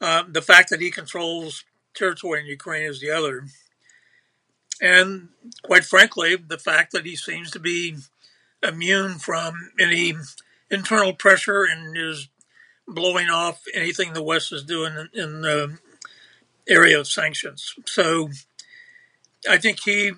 Uh, 0.00 0.24
the 0.28 0.42
fact 0.42 0.70
that 0.70 0.80
he 0.80 0.90
controls 0.90 1.64
territory 1.94 2.40
in 2.40 2.46
Ukraine 2.46 2.88
is 2.88 3.00
the 3.00 3.10
other. 3.10 3.46
And 4.80 5.28
quite 5.62 5.84
frankly, 5.84 6.36
the 6.36 6.58
fact 6.58 6.92
that 6.92 7.06
he 7.06 7.16
seems 7.16 7.50
to 7.52 7.60
be 7.60 7.96
immune 8.62 9.18
from 9.18 9.70
any 9.78 10.14
internal 10.70 11.12
pressure 11.12 11.64
and 11.64 11.96
is 11.96 12.28
blowing 12.86 13.30
off 13.30 13.62
anything 13.72 14.12
the 14.12 14.22
West 14.22 14.52
is 14.52 14.64
doing 14.64 14.94
in, 14.94 15.08
in 15.20 15.40
the 15.42 15.78
area 16.68 16.98
of 17.00 17.08
sanctions. 17.08 17.74
So 17.86 18.30
I 19.48 19.58
think 19.58 19.80
he 19.80 20.12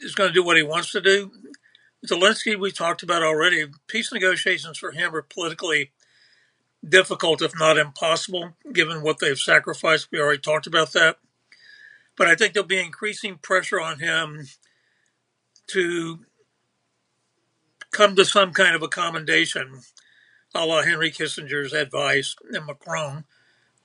is 0.00 0.14
going 0.14 0.30
to 0.30 0.34
do 0.34 0.44
what 0.44 0.56
he 0.56 0.62
wants 0.62 0.92
to 0.92 1.00
do. 1.00 1.30
Zelensky, 2.06 2.58
we 2.58 2.70
talked 2.72 3.02
about 3.02 3.22
already. 3.22 3.66
Peace 3.88 4.12
negotiations 4.12 4.78
for 4.78 4.92
him 4.92 5.14
are 5.14 5.22
politically 5.22 5.92
difficult, 6.86 7.42
if 7.42 7.52
not 7.58 7.78
impossible, 7.78 8.54
given 8.72 9.02
what 9.02 9.18
they've 9.20 9.38
sacrificed. 9.38 10.08
We 10.12 10.20
already 10.20 10.40
talked 10.40 10.66
about 10.66 10.92
that. 10.92 11.18
but 12.16 12.28
I 12.28 12.34
think 12.34 12.52
there'll 12.54 12.66
be 12.66 12.80
increasing 12.80 13.38
pressure 13.38 13.80
on 13.80 13.98
him 14.00 14.46
to 15.68 16.20
come 17.92 18.16
to 18.16 18.24
some 18.24 18.52
kind 18.52 18.74
of 18.74 18.82
accommodation, 18.82 19.80
a 20.54 20.66
la 20.66 20.82
Henry 20.82 21.10
Kissinger's 21.10 21.72
advice 21.72 22.36
and 22.52 22.66
Macron, 22.66 23.24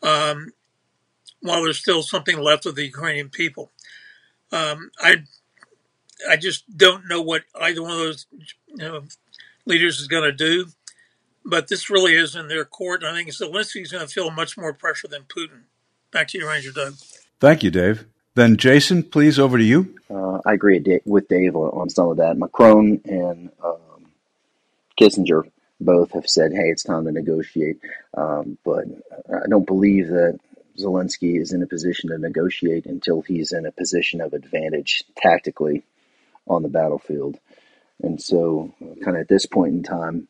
um, 0.03 0.53
while 1.41 1.63
there's 1.63 1.79
still 1.79 2.01
something 2.01 2.39
left 2.39 2.65
of 2.65 2.75
the 2.75 2.85
Ukrainian 2.85 3.29
people. 3.29 3.71
Um, 4.51 4.91
I 4.99 5.23
I 6.29 6.35
just 6.37 6.65
don't 6.75 7.07
know 7.07 7.21
what 7.21 7.43
either 7.59 7.81
one 7.81 7.91
of 7.91 7.97
those 7.97 8.25
you 8.67 8.77
know, 8.77 9.03
leaders 9.65 9.99
is 9.99 10.07
going 10.07 10.23
to 10.23 10.31
do. 10.31 10.67
But 11.45 11.67
this 11.67 11.89
really 11.89 12.15
is 12.15 12.35
in 12.35 12.47
their 12.47 12.65
court. 12.65 13.03
I 13.03 13.13
think 13.13 13.29
Zelensky's 13.29 13.91
going 13.91 14.05
to 14.05 14.13
feel 14.13 14.29
much 14.29 14.57
more 14.57 14.73
pressure 14.73 15.07
than 15.07 15.23
Putin. 15.23 15.61
Back 16.11 16.27
to 16.29 16.37
you, 16.37 16.47
Ranger 16.47 16.71
Doug. 16.71 16.95
Thank 17.39 17.63
you, 17.63 17.71
Dave. 17.71 18.05
Then, 18.35 18.57
Jason, 18.57 19.03
please, 19.03 19.39
over 19.39 19.57
to 19.57 19.63
you. 19.63 19.95
Uh, 20.09 20.39
I 20.45 20.53
agree 20.53 20.83
with 21.05 21.27
Dave 21.27 21.55
on 21.55 21.89
some 21.89 22.09
of 22.09 22.17
that. 22.17 22.37
Macron 22.37 23.01
and 23.05 23.49
um, 23.63 24.05
Kissinger 24.99 25.49
both 25.81 26.11
have 26.11 26.29
said, 26.29 26.51
hey, 26.51 26.69
it's 26.69 26.83
time 26.83 27.05
to 27.05 27.11
negotiate. 27.11 27.79
Um, 28.15 28.57
but 28.65 28.85
I 29.33 29.47
don't 29.49 29.65
believe 29.65 30.09
that 30.09 30.39
Zelensky 30.79 31.39
is 31.39 31.51
in 31.51 31.61
a 31.61 31.67
position 31.67 32.09
to 32.09 32.17
negotiate 32.17 32.85
until 32.85 33.21
he's 33.21 33.51
in 33.51 33.65
a 33.65 33.71
position 33.71 34.21
of 34.21 34.33
advantage 34.33 35.03
tactically 35.17 35.83
on 36.47 36.63
the 36.63 36.69
battlefield. 36.69 37.37
And 38.01 38.21
so, 38.21 38.73
kind 39.03 39.17
of 39.17 39.21
at 39.21 39.27
this 39.27 39.45
point 39.45 39.73
in 39.73 39.83
time, 39.83 40.27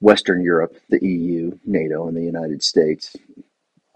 Western 0.00 0.42
Europe, 0.42 0.76
the 0.90 1.04
EU, 1.04 1.58
NATO, 1.64 2.08
and 2.08 2.16
the 2.16 2.22
United 2.22 2.62
States 2.62 3.16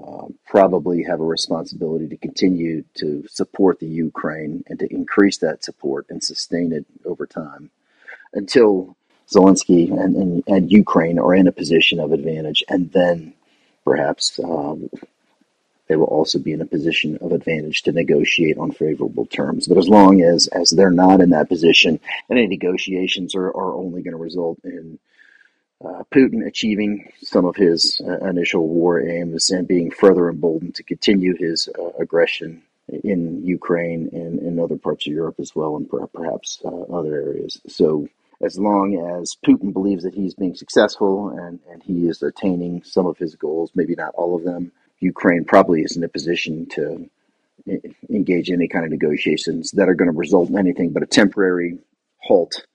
uh, 0.03 0.27
probably 0.47 1.03
have 1.03 1.21
a 1.21 1.25
responsibility 1.25 2.09
to 2.09 2.17
continue 2.17 2.85
to 2.95 3.25
support 3.29 3.81
the 3.81 3.87
Ukraine 3.87 4.65
and 4.69 4.79
to 4.79 4.93
increase 4.93 5.39
that 5.39 5.65
support 5.65 6.07
and 6.09 6.23
sustain 6.23 6.73
it 6.73 6.87
over 7.05 7.27
time 7.27 7.71
until 8.33 8.97
Zelensky 9.31 9.91
and, 9.91 10.17
and, 10.17 10.45
and 10.47 10.73
Ukraine 10.73 11.19
are 11.19 11.35
in 11.35 11.49
a 11.49 11.53
position 11.53 12.01
of 12.01 12.13
advantage. 12.13 12.65
And 12.69 12.91
then 12.93 13.35
perhaps 13.85 14.39
uh, 14.39 14.77
they 15.91 15.97
will 15.97 16.05
also 16.05 16.39
be 16.39 16.53
in 16.53 16.61
a 16.61 16.67
position 16.67 17.19
of 17.21 17.33
advantage 17.33 17.83
to 17.83 17.91
negotiate 17.91 18.57
on 18.59 18.71
favorable 18.71 19.27
terms. 19.27 19.67
But 19.67 19.77
as 19.77 19.89
long 19.89 20.23
as, 20.23 20.47
as 20.47 20.71
they're 20.71 20.93
not 20.93 21.21
in 21.21 21.31
that 21.31 21.49
position, 21.49 21.99
any 22.31 22.47
negotiations 22.47 23.35
are, 23.35 23.49
are 23.49 23.75
only 23.75 24.01
going 24.01 24.13
to 24.13 24.23
result 24.23 24.61
in 24.63 25.01
uh, 25.85 26.05
Putin 26.13 26.47
achieving 26.47 27.11
some 27.23 27.45
of 27.45 27.57
his 27.57 28.01
uh, 28.07 28.19
initial 28.19 28.69
war 28.69 29.01
aims 29.01 29.51
and 29.51 29.67
being 29.67 29.91
further 29.91 30.31
emboldened 30.31 30.77
to 30.77 30.85
continue 30.85 31.35
his 31.37 31.69
uh, 31.77 31.89
aggression 31.99 32.63
in 33.03 33.45
Ukraine 33.45 34.11
and 34.13 34.39
in 34.39 34.61
other 34.61 34.77
parts 34.77 35.09
of 35.09 35.13
Europe 35.13 35.41
as 35.41 35.57
well, 35.57 35.77
and 35.77 35.91
perhaps 36.13 36.63
uh, 36.65 36.69
other 36.69 37.17
areas. 37.17 37.61
So, 37.67 38.07
as 38.41 38.61
long 38.61 38.95
as 39.19 39.37
Putin 39.45 39.73
believes 39.73 40.05
that 40.05 40.15
he's 40.15 40.35
being 40.35 40.55
successful 40.55 41.31
and, 41.31 41.59
and 41.69 41.83
he 41.83 42.07
is 42.07 42.23
attaining 42.23 42.85
some 42.85 43.07
of 43.07 43.19
his 43.19 43.35
goals, 43.35 43.73
maybe 43.75 43.97
not 43.97 44.15
all 44.15 44.37
of 44.37 44.45
them, 44.45 44.71
Ukraine 45.01 45.45
probably 45.45 45.83
is 45.83 45.97
in 45.97 46.05
a 46.05 46.09
position 46.09 46.67
to 46.71 47.11
engage 48.11 48.49
in 48.49 48.57
any 48.57 48.69
kind 48.69 48.85
of 48.85 48.91
negotiations 48.91 49.73
that 49.73 49.89
are 49.89 49.95
going 49.95 50.11
to 50.11 50.17
result 50.17 50.49
in 50.51 50.59
anything 50.59 50.91
but 50.93 51.03
a 51.03 51.07
temporary 51.07 51.79
halt 52.19 52.67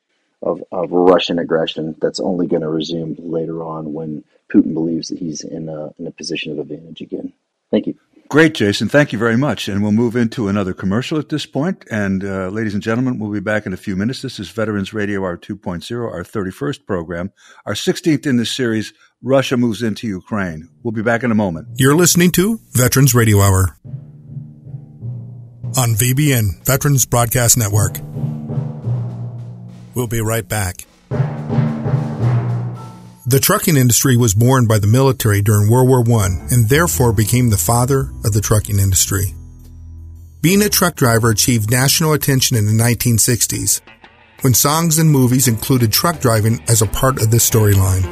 of, 0.41 0.63
of 0.71 0.91
Russian 0.91 1.39
aggression 1.39 1.95
that's 2.01 2.19
only 2.19 2.47
going 2.47 2.61
to 2.61 2.69
resume 2.69 3.15
later 3.19 3.63
on 3.63 3.93
when 3.93 4.23
Putin 4.53 4.73
believes 4.73 5.09
that 5.09 5.19
he's 5.19 5.43
in 5.43 5.69
a, 5.69 5.93
in 5.99 6.07
a 6.07 6.11
position 6.11 6.51
of 6.53 6.59
advantage 6.59 7.01
again. 7.01 7.33
Thank 7.71 7.87
you. 7.87 7.95
Great, 8.27 8.55
Jason. 8.55 8.89
Thank 8.89 9.13
you 9.13 9.19
very 9.19 9.37
much. 9.37 9.67
And 9.67 9.83
we'll 9.83 9.91
move 9.91 10.15
into 10.15 10.47
another 10.47 10.73
commercial 10.73 11.19
at 11.19 11.29
this 11.29 11.45
point. 11.45 11.85
And 11.91 12.23
uh, 12.23 12.49
ladies 12.49 12.73
and 12.73 12.81
gentlemen, 12.81 13.19
we'll 13.19 13.31
be 13.31 13.39
back 13.39 13.67
in 13.67 13.73
a 13.73 13.77
few 13.77 13.95
minutes. 13.95 14.21
This 14.23 14.39
is 14.39 14.49
Veterans 14.49 14.93
Radio 14.93 15.21
Hour 15.21 15.37
2.0, 15.37 16.11
our 16.11 16.23
31st 16.23 16.85
program, 16.87 17.31
our 17.65 17.73
16th 17.73 18.25
in 18.25 18.37
this 18.37 18.51
series, 18.51 18.93
Russia 19.21 19.57
Moves 19.57 19.83
into 19.83 20.07
Ukraine. 20.07 20.69
We'll 20.83 20.91
be 20.91 21.03
back 21.03 21.23
in 21.23 21.31
a 21.31 21.35
moment. 21.35 21.67
You're 21.75 21.95
listening 21.95 22.31
to 22.31 22.59
Veterans 22.71 23.13
Radio 23.13 23.41
Hour 23.41 23.77
on 25.77 25.93
VBN, 25.93 26.65
Veterans 26.65 27.05
Broadcast 27.05 27.57
Network. 27.57 27.99
We'll 29.93 30.07
be 30.07 30.21
right 30.21 30.47
back. 30.47 30.85
The 33.27 33.39
trucking 33.39 33.75
industry 33.75 34.15
was 34.15 34.35
born 34.35 34.67
by 34.67 34.77
the 34.77 34.85
military 34.85 35.41
during 35.41 35.67
World 35.67 36.07
War 36.07 36.21
I 36.21 36.27
and 36.51 36.69
therefore 36.69 37.11
became 37.11 37.49
the 37.49 37.57
father 37.57 38.11
of 38.23 38.33
the 38.33 38.41
trucking 38.41 38.77
industry. 38.77 39.33
Being 40.41 40.61
a 40.61 40.69
truck 40.69 40.95
driver 40.95 41.31
achieved 41.31 41.71
national 41.71 42.13
attention 42.13 42.55
in 42.55 42.67
the 42.67 42.83
1960s 42.83 43.81
when 44.41 44.53
songs 44.53 44.99
and 44.99 45.09
movies 45.09 45.47
included 45.47 45.91
truck 45.91 46.19
driving 46.19 46.63
as 46.67 46.83
a 46.83 46.85
part 46.85 47.19
of 47.19 47.31
the 47.31 47.37
storyline. 47.37 48.03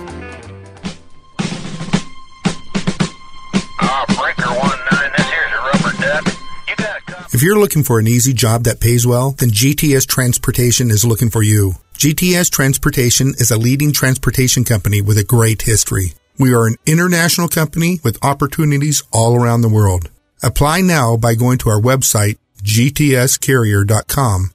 If 7.32 7.43
you're 7.43 7.59
looking 7.59 7.84
for 7.84 7.99
an 7.99 8.07
easy 8.07 8.34
job 8.34 8.64
that 8.64 8.80
pays 8.80 9.05
well, 9.05 9.32
then 9.32 9.49
GTS 9.49 10.07
Transportation 10.07 10.89
is 10.89 11.05
looking 11.05 11.30
for 11.30 11.43
you. 11.43 11.74
GTS 12.04 12.51
Transportation 12.51 13.30
is 13.38 13.49
a 13.49 13.58
leading 13.58 13.93
transportation 13.93 14.66
company 14.66 15.01
with 15.01 15.18
a 15.18 15.24
great 15.24 15.62
history. 15.62 16.12
We 16.38 16.54
are 16.54 16.68
an 16.68 16.76
international 16.86 17.47
company 17.47 18.01
with 18.04 18.22
opportunities 18.22 19.04
all 19.14 19.38
around 19.38 19.62
the 19.62 19.70
world. 19.70 20.10
Apply 20.43 20.82
now 20.82 21.16
by 21.16 21.36
going 21.36 21.60
to 21.60 21.70
our 21.70 21.80
website, 21.80 22.39
gtscarrier.com, 22.62 24.51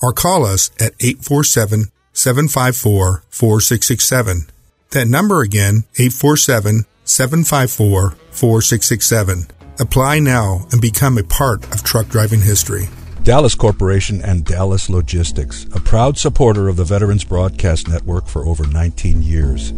or 0.00 0.12
call 0.12 0.46
us 0.46 0.70
at 0.78 0.92
847 1.00 1.86
754 2.12 3.24
4667. 3.28 4.46
That 4.90 5.08
number 5.08 5.42
again, 5.42 5.82
847 5.98 6.84
754 7.02 8.10
4667. 8.30 9.48
Apply 9.80 10.20
now 10.20 10.68
and 10.70 10.80
become 10.80 11.18
a 11.18 11.24
part 11.24 11.64
of 11.74 11.82
truck 11.82 12.06
driving 12.06 12.42
history. 12.42 12.86
Dallas 13.24 13.54
Corporation 13.54 14.20
and 14.20 14.44
Dallas 14.44 14.90
Logistics, 14.90 15.64
a 15.76 15.80
proud 15.80 16.18
supporter 16.18 16.68
of 16.68 16.76
the 16.76 16.82
Veterans 16.82 17.22
Broadcast 17.22 17.88
Network 17.88 18.26
for 18.26 18.44
over 18.44 18.66
19 18.66 19.22
years. 19.22 19.72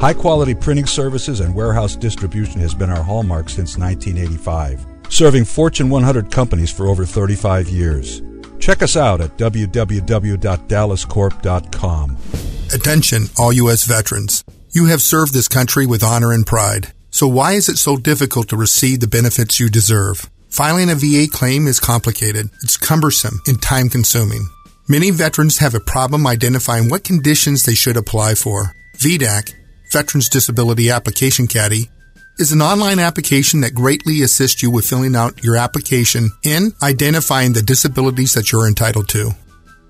High 0.00 0.14
quality 0.14 0.54
printing 0.54 0.86
services 0.86 1.40
and 1.40 1.54
warehouse 1.54 1.96
distribution 1.96 2.62
has 2.62 2.74
been 2.74 2.88
our 2.88 3.02
hallmark 3.02 3.50
since 3.50 3.76
1985, 3.76 4.86
serving 5.10 5.44
Fortune 5.44 5.90
100 5.90 6.30
companies 6.30 6.70
for 6.70 6.86
over 6.86 7.04
35 7.04 7.68
years. 7.68 8.22
Check 8.58 8.80
us 8.80 8.96
out 8.96 9.20
at 9.20 9.36
www.dallascorp.com. 9.36 12.16
Attention, 12.72 13.24
all 13.38 13.52
U.S. 13.52 13.84
veterans. 13.84 14.44
You 14.70 14.86
have 14.86 15.02
served 15.02 15.34
this 15.34 15.48
country 15.48 15.84
with 15.84 16.02
honor 16.02 16.32
and 16.32 16.46
pride. 16.46 16.94
So 17.10 17.28
why 17.28 17.52
is 17.52 17.68
it 17.68 17.76
so 17.76 17.98
difficult 17.98 18.48
to 18.48 18.56
receive 18.56 19.00
the 19.00 19.06
benefits 19.06 19.60
you 19.60 19.68
deserve? 19.68 20.30
Filing 20.50 20.90
a 20.90 20.94
VA 20.94 21.26
claim 21.30 21.66
is 21.66 21.78
complicated, 21.78 22.48
it's 22.62 22.76
cumbersome, 22.76 23.40
and 23.46 23.60
time 23.60 23.88
consuming. 23.88 24.48
Many 24.88 25.10
veterans 25.10 25.58
have 25.58 25.74
a 25.74 25.80
problem 25.80 26.26
identifying 26.26 26.88
what 26.88 27.04
conditions 27.04 27.64
they 27.64 27.74
should 27.74 27.96
apply 27.96 28.34
for. 28.34 28.74
VDAC, 28.96 29.54
Veterans 29.92 30.28
Disability 30.28 30.90
Application 30.90 31.46
Caddy, 31.46 31.90
is 32.38 32.52
an 32.52 32.62
online 32.62 32.98
application 32.98 33.60
that 33.60 33.74
greatly 33.74 34.22
assists 34.22 34.62
you 34.62 34.70
with 34.70 34.88
filling 34.88 35.14
out 35.14 35.44
your 35.44 35.56
application 35.56 36.30
and 36.44 36.72
identifying 36.82 37.52
the 37.52 37.62
disabilities 37.62 38.32
that 38.32 38.50
you're 38.50 38.68
entitled 38.68 39.08
to. 39.08 39.30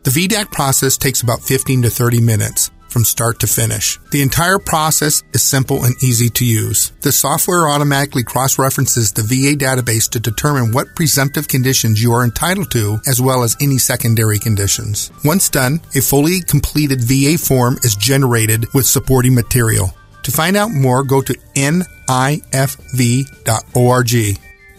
The 0.02 0.10
VDAC 0.10 0.50
process 0.50 0.96
takes 0.96 1.22
about 1.22 1.42
15 1.42 1.82
to 1.82 1.90
30 1.90 2.20
minutes 2.20 2.70
from 2.88 3.04
start 3.04 3.38
to 3.40 3.46
finish. 3.46 3.98
The 4.10 4.22
entire 4.22 4.58
process 4.58 5.22
is 5.32 5.42
simple 5.42 5.84
and 5.84 5.94
easy 6.02 6.28
to 6.30 6.44
use. 6.44 6.92
The 7.00 7.12
software 7.12 7.68
automatically 7.68 8.24
cross-references 8.24 9.12
the 9.12 9.22
VA 9.22 9.56
database 9.56 10.08
to 10.10 10.20
determine 10.20 10.72
what 10.72 10.94
presumptive 10.94 11.48
conditions 11.48 12.02
you 12.02 12.12
are 12.12 12.24
entitled 12.24 12.70
to, 12.72 12.98
as 13.06 13.20
well 13.20 13.42
as 13.42 13.56
any 13.60 13.78
secondary 13.78 14.38
conditions. 14.38 15.10
Once 15.24 15.48
done, 15.48 15.80
a 15.94 16.00
fully 16.00 16.40
completed 16.40 17.02
VA 17.02 17.38
form 17.38 17.78
is 17.82 17.96
generated 17.96 18.66
with 18.74 18.86
supporting 18.86 19.34
material. 19.34 19.92
To 20.24 20.30
find 20.30 20.56
out 20.56 20.70
more, 20.70 21.04
go 21.04 21.22
to 21.22 21.34
nifv.org 21.54 21.98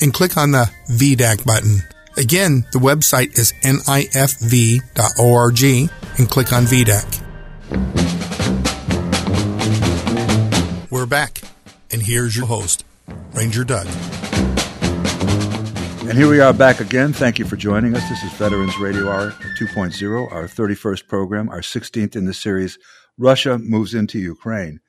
and 0.01 0.14
click 0.14 0.38
on 0.38 0.51
the 0.51 0.70
VDAC 0.89 1.45
button. 1.45 1.82
Again, 2.18 2.66
the 2.72 2.80
website 2.80 3.38
is 3.38 3.53
nifv.org 3.64 5.64
and 6.18 6.30
click 6.30 6.53
on 6.53 6.66
VDAC. 6.66 7.99
We're 11.00 11.06
back, 11.06 11.41
and 11.91 12.02
here's 12.02 12.36
your 12.36 12.47
host, 12.47 12.84
Ranger 13.32 13.64
Doug. 13.64 13.88
And 16.06 16.18
here 16.18 16.30
we 16.30 16.41
are 16.41 16.54
back 16.54 16.82
again. 16.82 17.14
Thank 17.14 17.39
you 17.39 17.45
for 17.45 17.56
joining 17.56 17.95
us. 17.95 18.10
This 18.10 18.22
is 18.22 18.34
Veterans 18.34 18.78
Radio 18.80 19.10
Hour 19.10 19.32
2.0, 19.58 20.30
our 20.30 20.43
31st 20.43 21.08
program, 21.08 21.47
our 21.47 21.62
16th 21.62 22.18
in 22.18 22.26
the 22.26 22.34
series, 22.34 22.78
Russia 23.18 23.58
Moves 23.58 23.93
into 23.93 24.20
Ukraine. 24.20 24.82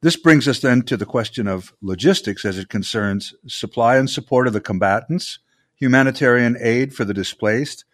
This 0.00 0.16
brings 0.16 0.48
us 0.48 0.60
then 0.60 0.80
to 0.84 0.96
the 0.96 1.04
question 1.04 1.46
of 1.46 1.74
logistics 1.82 2.46
as 2.46 2.56
it 2.56 2.70
concerns 2.70 3.34
supply 3.46 3.98
and 3.98 4.08
support 4.08 4.46
of 4.46 4.54
the 4.54 4.62
combatants, 4.62 5.40
humanitarian 5.74 6.56
aid 6.58 6.94
for 6.94 7.04
the 7.04 7.12
displaced, 7.12 7.84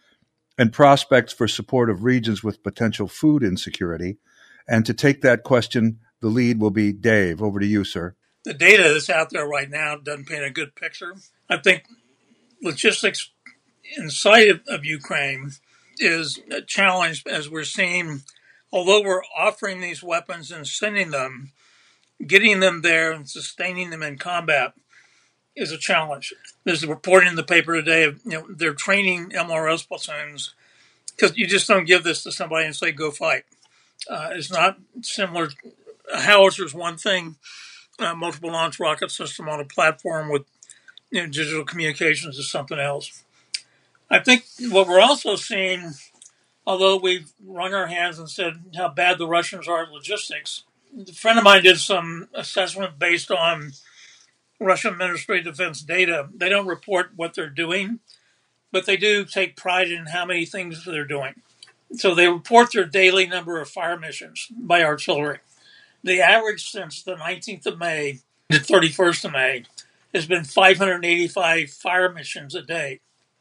and 0.56 0.72
prospects 0.72 1.32
for 1.32 1.48
support 1.48 1.90
of 1.90 2.04
regions 2.04 2.44
with 2.44 2.62
potential 2.62 3.08
food 3.08 3.42
insecurity. 3.42 4.18
And 4.68 4.86
to 4.86 4.94
take 4.94 5.22
that 5.22 5.42
question, 5.42 5.98
the 6.20 6.28
lead 6.28 6.60
will 6.60 6.70
be 6.70 6.92
Dave. 6.92 7.42
Over 7.42 7.60
to 7.60 7.66
you, 7.66 7.84
sir. 7.84 8.14
The 8.44 8.54
data 8.54 8.84
that's 8.84 9.10
out 9.10 9.30
there 9.30 9.46
right 9.46 9.68
now 9.68 9.96
doesn't 9.96 10.28
paint 10.28 10.44
a 10.44 10.50
good 10.50 10.74
picture. 10.74 11.14
I 11.48 11.58
think 11.58 11.84
logistics 12.62 13.30
inside 13.96 14.48
of, 14.48 14.60
of 14.68 14.84
Ukraine 14.84 15.52
is 15.98 16.40
a 16.50 16.60
challenge 16.60 17.24
as 17.26 17.48
we're 17.50 17.64
seeing, 17.64 18.22
although 18.72 19.02
we're 19.02 19.22
offering 19.36 19.80
these 19.80 20.02
weapons 20.02 20.50
and 20.50 20.66
sending 20.66 21.10
them, 21.10 21.52
getting 22.26 22.60
them 22.60 22.82
there 22.82 23.12
and 23.12 23.28
sustaining 23.28 23.90
them 23.90 24.02
in 24.02 24.18
combat 24.18 24.74
is 25.56 25.72
a 25.72 25.78
challenge. 25.78 26.34
There's 26.64 26.82
a 26.82 26.88
report 26.88 27.26
in 27.26 27.34
the 27.34 27.42
paper 27.42 27.74
today 27.74 28.04
of 28.04 28.20
you 28.24 28.32
know 28.32 28.46
they're 28.48 28.74
training 28.74 29.30
MLRS 29.30 29.88
platoons 29.88 30.54
because 31.08 31.36
you 31.36 31.46
just 31.46 31.66
don't 31.66 31.86
give 31.86 32.04
this 32.04 32.22
to 32.24 32.32
somebody 32.32 32.66
and 32.66 32.76
say 32.76 32.92
go 32.92 33.10
fight. 33.10 33.44
Uh, 34.08 34.30
it's 34.32 34.52
not 34.52 34.78
similar. 35.02 35.48
A 36.12 36.20
howitzer 36.20 36.64
is 36.64 36.74
one 36.74 36.96
thing. 36.96 37.36
Uh, 37.98 38.14
multiple 38.14 38.52
launch 38.52 38.78
rocket 38.78 39.10
system 39.10 39.48
on 39.48 39.60
a 39.60 39.64
platform 39.64 40.28
with 40.28 40.44
you 41.10 41.22
know, 41.22 41.26
digital 41.26 41.64
communications 41.64 42.36
is 42.38 42.50
something 42.50 42.78
else. 42.78 43.24
I 44.10 44.20
think 44.20 44.44
what 44.60 44.86
we're 44.86 45.00
also 45.00 45.36
seeing, 45.36 45.94
although 46.66 46.96
we've 46.96 47.30
wrung 47.44 47.74
our 47.74 47.86
hands 47.86 48.18
and 48.18 48.28
said 48.28 48.64
how 48.76 48.88
bad 48.88 49.18
the 49.18 49.26
Russians 49.26 49.66
are 49.66 49.84
at 49.84 49.90
logistics, 49.90 50.64
a 50.96 51.12
friend 51.12 51.38
of 51.38 51.44
mine 51.44 51.62
did 51.62 51.78
some 51.78 52.28
assessment 52.34 52.98
based 52.98 53.30
on 53.30 53.72
Russian 54.60 54.96
Ministry 54.96 55.38
of 55.38 55.44
Defense 55.44 55.82
data. 55.82 56.28
They 56.34 56.48
don't 56.48 56.66
report 56.66 57.10
what 57.16 57.34
they're 57.34 57.50
doing, 57.50 58.00
but 58.72 58.86
they 58.86 58.96
do 58.96 59.24
take 59.24 59.56
pride 59.56 59.90
in 59.90 60.06
how 60.06 60.24
many 60.24 60.46
things 60.46 60.84
they're 60.84 61.04
doing. 61.04 61.34
So 61.94 62.14
they 62.14 62.28
report 62.28 62.72
their 62.72 62.84
daily 62.84 63.26
number 63.26 63.60
of 63.60 63.68
fire 63.68 63.98
missions 63.98 64.48
by 64.50 64.82
artillery. 64.82 65.38
The 66.06 66.20
average 66.20 66.70
since 66.70 67.02
the 67.02 67.16
19th 67.16 67.66
of 67.66 67.80
May 67.80 68.20
to 68.52 68.58
31st 68.58 69.24
of 69.24 69.32
May 69.32 69.64
has 70.14 70.24
been 70.24 70.44
585 70.44 71.70
fire 71.70 72.12
missions 72.12 72.54
a 72.54 72.62
day. 72.62 73.00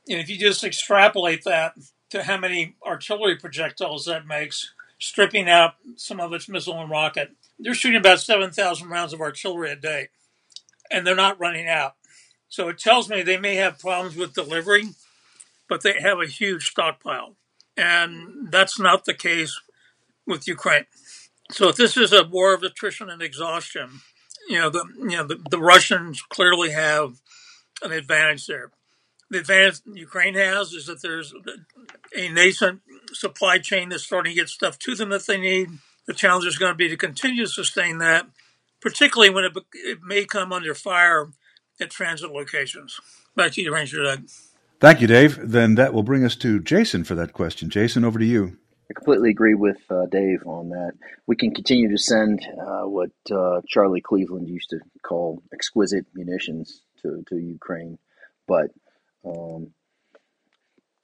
And 0.09 0.19
if 0.19 0.29
you 0.29 0.39
just 0.39 0.63
extrapolate 0.63 1.43
that 1.43 1.75
to 2.09 2.23
how 2.23 2.39
many 2.39 2.75
artillery 2.83 3.35
projectiles 3.35 4.05
that 4.05 4.25
makes, 4.25 4.73
stripping 4.97 5.47
out 5.47 5.75
some 5.95 6.19
of 6.19 6.33
its 6.33 6.49
missile 6.49 6.81
and 6.81 6.89
rocket, 6.89 7.33
they're 7.59 7.75
shooting 7.75 7.99
about 7.99 8.19
7,000 8.19 8.89
rounds 8.89 9.13
of 9.13 9.21
artillery 9.21 9.69
a 9.69 9.75
day, 9.75 10.07
and 10.89 11.05
they're 11.05 11.15
not 11.15 11.39
running 11.39 11.67
out. 11.67 11.93
So 12.49 12.67
it 12.69 12.79
tells 12.79 13.07
me 13.07 13.21
they 13.21 13.37
may 13.37 13.57
have 13.57 13.77
problems 13.77 14.15
with 14.15 14.33
delivery, 14.33 14.85
but 15.69 15.83
they 15.83 15.99
have 16.01 16.19
a 16.19 16.25
huge 16.25 16.71
stockpile. 16.71 17.35
And 17.77 18.51
that's 18.51 18.79
not 18.79 19.05
the 19.05 19.13
case 19.13 19.61
with 20.25 20.47
Ukraine. 20.47 20.85
So 21.51 21.69
if 21.69 21.75
this 21.75 21.95
is 21.97 22.11
a 22.11 22.23
war 22.23 22.53
of 22.53 22.63
attrition 22.63 23.09
and 23.09 23.21
exhaustion, 23.21 24.01
you 24.47 24.59
know, 24.59 24.69
the, 24.69 24.85
you 24.97 25.17
know, 25.17 25.27
the, 25.27 25.39
the 25.49 25.59
Russians 25.59 26.21
clearly 26.21 26.71
have 26.71 27.19
an 27.81 27.91
advantage 27.91 28.47
there. 28.47 28.71
The 29.29 29.39
advantage 29.39 29.81
Ukraine 29.85 30.35
has 30.35 30.73
is 30.73 30.85
that 30.85 31.01
there's 31.01 31.33
a 32.15 32.29
nascent 32.29 32.81
supply 33.13 33.57
chain 33.59 33.89
that's 33.89 34.03
starting 34.03 34.31
to 34.31 34.39
get 34.39 34.49
stuff 34.49 34.77
to 34.79 34.95
them 34.95 35.09
that 35.09 35.25
they 35.25 35.37
need 35.37 35.69
the 36.05 36.13
challenge 36.13 36.45
is 36.45 36.57
going 36.57 36.71
to 36.71 36.77
be 36.77 36.87
to 36.87 36.97
continue 36.97 37.45
to 37.45 37.51
sustain 37.51 37.97
that, 37.99 38.27
particularly 38.81 39.33
when 39.33 39.45
it, 39.45 39.57
it 39.73 39.99
may 40.03 40.25
come 40.25 40.53
under 40.53 40.73
fire 40.75 41.29
at 41.79 41.89
transit 41.89 42.31
locations. 42.31 42.99
Back 43.35 43.53
to 43.53 43.61
you, 43.61 43.73
Ranger 43.73 44.03
Doug. 44.03 44.29
Thank 44.79 45.01
you, 45.01 45.07
Dave. 45.07 45.39
Then 45.41 45.75
that 45.75 45.93
will 45.93 46.03
bring 46.03 46.23
us 46.23 46.35
to 46.37 46.59
Jason 46.59 47.03
for 47.03 47.15
that 47.15 47.33
question. 47.33 47.69
Jason, 47.69 48.05
over 48.05 48.19
to 48.19 48.25
you. 48.25 48.57
I 48.89 48.93
completely 48.93 49.31
agree 49.31 49.55
with 49.55 49.79
uh, 49.89 50.05
Dave 50.05 50.45
on 50.45 50.69
that. 50.69 50.93
We 51.25 51.35
can 51.35 51.53
continue 51.53 51.89
to 51.89 51.97
send 51.97 52.45
uh, 52.45 52.83
what 52.83 53.11
uh, 53.31 53.61
Charlie 53.67 54.01
Cleveland 54.01 54.47
used 54.47 54.69
to 54.69 54.79
call 55.01 55.41
exquisite 55.53 56.05
munitions 56.13 56.81
to, 57.01 57.23
to 57.29 57.37
Ukraine, 57.37 57.97
but 58.47 58.67
um, 59.25 59.71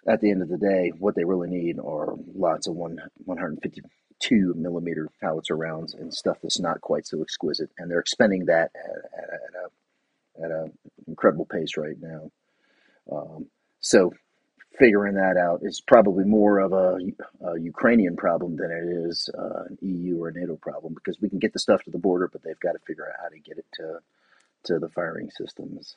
at 0.07 0.21
the 0.21 0.31
end 0.31 0.41
of 0.41 0.49
the 0.49 0.57
day, 0.57 0.91
what 0.97 1.15
they 1.15 1.23
really 1.23 1.49
need 1.49 1.79
are 1.79 2.15
lots 2.35 2.67
of 2.67 2.75
one, 2.75 2.97
150 3.25 3.81
two 4.21 4.53
millimeter 4.55 5.09
howitzer 5.19 5.55
rounds 5.55 5.95
and 5.95 6.13
stuff 6.13 6.37
that's 6.41 6.59
not 6.59 6.79
quite 6.79 7.07
so 7.07 7.21
exquisite, 7.21 7.71
and 7.77 7.89
they're 7.89 7.99
expending 7.99 8.45
that 8.45 8.71
at, 8.75 9.23
at, 9.23 9.29
at 9.33 9.53
a 9.55 10.45
at 10.45 10.51
an 10.51 10.71
incredible 11.07 11.45
pace 11.45 11.75
right 11.75 11.97
now. 11.99 12.31
Um, 13.11 13.47
so 13.79 14.13
figuring 14.77 15.15
that 15.15 15.37
out 15.37 15.61
is 15.63 15.81
probably 15.81 16.23
more 16.23 16.59
of 16.59 16.73
a, 16.73 16.97
a 17.45 17.59
Ukrainian 17.59 18.15
problem 18.15 18.55
than 18.55 18.71
it 18.71 19.07
is 19.07 19.29
uh, 19.37 19.63
an 19.69 19.77
EU 19.81 20.23
or 20.23 20.29
a 20.29 20.33
NATO 20.33 20.55
problem 20.55 20.93
because 20.93 21.19
we 21.21 21.29
can 21.29 21.39
get 21.39 21.53
the 21.53 21.59
stuff 21.59 21.83
to 21.83 21.91
the 21.91 21.97
border, 21.97 22.29
but 22.31 22.43
they've 22.43 22.59
got 22.59 22.73
to 22.73 22.79
figure 22.79 23.07
out 23.07 23.15
how 23.21 23.29
to 23.29 23.39
get 23.39 23.57
it 23.57 23.65
to 23.75 23.99
to 24.63 24.79
the 24.79 24.89
firing 24.89 25.29
systems. 25.31 25.95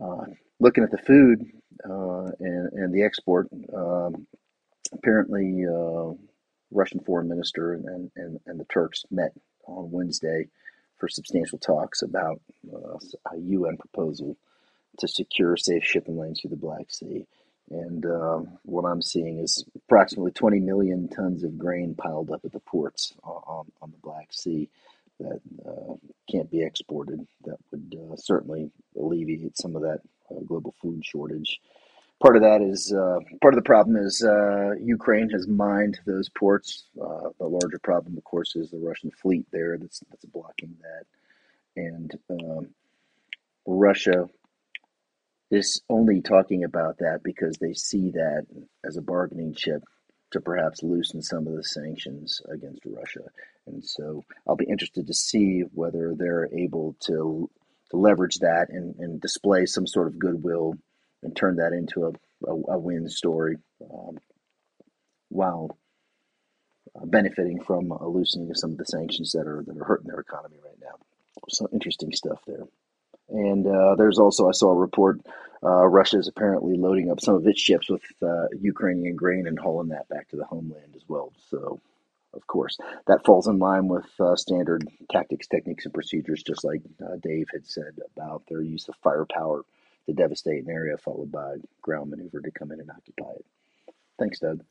Uh, 0.00 0.24
looking 0.58 0.84
at 0.84 0.90
the 0.90 0.98
food 0.98 1.44
uh, 1.88 2.30
and, 2.40 2.72
and 2.72 2.94
the 2.94 3.02
export, 3.02 3.48
um, 3.74 4.26
apparently 4.92 5.64
uh, 5.66 6.14
Russian 6.70 7.00
foreign 7.00 7.28
minister 7.28 7.74
and, 7.74 8.10
and, 8.16 8.40
and 8.46 8.60
the 8.60 8.64
Turks 8.64 9.04
met 9.10 9.32
on 9.66 9.90
Wednesday 9.90 10.48
for 10.98 11.08
substantial 11.08 11.58
talks 11.58 12.02
about 12.02 12.40
uh, 12.72 12.96
a 13.32 13.38
UN 13.38 13.76
proposal 13.76 14.36
to 14.98 15.08
secure 15.08 15.56
safe 15.56 15.84
shipping 15.84 16.18
lanes 16.18 16.40
through 16.40 16.50
the 16.50 16.56
Black 16.56 16.90
Sea. 16.90 17.26
And 17.70 18.06
um, 18.06 18.58
what 18.64 18.84
I'm 18.84 19.02
seeing 19.02 19.38
is 19.38 19.64
approximately 19.76 20.32
20 20.32 20.60
million 20.60 21.08
tons 21.08 21.44
of 21.44 21.58
grain 21.58 21.94
piled 21.94 22.30
up 22.30 22.44
at 22.44 22.52
the 22.52 22.60
ports 22.60 23.12
on, 23.22 23.66
on 23.82 23.90
the 23.90 23.98
Black 24.02 24.28
Sea 24.32 24.68
that 25.20 25.40
uh, 25.66 25.94
can't 26.30 26.50
be 26.50 26.62
exported. 26.62 27.26
That 27.44 27.58
would 27.70 27.94
uh, 28.12 28.16
certainly 28.16 28.70
alleviate 28.98 29.58
some 29.58 29.76
of 29.76 29.82
that 29.82 30.00
uh, 30.30 30.40
global 30.46 30.74
food 30.80 31.04
shortage 31.04 31.60
part 32.20 32.36
of 32.36 32.42
that 32.42 32.60
is 32.62 32.92
uh, 32.92 33.18
part 33.40 33.54
of 33.54 33.58
the 33.58 33.66
problem 33.66 33.96
is 33.96 34.22
uh, 34.22 34.72
Ukraine 34.80 35.30
has 35.30 35.46
mined 35.46 36.00
those 36.06 36.28
ports. 36.28 36.84
Uh, 37.00 37.30
the 37.38 37.46
larger 37.46 37.78
problem, 37.78 38.16
of 38.16 38.24
course, 38.24 38.56
is 38.56 38.70
the 38.70 38.78
Russian 38.78 39.10
fleet 39.10 39.46
there 39.52 39.78
that's 39.78 40.00
that's 40.10 40.24
blocking 40.24 40.76
that, 40.82 41.04
and 41.76 42.18
um, 42.30 42.68
Russia 43.66 44.28
is 45.50 45.82
only 45.88 46.20
talking 46.20 46.64
about 46.64 46.98
that 46.98 47.20
because 47.24 47.56
they 47.58 47.72
see 47.72 48.10
that 48.10 48.46
as 48.84 48.96
a 48.96 49.02
bargaining 49.02 49.54
chip 49.54 49.82
to 50.30 50.40
perhaps 50.40 50.82
loosen 50.82 51.22
some 51.22 51.46
of 51.46 51.54
the 51.56 51.64
sanctions 51.64 52.42
against 52.52 52.82
Russia. 52.84 53.24
And 53.66 53.84
so 53.84 54.24
I'll 54.46 54.56
be 54.56 54.66
interested 54.68 55.06
to 55.06 55.14
see 55.14 55.62
whether 55.72 56.14
they're 56.14 56.48
able 56.54 56.96
to, 57.06 57.50
to 57.90 57.96
leverage 57.96 58.38
that 58.40 58.66
and, 58.68 58.94
and 58.98 59.20
display 59.20 59.64
some 59.64 59.86
sort 59.86 60.08
of 60.08 60.18
goodwill 60.18 60.74
and 61.22 61.34
turn 61.34 61.56
that 61.56 61.72
into 61.72 62.04
a, 62.04 62.50
a, 62.50 62.74
a 62.74 62.78
win 62.78 63.08
story 63.08 63.56
um, 63.82 64.18
while 65.30 65.78
uh, 66.94 67.06
benefiting 67.06 67.62
from 67.62 67.90
a 67.90 68.08
loosening 68.08 68.50
of 68.50 68.58
some 68.58 68.72
of 68.72 68.78
the 68.78 68.84
sanctions 68.84 69.32
that 69.32 69.46
are 69.46 69.64
that 69.66 69.76
are 69.76 69.84
hurting 69.84 70.06
their 70.08 70.20
economy 70.20 70.56
right 70.64 70.78
now. 70.80 70.94
So 71.48 71.68
interesting 71.72 72.12
stuff 72.12 72.40
there. 72.46 72.64
And 73.28 73.66
uh, 73.66 73.94
there's 73.96 74.18
also 74.18 74.48
I 74.48 74.52
saw 74.52 74.70
a 74.70 74.76
report. 74.76 75.20
Uh, 75.62 75.86
Russia 75.86 76.18
is 76.18 76.28
apparently 76.28 76.76
loading 76.76 77.10
up 77.10 77.20
some 77.20 77.34
of 77.34 77.46
its 77.46 77.60
ships 77.60 77.90
with 77.90 78.02
uh, 78.22 78.46
Ukrainian 78.60 79.16
grain 79.16 79.46
and 79.46 79.58
hauling 79.58 79.88
that 79.88 80.08
back 80.08 80.28
to 80.28 80.36
the 80.36 80.44
homeland 80.44 80.94
as 80.94 81.02
well. 81.08 81.32
So, 81.50 81.80
of 82.32 82.46
course, 82.46 82.78
that 83.06 83.24
falls 83.24 83.48
in 83.48 83.58
line 83.58 83.88
with 83.88 84.06
uh, 84.20 84.36
standard 84.36 84.86
tactics, 85.10 85.48
techniques, 85.48 85.84
and 85.84 85.92
procedures, 85.92 86.42
just 86.42 86.62
like 86.64 86.82
uh, 87.04 87.16
Dave 87.20 87.48
had 87.52 87.66
said 87.66 87.98
about 88.14 88.44
their 88.48 88.62
use 88.62 88.88
of 88.88 88.94
firepower 89.02 89.62
to 90.06 90.12
devastate 90.12 90.64
an 90.64 90.70
area, 90.70 90.96
followed 90.96 91.32
by 91.32 91.56
ground 91.82 92.10
maneuver 92.10 92.40
to 92.40 92.50
come 92.52 92.70
in 92.70 92.80
and 92.80 92.90
occupy 92.90 93.30
it. 93.32 93.44
Thanks, 94.18 94.38
Doug. 94.38 94.62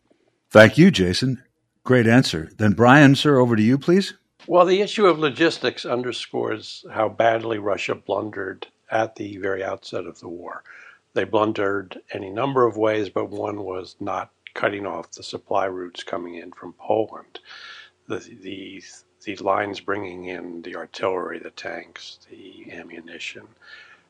Thank 0.49 0.77
you, 0.77 0.89
Jason. 0.89 1.43
Great 1.83 2.07
answer. 2.07 2.49
Then, 2.57 2.73
Brian, 2.73 3.15
sir, 3.15 3.39
over 3.39 3.55
to 3.55 3.61
you, 3.61 3.77
please. 3.77 4.13
Well, 4.45 4.65
the 4.65 4.81
issue 4.81 5.07
of 5.07 5.19
logistics 5.19 5.85
underscores 5.85 6.85
how 6.91 7.09
badly 7.09 7.57
Russia 7.57 7.95
blundered 7.95 8.67
at 8.91 9.15
the 9.15 9.37
very 9.37 9.63
outset 9.63 10.05
of 10.05 10.19
the 10.19 10.27
war. 10.29 10.63
They 11.13 11.23
blundered 11.23 12.01
any 12.13 12.29
number 12.29 12.65
of 12.65 12.77
ways, 12.77 13.09
but 13.09 13.29
one 13.29 13.63
was 13.63 13.95
not 13.99 14.31
cutting 14.53 14.85
off 14.85 15.11
the 15.11 15.23
supply 15.23 15.65
routes 15.65 16.03
coming 16.03 16.35
in 16.35 16.51
from 16.51 16.73
Poland. 16.73 17.39
The, 18.07 18.19
the, 18.19 18.83
the 19.23 19.35
lines 19.37 19.79
bringing 19.79 20.25
in 20.25 20.61
the 20.61 20.75
artillery, 20.75 21.39
the 21.39 21.51
tanks, 21.51 22.19
the 22.29 22.71
ammunition, 22.71 23.47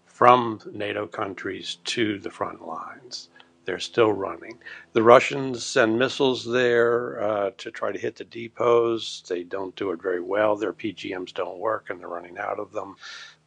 from 0.05 0.59
NATO 0.71 1.07
countries 1.07 1.77
to 1.85 2.19
the 2.19 2.31
front 2.31 2.67
lines. 2.67 3.29
They're 3.67 3.79
still 3.79 4.13
running. 4.13 4.59
The 4.93 5.03
Russians 5.03 5.65
send 5.65 5.99
missiles 5.99 6.45
there 6.45 7.21
uh, 7.21 7.51
to 7.57 7.69
try 7.69 7.91
to 7.91 7.99
hit 7.99 8.15
the 8.15 8.23
depots. 8.23 9.27
They 9.27 9.43
don't 9.43 9.75
do 9.75 9.91
it 9.91 10.01
very 10.01 10.21
well. 10.21 10.55
Their 10.55 10.71
PGMs 10.71 11.33
don't 11.33 11.59
work 11.59 11.89
and 11.89 11.99
they're 11.99 12.07
running 12.07 12.37
out 12.37 12.59
of 12.59 12.71
them. 12.71 12.95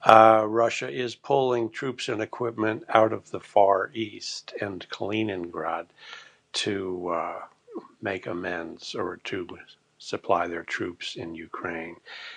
Uh, 0.05 0.45
Russia 0.47 0.91
is 0.91 1.15
pulling 1.15 1.71
troops 1.71 2.11
and 2.11 2.21
equipment 2.21 2.85
out 2.91 3.15
of 3.15 3.31
the 3.31 3.41
Far 3.41 3.91
East 3.95 4.53
and 4.61 4.87
Kaliningrad 4.91 5.87
to 6.53 7.09
uh, 7.09 7.41
make 8.03 8.27
amends 8.27 8.95
or 8.95 9.17
to 9.25 9.49
supply 9.97 10.47
their 10.47 10.65
troops 10.65 11.17
in 11.17 11.35
Ukraine. 11.35 11.97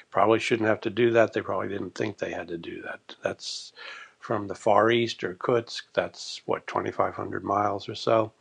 Probably 0.10 0.40
shouldn't 0.40 0.70
have 0.70 0.82
to 0.82 0.90
do 0.90 1.12
that. 1.12 1.34
They 1.34 1.42
probably 1.42 1.68
didn't 1.68 1.96
think 1.96 2.18
they 2.18 2.32
had 2.32 2.48
to 2.48 2.58
do 2.58 2.82
that. 2.84 3.16
That's 3.22 3.74
from 4.24 4.48
the 4.48 4.56
Far 4.56 4.90
East 4.90 5.22
Irkutsk. 5.22 5.84
That's 5.94 6.42
what 6.46 6.66
2,500 6.66 7.44
miles 7.44 7.90
or 7.90 7.96
so. 7.96 8.32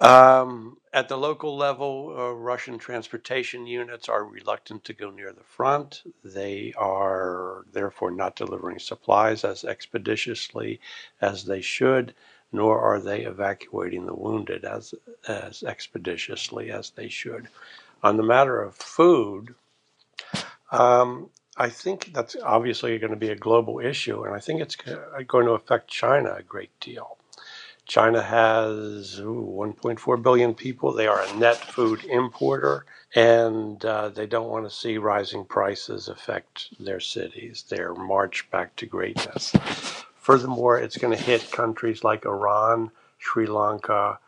Um, 0.00 0.78
at 0.92 1.08
the 1.08 1.16
local 1.16 1.56
level, 1.56 2.12
uh, 2.18 2.32
Russian 2.32 2.76
transportation 2.76 3.68
units 3.68 4.08
are 4.08 4.24
reluctant 4.24 4.82
to 4.84 4.92
go 4.92 5.10
near 5.10 5.32
the 5.32 5.44
front. 5.44 6.02
They 6.24 6.72
are 6.76 7.64
therefore 7.72 8.10
not 8.10 8.34
delivering 8.34 8.80
supplies 8.80 9.44
as 9.44 9.62
expeditiously 9.62 10.80
as 11.20 11.44
they 11.44 11.60
should, 11.60 12.12
nor 12.50 12.80
are 12.80 12.98
they 12.98 13.20
evacuating 13.20 14.06
the 14.06 14.14
wounded 14.14 14.64
as, 14.64 14.92
as 15.28 15.62
expeditiously 15.62 16.72
as 16.72 16.90
they 16.90 17.08
should. 17.08 17.46
On 18.02 18.16
the 18.16 18.24
matter 18.24 18.60
of 18.60 18.74
food, 18.74 19.54
um, 20.72 21.30
I 21.56 21.68
think 21.68 22.12
that's 22.12 22.36
obviously 22.42 22.98
going 22.98 23.12
to 23.12 23.16
be 23.16 23.30
a 23.30 23.36
global 23.36 23.78
issue, 23.78 24.24
and 24.24 24.34
I 24.34 24.40
think 24.40 24.60
it's 24.60 24.76
going 24.76 25.46
to 25.46 25.52
affect 25.52 25.88
China 25.88 26.34
a 26.34 26.42
great 26.42 26.78
deal. 26.80 27.16
China 27.86 28.22
has 28.22 29.20
ooh, 29.20 29.46
1.4 29.56 30.22
billion 30.22 30.54
people. 30.54 30.92
They 30.92 31.06
are 31.06 31.22
a 31.22 31.36
net 31.36 31.56
food 31.56 32.04
importer, 32.06 32.86
and 33.14 33.84
uh, 33.84 34.08
they 34.08 34.26
don't 34.26 34.48
want 34.48 34.64
to 34.64 34.74
see 34.74 34.98
rising 34.98 35.44
prices 35.44 36.08
affect 36.08 36.70
their 36.80 36.98
cities, 36.98 37.64
their 37.68 37.94
march 37.94 38.50
back 38.50 38.74
to 38.76 38.86
greatness. 38.86 39.50
Furthermore, 40.16 40.78
it's 40.78 40.96
going 40.96 41.16
to 41.16 41.22
hit 41.22 41.52
countries 41.52 42.02
like 42.02 42.24
Iran, 42.24 42.90
Sri 43.18 43.46
Lanka, 43.46 44.18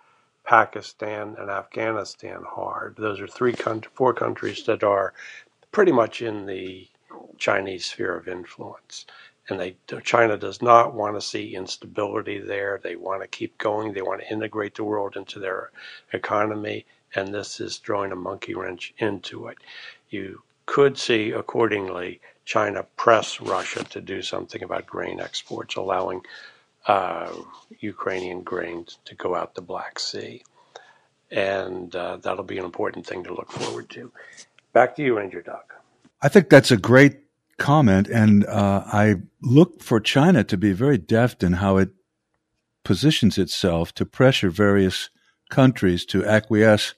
Pakistan, 0.44 1.34
and 1.38 1.50
Afghanistan 1.50 2.44
hard. 2.46 2.94
Those 2.98 3.20
are 3.20 3.26
three, 3.26 3.54
four 3.94 4.12
countries 4.14 4.64
that 4.66 4.84
are 4.84 5.12
pretty 5.72 5.92
much 5.92 6.22
in 6.22 6.46
the 6.46 6.88
Chinese 7.38 7.86
sphere 7.86 8.16
of 8.16 8.28
influence 8.28 9.06
and 9.48 9.60
they 9.60 9.76
China 10.02 10.36
does 10.36 10.60
not 10.60 10.94
want 10.94 11.14
to 11.14 11.20
see 11.20 11.54
instability 11.54 12.40
there. 12.40 12.80
They 12.82 12.96
want 12.96 13.22
to 13.22 13.28
keep 13.28 13.56
going. 13.58 13.92
They 13.92 14.02
want 14.02 14.20
to 14.20 14.32
integrate 14.32 14.74
the 14.74 14.84
world 14.84 15.16
into 15.16 15.38
their 15.38 15.70
economy, 16.12 16.84
and 17.14 17.32
this 17.32 17.60
is 17.60 17.78
throwing 17.78 18.12
a 18.12 18.16
monkey 18.16 18.54
wrench 18.54 18.92
into 18.98 19.46
it. 19.46 19.58
You 20.10 20.42
could 20.66 20.98
see, 20.98 21.30
accordingly, 21.30 22.20
China 22.44 22.84
press 22.96 23.40
Russia 23.40 23.84
to 23.84 24.00
do 24.00 24.20
something 24.20 24.62
about 24.62 24.86
grain 24.86 25.20
exports, 25.20 25.76
allowing 25.76 26.22
uh, 26.86 27.32
Ukrainian 27.80 28.42
grains 28.42 28.98
to 29.04 29.14
go 29.14 29.34
out 29.34 29.54
the 29.54 29.62
Black 29.62 29.98
Sea. 29.98 30.42
And 31.30 31.94
uh, 31.94 32.18
that'll 32.18 32.44
be 32.44 32.58
an 32.58 32.64
important 32.64 33.04
thing 33.04 33.24
to 33.24 33.34
look 33.34 33.50
forward 33.50 33.90
to. 33.90 34.12
Back 34.72 34.94
to 34.96 35.02
you, 35.02 35.16
Ranger 35.16 35.42
Doug. 35.42 35.64
I 36.22 36.28
think 36.28 36.48
that's 36.48 36.70
a 36.70 36.76
great 36.76 37.25
comment, 37.58 38.08
and 38.08 38.44
uh, 38.46 38.84
I 38.86 39.16
look 39.42 39.82
for 39.82 40.00
China 40.00 40.44
to 40.44 40.56
be 40.56 40.72
very 40.72 40.98
deft 40.98 41.42
in 41.42 41.54
how 41.54 41.76
it 41.78 41.90
positions 42.84 43.38
itself 43.38 43.92
to 43.94 44.06
pressure 44.06 44.50
various 44.50 45.10
countries 45.50 46.04
to 46.06 46.24
acquiesce 46.24 46.94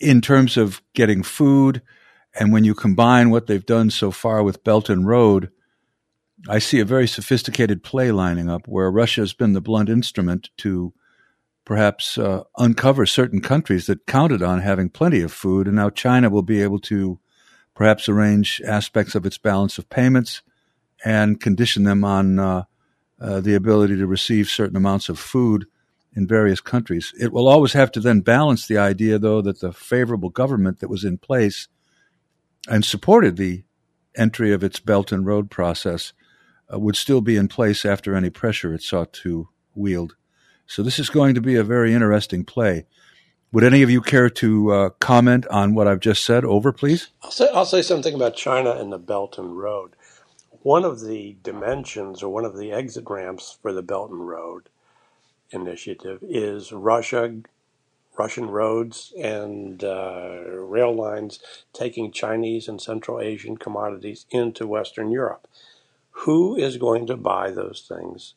in 0.00 0.20
terms 0.20 0.56
of 0.56 0.82
getting 0.94 1.22
food. 1.22 1.82
And 2.38 2.52
when 2.52 2.64
you 2.64 2.74
combine 2.74 3.30
what 3.30 3.46
they've 3.46 3.64
done 3.64 3.90
so 3.90 4.10
far 4.10 4.42
with 4.42 4.64
Belt 4.64 4.88
and 4.90 5.06
Road, 5.06 5.50
I 6.48 6.58
see 6.58 6.78
a 6.78 6.84
very 6.84 7.08
sophisticated 7.08 7.82
play 7.82 8.12
lining 8.12 8.48
up 8.48 8.68
where 8.68 8.90
Russia 8.90 9.22
has 9.22 9.32
been 9.32 9.54
the 9.54 9.60
blunt 9.60 9.88
instrument 9.88 10.50
to 10.58 10.92
perhaps 11.64 12.16
uh, 12.16 12.44
uncover 12.56 13.04
certain 13.06 13.40
countries 13.40 13.86
that 13.86 14.06
counted 14.06 14.42
on 14.42 14.60
having 14.60 14.88
plenty 14.88 15.20
of 15.20 15.32
food, 15.32 15.66
and 15.66 15.76
now 15.76 15.90
China 15.90 16.30
will 16.30 16.42
be 16.42 16.62
able 16.62 16.78
to 16.78 17.18
perhaps 17.78 18.08
arrange 18.08 18.60
aspects 18.66 19.14
of 19.14 19.24
its 19.24 19.38
balance 19.38 19.78
of 19.78 19.88
payments 19.88 20.42
and 21.04 21.40
condition 21.40 21.84
them 21.84 22.04
on 22.04 22.36
uh, 22.36 22.64
uh, 23.20 23.40
the 23.40 23.54
ability 23.54 23.96
to 23.96 24.04
receive 24.04 24.48
certain 24.48 24.76
amounts 24.76 25.08
of 25.08 25.16
food 25.16 25.64
in 26.12 26.26
various 26.26 26.60
countries. 26.60 27.12
It 27.20 27.32
will 27.32 27.46
always 27.46 27.74
have 27.74 27.92
to 27.92 28.00
then 28.00 28.22
balance 28.22 28.66
the 28.66 28.78
idea, 28.78 29.16
though, 29.20 29.40
that 29.42 29.60
the 29.60 29.72
favorable 29.72 30.28
government 30.28 30.80
that 30.80 30.90
was 30.90 31.04
in 31.04 31.18
place 31.18 31.68
and 32.68 32.84
supported 32.84 33.36
the 33.36 33.62
entry 34.16 34.52
of 34.52 34.64
its 34.64 34.80
Belt 34.80 35.12
and 35.12 35.24
Road 35.24 35.48
process 35.48 36.12
uh, 36.72 36.80
would 36.80 36.96
still 36.96 37.20
be 37.20 37.36
in 37.36 37.46
place 37.46 37.84
after 37.84 38.16
any 38.16 38.28
pressure 38.28 38.74
it 38.74 38.82
sought 38.82 39.12
to 39.12 39.50
wield. 39.76 40.16
So 40.66 40.82
this 40.82 40.98
is 40.98 41.10
going 41.10 41.36
to 41.36 41.40
be 41.40 41.54
a 41.54 41.62
very 41.62 41.94
interesting 41.94 42.44
play. 42.44 42.86
Would 43.50 43.64
any 43.64 43.82
of 43.82 43.88
you 43.88 44.02
care 44.02 44.28
to 44.28 44.72
uh, 44.72 44.90
comment 45.00 45.46
on 45.46 45.74
what 45.74 45.88
I've 45.88 46.00
just 46.00 46.22
said? 46.22 46.44
Over, 46.44 46.70
please. 46.70 47.08
I'll 47.22 47.30
say, 47.30 47.48
I'll 47.54 47.64
say 47.64 47.80
something 47.80 48.14
about 48.14 48.36
China 48.36 48.72
and 48.72 48.92
the 48.92 48.98
Belt 48.98 49.38
and 49.38 49.56
Road. 49.56 49.96
One 50.62 50.84
of 50.84 51.00
the 51.00 51.36
dimensions 51.42 52.22
or 52.22 52.30
one 52.30 52.44
of 52.44 52.58
the 52.58 52.72
exit 52.72 53.04
ramps 53.08 53.56
for 53.62 53.72
the 53.72 53.82
Belt 53.82 54.10
and 54.10 54.28
Road 54.28 54.68
initiative 55.50 56.18
is 56.22 56.72
Russia, 56.72 57.36
Russian 58.18 58.50
roads 58.50 59.14
and 59.18 59.82
uh, 59.82 60.40
rail 60.44 60.94
lines 60.94 61.40
taking 61.72 62.12
Chinese 62.12 62.68
and 62.68 62.82
Central 62.82 63.18
Asian 63.18 63.56
commodities 63.56 64.26
into 64.30 64.66
Western 64.66 65.10
Europe. 65.10 65.48
Who 66.10 66.54
is 66.54 66.76
going 66.76 67.06
to 67.06 67.16
buy 67.16 67.50
those 67.50 67.86
things 67.88 68.34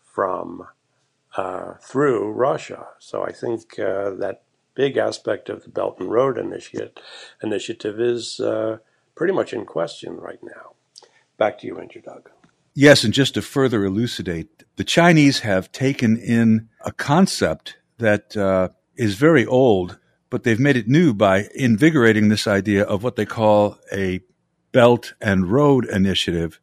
from 0.00 0.68
uh, 1.36 1.74
through 1.80 2.30
Russia? 2.30 2.88
So 3.00 3.24
I 3.24 3.32
think 3.32 3.78
uh, 3.78 4.10
that 4.10 4.42
big 4.74 4.96
aspect 4.96 5.48
of 5.48 5.62
the 5.62 5.68
Belt 5.68 5.98
and 6.00 6.10
Road 6.10 6.38
Initiative, 6.38 6.92
initiative 7.42 8.00
is 8.00 8.40
uh, 8.40 8.78
pretty 9.14 9.32
much 9.32 9.52
in 9.52 9.64
question 9.64 10.16
right 10.16 10.42
now. 10.42 10.72
Back 11.36 11.58
to 11.58 11.66
you, 11.66 11.76
Ranger 11.76 12.00
Doug. 12.00 12.30
Yes, 12.74 13.04
and 13.04 13.12
just 13.12 13.34
to 13.34 13.42
further 13.42 13.84
elucidate, 13.84 14.64
the 14.76 14.84
Chinese 14.84 15.40
have 15.40 15.72
taken 15.72 16.16
in 16.16 16.68
a 16.84 16.92
concept 16.92 17.76
that 17.98 18.36
uh, 18.36 18.70
is 18.96 19.16
very 19.16 19.44
old, 19.44 19.98
but 20.30 20.42
they've 20.42 20.58
made 20.58 20.76
it 20.76 20.88
new 20.88 21.12
by 21.12 21.48
invigorating 21.54 22.28
this 22.28 22.46
idea 22.46 22.84
of 22.84 23.02
what 23.02 23.16
they 23.16 23.26
call 23.26 23.78
a 23.92 24.20
Belt 24.72 25.12
and 25.20 25.52
Road 25.52 25.84
Initiative, 25.84 26.60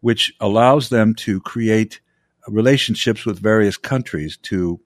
which 0.00 0.34
allows 0.40 0.88
them 0.88 1.14
to 1.14 1.40
create 1.40 2.00
relationships 2.48 3.24
with 3.24 3.38
various 3.38 3.76
countries 3.76 4.36
to 4.38 4.80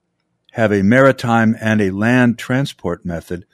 have 0.53 0.73
a 0.73 0.83
maritime 0.83 1.57
and 1.61 1.81
a 1.81 1.91
land 1.91 2.39
transport 2.39 3.05
method 3.05 3.47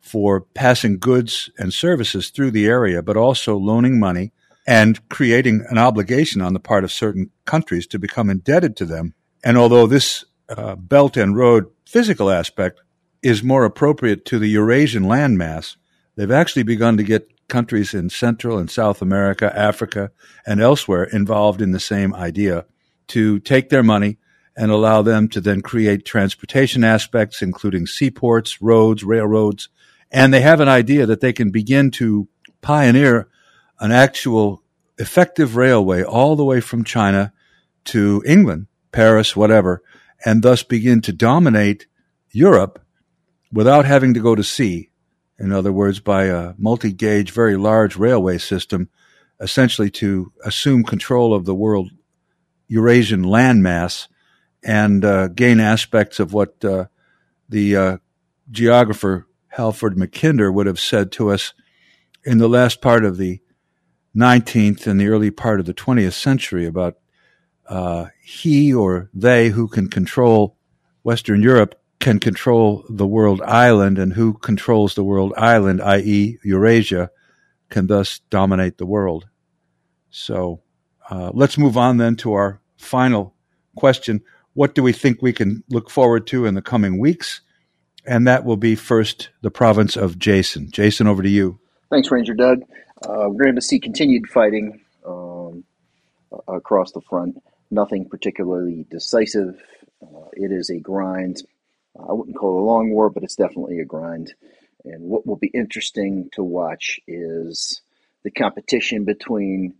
for 0.00 0.40
passing 0.40 0.98
goods 0.98 1.50
and 1.58 1.72
services 1.72 2.30
through 2.30 2.50
the 2.50 2.66
area, 2.66 3.02
but 3.02 3.16
also 3.16 3.56
loaning 3.56 3.98
money 3.98 4.32
and 4.66 5.08
creating 5.08 5.64
an 5.68 5.78
obligation 5.78 6.40
on 6.40 6.52
the 6.52 6.60
part 6.60 6.84
of 6.84 6.92
certain 6.92 7.30
countries 7.44 7.86
to 7.86 7.98
become 7.98 8.30
indebted 8.30 8.76
to 8.76 8.84
them. 8.84 9.14
And 9.42 9.56
although 9.56 9.86
this 9.86 10.24
uh, 10.48 10.74
belt 10.76 11.16
and 11.16 11.36
road 11.36 11.66
physical 11.86 12.30
aspect 12.30 12.80
is 13.22 13.42
more 13.42 13.64
appropriate 13.64 14.24
to 14.26 14.38
the 14.38 14.48
Eurasian 14.48 15.04
landmass, 15.04 15.76
they've 16.16 16.30
actually 16.30 16.62
begun 16.62 16.96
to 16.96 17.02
get 17.02 17.30
countries 17.48 17.94
in 17.94 18.10
Central 18.10 18.58
and 18.58 18.70
South 18.70 19.02
America, 19.02 19.52
Africa, 19.56 20.10
and 20.46 20.60
elsewhere 20.60 21.04
involved 21.04 21.60
in 21.60 21.72
the 21.72 21.80
same 21.80 22.14
idea 22.14 22.64
to 23.08 23.38
take 23.40 23.68
their 23.68 23.82
money 23.82 24.18
and 24.56 24.70
allow 24.70 25.02
them 25.02 25.28
to 25.28 25.40
then 25.40 25.60
create 25.60 26.04
transportation 26.04 26.84
aspects, 26.84 27.42
including 27.42 27.86
seaports, 27.86 28.62
roads, 28.62 29.02
railroads. 29.02 29.68
And 30.10 30.32
they 30.32 30.40
have 30.42 30.60
an 30.60 30.68
idea 30.68 31.06
that 31.06 31.20
they 31.20 31.32
can 31.32 31.50
begin 31.50 31.90
to 31.92 32.28
pioneer 32.60 33.28
an 33.80 33.90
actual 33.90 34.62
effective 34.96 35.56
railway 35.56 36.02
all 36.02 36.36
the 36.36 36.44
way 36.44 36.60
from 36.60 36.84
China 36.84 37.32
to 37.86 38.22
England, 38.24 38.66
Paris, 38.92 39.34
whatever, 39.34 39.82
and 40.24 40.42
thus 40.42 40.62
begin 40.62 41.00
to 41.02 41.12
dominate 41.12 41.86
Europe 42.30 42.80
without 43.52 43.84
having 43.84 44.14
to 44.14 44.20
go 44.20 44.34
to 44.34 44.44
sea. 44.44 44.90
In 45.38 45.52
other 45.52 45.72
words, 45.72 45.98
by 45.98 46.24
a 46.24 46.54
multi 46.56 46.92
gauge, 46.92 47.32
very 47.32 47.56
large 47.56 47.96
railway 47.96 48.38
system, 48.38 48.88
essentially 49.40 49.90
to 49.90 50.32
assume 50.44 50.84
control 50.84 51.34
of 51.34 51.44
the 51.44 51.54
world 51.54 51.90
Eurasian 52.68 53.24
landmass 53.24 54.06
and 54.64 55.04
uh, 55.04 55.28
gain 55.28 55.60
aspects 55.60 56.18
of 56.18 56.32
what 56.32 56.64
uh, 56.64 56.86
the 57.48 57.76
uh, 57.76 57.96
geographer 58.50 59.26
Halford 59.48 59.96
Mackinder 59.96 60.52
would 60.52 60.66
have 60.66 60.80
said 60.80 61.12
to 61.12 61.30
us 61.30 61.52
in 62.24 62.38
the 62.38 62.48
last 62.48 62.80
part 62.80 63.04
of 63.04 63.18
the 63.18 63.40
19th 64.16 64.86
and 64.86 65.00
the 65.00 65.08
early 65.08 65.30
part 65.30 65.60
of 65.60 65.66
the 65.66 65.74
20th 65.74 66.14
century 66.14 66.66
about 66.66 66.96
uh, 67.68 68.06
he 68.22 68.72
or 68.72 69.10
they 69.12 69.48
who 69.48 69.68
can 69.68 69.88
control 69.88 70.56
Western 71.02 71.42
Europe 71.42 71.74
can 72.04 72.18
control 72.18 72.84
the 72.90 73.06
world 73.06 73.40
island, 73.42 73.98
and 73.98 74.12
who 74.12 74.34
controls 74.34 74.94
the 74.94 75.02
world 75.02 75.32
island, 75.38 75.80
i.e., 75.80 76.38
Eurasia, 76.44 77.10
can 77.70 77.86
thus 77.86 78.20
dominate 78.28 78.76
the 78.76 78.84
world. 78.84 79.26
So 80.10 80.60
uh, 81.08 81.30
let's 81.32 81.56
move 81.56 81.78
on 81.78 81.96
then 81.96 82.16
to 82.16 82.34
our 82.34 82.60
final 82.76 83.34
question. 83.74 84.20
What 84.54 84.74
do 84.74 84.82
we 84.82 84.92
think 84.92 85.20
we 85.20 85.32
can 85.32 85.62
look 85.68 85.90
forward 85.90 86.26
to 86.28 86.46
in 86.46 86.54
the 86.54 86.62
coming 86.62 86.98
weeks? 86.98 87.40
And 88.06 88.26
that 88.26 88.44
will 88.44 88.56
be 88.56 88.76
first 88.76 89.30
the 89.42 89.50
province 89.50 89.96
of 89.96 90.18
Jason. 90.18 90.70
Jason, 90.70 91.06
over 91.06 91.22
to 91.22 91.28
you. 91.28 91.58
Thanks, 91.90 92.10
Ranger 92.10 92.34
Doug. 92.34 92.62
Uh, 93.02 93.28
we're 93.28 93.44
going 93.44 93.56
to 93.56 93.62
see 93.62 93.78
continued 93.78 94.28
fighting 94.28 94.80
um, 95.06 95.64
across 96.48 96.92
the 96.92 97.00
front. 97.00 97.42
Nothing 97.70 98.08
particularly 98.08 98.86
decisive. 98.90 99.60
Uh, 100.02 100.28
it 100.32 100.52
is 100.52 100.70
a 100.70 100.78
grind. 100.78 101.42
I 101.98 102.12
wouldn't 102.12 102.36
call 102.36 102.58
it 102.58 102.62
a 102.62 102.64
long 102.64 102.90
war, 102.90 103.10
but 103.10 103.22
it's 103.22 103.36
definitely 103.36 103.80
a 103.80 103.84
grind. 103.84 104.34
And 104.84 105.04
what 105.04 105.26
will 105.26 105.36
be 105.36 105.48
interesting 105.48 106.28
to 106.34 106.42
watch 106.42 107.00
is 107.06 107.80
the 108.22 108.30
competition 108.30 109.04
between 109.04 109.74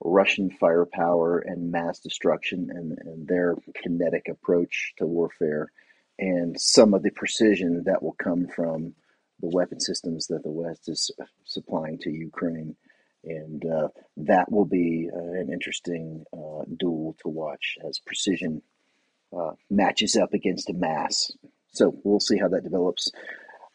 Russian 0.00 0.50
firepower 0.50 1.38
and 1.38 1.70
mass 1.70 1.98
destruction 2.00 2.68
and, 2.70 2.98
and 2.98 3.26
their 3.26 3.56
kinetic 3.82 4.28
approach 4.28 4.92
to 4.98 5.06
warfare, 5.06 5.70
and 6.18 6.60
some 6.60 6.94
of 6.94 7.02
the 7.02 7.10
precision 7.10 7.84
that 7.86 8.02
will 8.02 8.16
come 8.22 8.46
from 8.54 8.94
the 9.40 9.48
weapon 9.48 9.80
systems 9.80 10.26
that 10.28 10.42
the 10.42 10.50
West 10.50 10.88
is 10.88 11.10
supplying 11.44 11.98
to 11.98 12.10
Ukraine. 12.10 12.76
And 13.24 13.64
uh, 13.64 13.88
that 14.18 14.52
will 14.52 14.66
be 14.66 15.08
uh, 15.12 15.18
an 15.18 15.50
interesting 15.50 16.24
uh, 16.32 16.64
duel 16.76 17.16
to 17.22 17.28
watch 17.28 17.78
as 17.88 17.98
precision 17.98 18.62
uh, 19.36 19.52
matches 19.70 20.16
up 20.16 20.34
against 20.34 20.70
a 20.70 20.74
mass. 20.74 21.32
So 21.72 21.98
we'll 22.04 22.20
see 22.20 22.36
how 22.38 22.48
that 22.48 22.64
develops. 22.64 23.10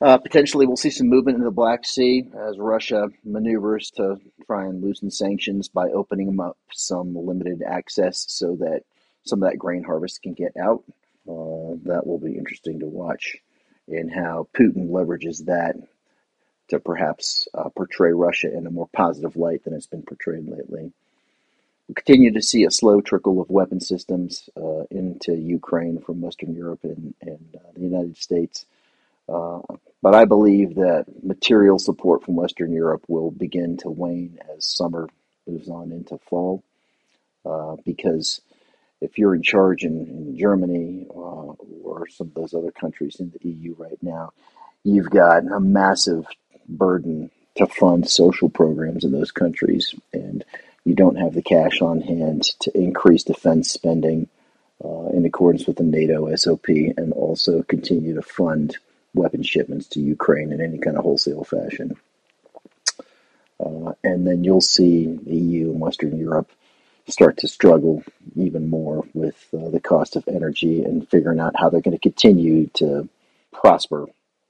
Uh, 0.01 0.17
potentially, 0.17 0.65
we'll 0.65 0.77
see 0.77 0.89
some 0.89 1.09
movement 1.09 1.37
in 1.37 1.43
the 1.43 1.51
Black 1.51 1.85
Sea 1.85 2.25
as 2.47 2.57
Russia 2.57 3.09
maneuvers 3.25 3.91
to 3.91 4.17
try 4.45 4.65
and 4.65 4.81
loosen 4.81 5.11
sanctions 5.11 5.67
by 5.67 5.89
opening 5.89 6.39
up 6.39 6.57
some 6.71 7.13
limited 7.15 7.61
access 7.61 8.25
so 8.29 8.55
that 8.55 8.83
some 9.25 9.43
of 9.43 9.49
that 9.49 9.57
grain 9.57 9.83
harvest 9.83 10.21
can 10.21 10.33
get 10.33 10.55
out. 10.55 10.83
Uh, 11.27 11.75
that 11.83 12.07
will 12.07 12.17
be 12.17 12.37
interesting 12.37 12.79
to 12.79 12.85
watch, 12.85 13.35
and 13.89 14.09
how 14.09 14.47
Putin 14.57 14.89
leverages 14.89 15.45
that 15.45 15.75
to 16.69 16.79
perhaps 16.79 17.47
uh, 17.53 17.67
portray 17.69 18.11
Russia 18.11 18.55
in 18.55 18.65
a 18.65 18.71
more 18.71 18.87
positive 18.93 19.35
light 19.35 19.63
than 19.65 19.73
it's 19.73 19.87
been 19.87 20.03
portrayed 20.03 20.47
lately. 20.47 20.93
We 21.89 21.95
continue 21.95 22.31
to 22.33 22.41
see 22.41 22.63
a 22.63 22.71
slow 22.71 23.01
trickle 23.01 23.41
of 23.41 23.49
weapon 23.49 23.81
systems 23.81 24.49
uh, 24.55 24.83
into 24.89 25.35
Ukraine 25.35 25.99
from 25.99 26.21
Western 26.21 26.55
Europe 26.55 26.79
and, 26.83 27.13
and 27.21 27.55
uh, 27.55 27.71
the 27.75 27.81
United 27.81 28.17
States. 28.17 28.65
Uh, 29.27 29.59
but 30.01 30.15
I 30.15 30.25
believe 30.25 30.75
that 30.75 31.05
material 31.23 31.79
support 31.79 32.23
from 32.23 32.35
Western 32.35 32.71
Europe 32.71 33.03
will 33.07 33.31
begin 33.31 33.77
to 33.77 33.89
wane 33.89 34.39
as 34.55 34.65
summer 34.65 35.09
moves 35.47 35.69
on 35.69 35.91
into 35.91 36.17
fall. 36.29 36.63
Uh, 37.45 37.75
because 37.85 38.41
if 39.01 39.17
you're 39.17 39.35
in 39.35 39.43
charge 39.43 39.83
in, 39.83 40.07
in 40.07 40.37
Germany 40.37 41.07
uh, 41.09 41.53
or 41.83 42.07
some 42.09 42.27
of 42.27 42.33
those 42.33 42.53
other 42.53 42.71
countries 42.71 43.17
in 43.19 43.31
the 43.31 43.49
EU 43.49 43.75
right 43.77 44.01
now, 44.01 44.31
you've 44.83 45.09
got 45.09 45.45
a 45.45 45.59
massive 45.59 46.25
burden 46.67 47.31
to 47.55 47.65
fund 47.65 48.09
social 48.09 48.49
programs 48.49 49.03
in 49.03 49.11
those 49.11 49.31
countries. 49.31 49.95
And 50.13 50.43
you 50.85 50.95
don't 50.95 51.17
have 51.17 51.33
the 51.33 51.41
cash 51.41 51.81
on 51.81 52.01
hand 52.01 52.43
to 52.61 52.77
increase 52.77 53.23
defense 53.23 53.71
spending 53.71 54.27
uh, 54.83 55.07
in 55.09 55.25
accordance 55.25 55.67
with 55.67 55.77
the 55.77 55.83
NATO 55.83 56.33
SOP 56.35 56.67
and 56.67 57.11
also 57.13 57.63
continue 57.63 58.15
to 58.15 58.21
fund 58.21 58.77
weapon 59.13 59.43
shipments 59.43 59.87
to 59.87 59.99
Ukraine 59.99 60.51
in 60.51 60.61
any 60.61 60.77
kind 60.77 60.97
of 60.97 61.03
wholesale 61.03 61.43
fashion. 61.43 61.97
Uh, 63.59 63.93
and 64.03 64.25
then 64.25 64.43
you'll 64.43 64.61
see 64.61 65.05
the 65.05 65.35
EU 65.35 65.71
and 65.71 65.79
Western 65.79 66.17
Europe 66.17 66.49
start 67.07 67.37
to 67.37 67.47
struggle 67.47 68.03
even 68.35 68.69
more 68.69 69.03
with 69.13 69.35
uh, 69.53 69.69
the 69.69 69.79
cost 69.79 70.15
of 70.15 70.27
energy 70.27 70.83
and 70.83 71.09
figuring 71.09 71.39
out 71.39 71.55
how 71.57 71.69
they're 71.69 71.81
going 71.81 71.97
to 71.97 72.01
continue 72.01 72.67
to 72.67 73.09
prosper 73.51 74.07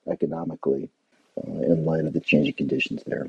economically 0.08 0.90
uh, 1.38 1.52
in 1.52 1.86
light 1.86 2.06
of 2.06 2.14
the 2.14 2.20
changing 2.20 2.54
conditions 2.54 3.02
there. 3.06 3.28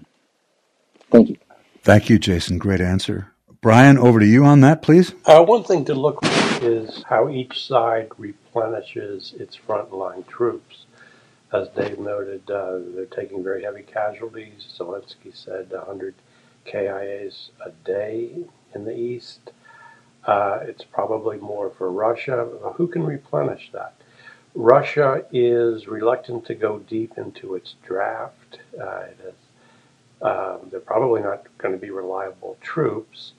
Thank 1.11 1.31
you. 1.31 1.37
Thank 1.83 2.11
you, 2.11 2.19
Jason. 2.19 2.59
Great 2.59 2.81
answer. 2.81 3.33
Brian, 3.63 3.99
over 3.99 4.21
to 4.21 4.27
you 4.27 4.45
on 4.45 4.61
that, 4.63 4.83
please. 4.83 5.15
Uh, 5.25 5.45
one 5.45 5.65
thing 5.65 5.85
to 5.85 5.95
look 5.95 6.21
is 6.63 7.03
how 7.09 7.29
each 7.29 7.67
side 7.67 8.09
replenishes 8.17 9.35
its 9.39 9.57
frontline 9.57 10.27
troops. 10.27 10.87
As 11.53 11.69
Dave 11.71 11.99
noted, 11.99 12.49
uh, 12.49 12.79
they're 12.95 13.07
taking 13.07 13.43
very 13.43 13.65
heavy 13.65 13.83
casualties. 13.83 14.73
Zelensky 14.79 15.35
said 15.35 15.73
100 15.73 16.15
KIAs 16.65 17.49
a 17.65 17.71
day 17.85 18.45
in 18.73 18.85
the 18.85 18.97
east. 18.97 19.51
Uh, 20.25 20.61
it's 20.63 20.85
probably 20.85 21.39
more 21.39 21.71
for 21.71 21.91
Russia. 21.91 22.49
Who 22.77 22.87
can 22.87 23.03
replenish 23.03 23.71
that? 23.73 23.95
Russia 24.55 25.25
is 25.33 25.89
reluctant 25.89 26.45
to 26.47 26.55
go 26.55 26.79
deep 26.79 27.15
into 27.17 27.57
its 27.57 27.75
draft. 27.85 28.59
Uh, 28.81 29.07
it 29.11 29.19
has, 29.25 29.35
um, 30.23 30.69
they're 30.71 30.79
probably 30.79 31.23
not 31.23 31.47
going 31.59 31.75
to 31.75 31.81
be 31.81 31.91
reliable 31.91 32.59
troops. 32.61 33.33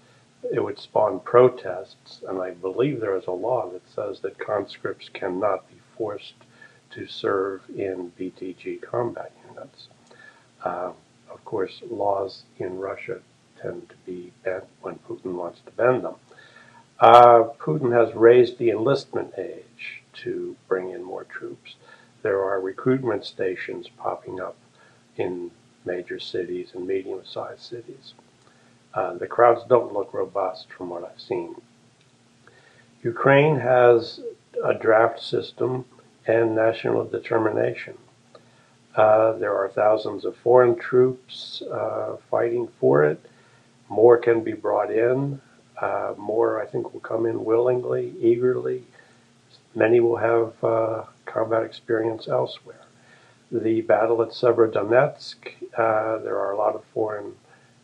It 0.51 0.62
would 0.62 0.80
spawn 0.80 1.22
protests, 1.22 2.22
and 2.28 2.41
I 2.41 2.51
believe 2.51 2.99
there 2.99 3.16
is 3.16 3.28
a 3.28 3.32
law 3.32 3.70
that 3.70 3.84
says 3.93 4.20
that 4.22 4.38
conscripts 4.38 5.07
cannot 5.07 5.70
be 5.70 5.76
forced 5.97 6.34
to 6.92 7.08
serve 7.08 7.62
in 7.70 8.12
BTG 8.20 8.82
combat 8.82 9.32
units. 9.50 9.88
Uh, 10.64 10.92
of 11.30 11.46
course, 11.46 11.82
laws 11.89 12.44
in 12.60 12.80
Russia 12.80 13.20
tend 13.62 13.89
to 13.89 13.96
be 14.06 14.32
bent 14.44 14.66
when 14.82 14.96
Putin 15.08 15.36
wants 15.36 15.62
to 15.66 15.72
bend 15.72 16.04
them. 16.04 16.16
Uh, 17.00 17.46
Putin 17.60 17.92
has 17.92 18.14
raised 18.16 18.58
the 18.58 18.70
enlistment 18.70 19.34
age 19.38 20.04
to 20.14 20.56
bring 20.68 20.92
in 20.92 21.04
more 21.04 21.24
troops. 21.24 21.76
There 22.22 22.44
are 22.44 22.60
recruitment 22.60 23.26
stations 23.26 23.88
popping 23.98 24.39
up 24.39 24.56
in 25.18 25.52
major 25.86 26.20
cities 26.20 26.70
and 26.74 26.86
medium 26.86 27.22
sized 27.26 27.62
cities. 27.62 28.14
Uh, 28.94 29.14
the 29.14 29.28
crowds 29.28 29.62
don't 29.68 29.94
look 29.94 30.14
robust 30.14 30.68
from 30.72 30.89
what 30.89 31.04
I've 31.04 31.20
seen. 31.20 31.56
Ukraine 33.04 33.60
has 33.60 34.20
a 34.64 34.74
draft 34.74 35.20
system 35.22 35.86
and 36.28 36.55
national 36.55 37.05
determination. 37.05 37.97
Uh, 38.95 39.34
there 39.34 39.55
are 39.55 39.69
thousands 39.69 40.26
of 40.26 40.36
foreign 40.38 40.76
troops 40.78 41.61
uh, 41.72 42.17
fighting 42.30 42.67
for 42.80 43.03
it. 43.03 43.24
More 43.89 44.17
can 44.17 44.43
be 44.43 44.53
brought 44.53 44.91
in. 44.91 45.41
Uh, 45.80 46.13
more, 46.17 46.61
I 46.61 46.65
think, 46.65 46.93
will 46.93 46.99
come 46.99 47.26
in 47.26 47.43
willingly, 47.43 48.13
eagerly. 48.19 48.84
Many 49.74 49.99
will 49.99 50.17
have 50.17 50.63
uh, 50.63 51.03
combat 51.26 51.63
experience 51.63 52.28
elsewhere. 52.28 52.82
The 53.51 53.82
battle 53.82 54.22
at 54.22 54.30
Severodonetsk, 54.30 55.36
uh, 55.78 56.17
there 56.19 56.38
are 56.38 56.51
a 56.51 56.57
lot 56.57 56.76
of 56.76 56.84
foreign 56.93 57.34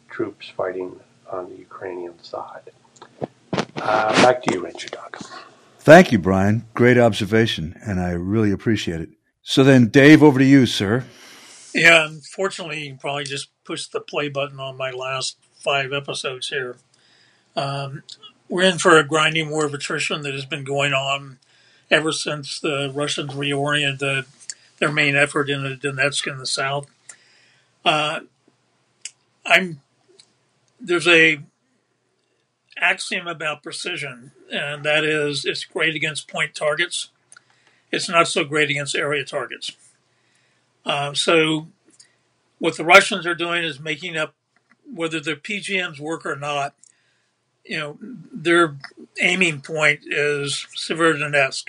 troops 0.10 0.50
fighting 0.50 1.00
on 1.32 1.50
the 1.50 1.56
Ukrainian 1.56 2.22
side. 2.24 2.72
Uh, 3.76 4.14
back 4.22 4.44
to 4.44 4.54
you, 4.54 4.64
Ranger 4.64 4.90
Doug. 4.90 5.18
Thank 5.88 6.12
you, 6.12 6.20
Brian. 6.20 6.66
Great 6.74 6.98
observation, 6.98 7.80
and 7.82 8.02
I 8.02 8.12
really 8.12 8.52
appreciate 8.52 9.00
it. 9.00 9.08
So 9.42 9.64
then, 9.64 9.88
Dave, 9.88 10.22
over 10.22 10.38
to 10.38 10.44
you, 10.44 10.66
sir. 10.66 11.06
Yeah, 11.74 12.06
unfortunately, 12.06 12.90
you 12.90 12.98
probably 13.00 13.24
just 13.24 13.48
pushed 13.64 13.94
the 13.94 14.02
play 14.02 14.28
button 14.28 14.60
on 14.60 14.76
my 14.76 14.92
last 14.92 15.38
five 15.54 15.94
episodes 15.94 16.50
here. 16.50 16.76
Um, 17.56 18.04
we're 18.50 18.64
in 18.64 18.80
for 18.80 18.98
a 18.98 19.08
grinding 19.08 19.50
war 19.50 19.66
of 19.66 19.74
attrition 19.74 20.24
that 20.24 20.34
has 20.34 20.44
been 20.44 20.66
going 20.66 20.92
on 20.92 21.40
ever 21.90 22.12
since 22.12 22.60
the 22.60 22.92
Russians 22.94 23.32
reoriented 23.32 24.00
the, 24.00 24.26
their 24.80 24.92
main 24.92 25.16
effort 25.16 25.50
in 25.50 25.64
the 25.64 25.78
Donetsk 25.78 26.30
in 26.30 26.38
the 26.38 26.46
south. 26.46 26.88
Uh, 27.86 28.20
I'm 29.46 29.80
there's 30.82 31.08
a 31.08 31.40
axiom 32.82 33.28
about 33.28 33.64
precision, 33.64 34.32
and 34.52 34.84
that 34.84 35.04
is 35.04 35.46
it's 35.46 35.66
great 35.66 35.96
against 35.96 36.28
point 36.28 36.56
targets. 36.56 37.10
It's 37.92 38.10
not 38.10 38.28
so 38.28 38.44
great 38.44 38.70
against 38.70 38.96
area 38.96 39.24
targets. 39.24 39.72
Uh, 40.86 41.14
so, 41.14 41.68
what 42.60 42.78
the 42.78 42.86
Russians 42.86 43.26
are 43.26 43.36
doing 43.36 43.64
is 43.64 43.80
making 43.80 44.18
up 44.18 44.34
whether 44.92 45.20
their 45.20 45.36
PGMs 45.36 46.00
work 46.00 46.26
or 46.26 46.36
not. 46.36 46.74
You 47.66 47.78
know, 47.78 47.98
their 48.02 48.78
aiming 49.22 49.62
point 49.62 50.02
is 50.06 50.66
Severodonetsk 50.76 51.66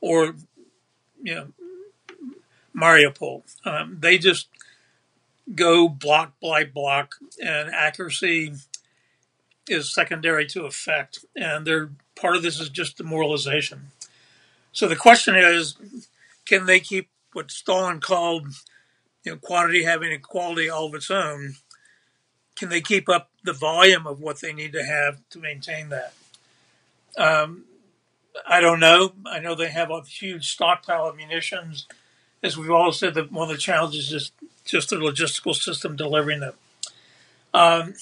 or, 0.00 0.34
you 1.22 1.34
know, 1.34 1.48
Mariupol. 2.74 3.42
Um, 3.66 3.98
they 4.00 4.16
just 4.16 4.48
go 5.54 5.88
block 5.88 6.34
by 6.40 6.64
block, 6.64 7.16
and 7.42 7.70
accuracy 7.70 8.54
is 9.70 9.92
secondary 9.92 10.46
to 10.46 10.66
effect, 10.66 11.24
and 11.36 11.66
they're 11.66 11.90
part 12.14 12.36
of 12.36 12.42
this 12.42 12.60
is 12.60 12.68
just 12.68 12.98
demoralization. 12.98 13.90
So 14.72 14.88
the 14.88 14.96
question 14.96 15.36
is, 15.36 15.76
can 16.46 16.66
they 16.66 16.80
keep 16.80 17.08
what 17.32 17.50
Stalin 17.50 18.00
called, 18.00 18.48
you 19.24 19.32
know, 19.32 19.38
quantity 19.38 19.84
having 19.84 20.12
a 20.12 20.18
quality 20.18 20.68
all 20.68 20.86
of 20.86 20.94
its 20.94 21.10
own? 21.10 21.54
Can 22.56 22.68
they 22.68 22.80
keep 22.80 23.08
up 23.08 23.30
the 23.44 23.52
volume 23.52 24.06
of 24.06 24.20
what 24.20 24.40
they 24.40 24.52
need 24.52 24.72
to 24.72 24.84
have 24.84 25.20
to 25.30 25.38
maintain 25.38 25.90
that? 25.90 26.12
Um, 27.16 27.64
I 28.46 28.60
don't 28.60 28.80
know. 28.80 29.12
I 29.26 29.40
know 29.40 29.54
they 29.54 29.68
have 29.68 29.90
a 29.90 30.02
huge 30.02 30.48
stockpile 30.48 31.06
of 31.06 31.16
munitions. 31.16 31.86
As 32.42 32.56
we've 32.56 32.70
all 32.70 32.92
said, 32.92 33.14
that 33.14 33.32
one 33.32 33.50
of 33.50 33.56
the 33.56 33.60
challenges 33.60 34.12
is 34.12 34.32
just 34.64 34.90
the 34.90 34.96
logistical 34.96 35.54
system 35.54 35.96
delivering 35.96 36.40
them. 36.40 36.54
Um, 37.52 37.94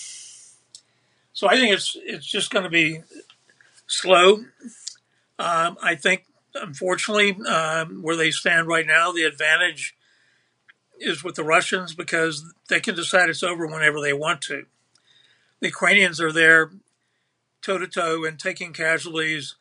so 1.36 1.46
I 1.46 1.56
think 1.56 1.74
it's 1.74 1.94
it's 2.02 2.24
just 2.24 2.50
going 2.50 2.64
to 2.64 2.70
be 2.70 3.02
slow. 3.86 4.36
Um, 5.38 5.76
I 5.82 5.94
think, 5.94 6.24
unfortunately, 6.54 7.36
um, 7.46 8.00
where 8.00 8.16
they 8.16 8.30
stand 8.30 8.68
right 8.68 8.86
now, 8.86 9.12
the 9.12 9.24
advantage 9.24 9.94
is 10.98 11.22
with 11.22 11.34
the 11.34 11.44
Russians 11.44 11.94
because 11.94 12.54
they 12.70 12.80
can 12.80 12.94
decide 12.94 13.28
it's 13.28 13.42
over 13.42 13.66
whenever 13.66 14.00
they 14.00 14.14
want 14.14 14.40
to. 14.42 14.64
The 15.60 15.66
Ukrainians 15.66 16.22
are 16.22 16.32
there 16.32 16.70
toe 17.60 17.76
to 17.76 17.86
toe 17.86 18.24
and 18.24 18.38
taking 18.38 18.72
casualties 18.72 19.56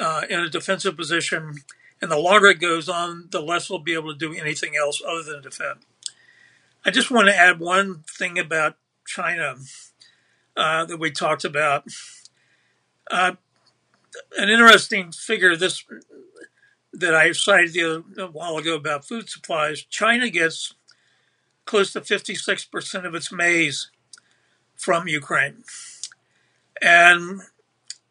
uh, 0.00 0.22
in 0.30 0.38
a 0.38 0.48
defensive 0.48 0.96
position. 0.96 1.56
And 2.00 2.12
the 2.12 2.16
longer 2.16 2.46
it 2.46 2.60
goes 2.60 2.88
on, 2.88 3.26
the 3.32 3.42
less 3.42 3.66
they'll 3.66 3.80
be 3.80 3.94
able 3.94 4.12
to 4.12 4.18
do 4.18 4.34
anything 4.34 4.76
else 4.76 5.02
other 5.04 5.24
than 5.24 5.42
defend. 5.42 5.80
I 6.84 6.92
just 6.92 7.10
want 7.10 7.26
to 7.26 7.36
add 7.36 7.58
one 7.58 8.04
thing 8.08 8.38
about 8.38 8.76
China 9.04 9.56
uh, 10.58 10.84
that 10.84 10.98
we 10.98 11.10
talked 11.10 11.44
about. 11.44 11.84
Uh, 13.10 13.32
an 14.36 14.48
interesting 14.48 15.12
figure 15.12 15.56
this 15.56 15.84
that 16.92 17.14
I 17.14 17.30
cited 17.32 17.74
the, 17.74 18.04
a 18.18 18.26
while 18.26 18.56
ago 18.56 18.74
about 18.74 19.04
food 19.04 19.30
supplies. 19.30 19.82
China 19.82 20.28
gets 20.28 20.74
close 21.64 21.92
to 21.92 22.00
56% 22.00 23.04
of 23.04 23.14
its 23.14 23.30
maize 23.30 23.90
from 24.74 25.06
Ukraine. 25.06 25.62
And 26.82 27.42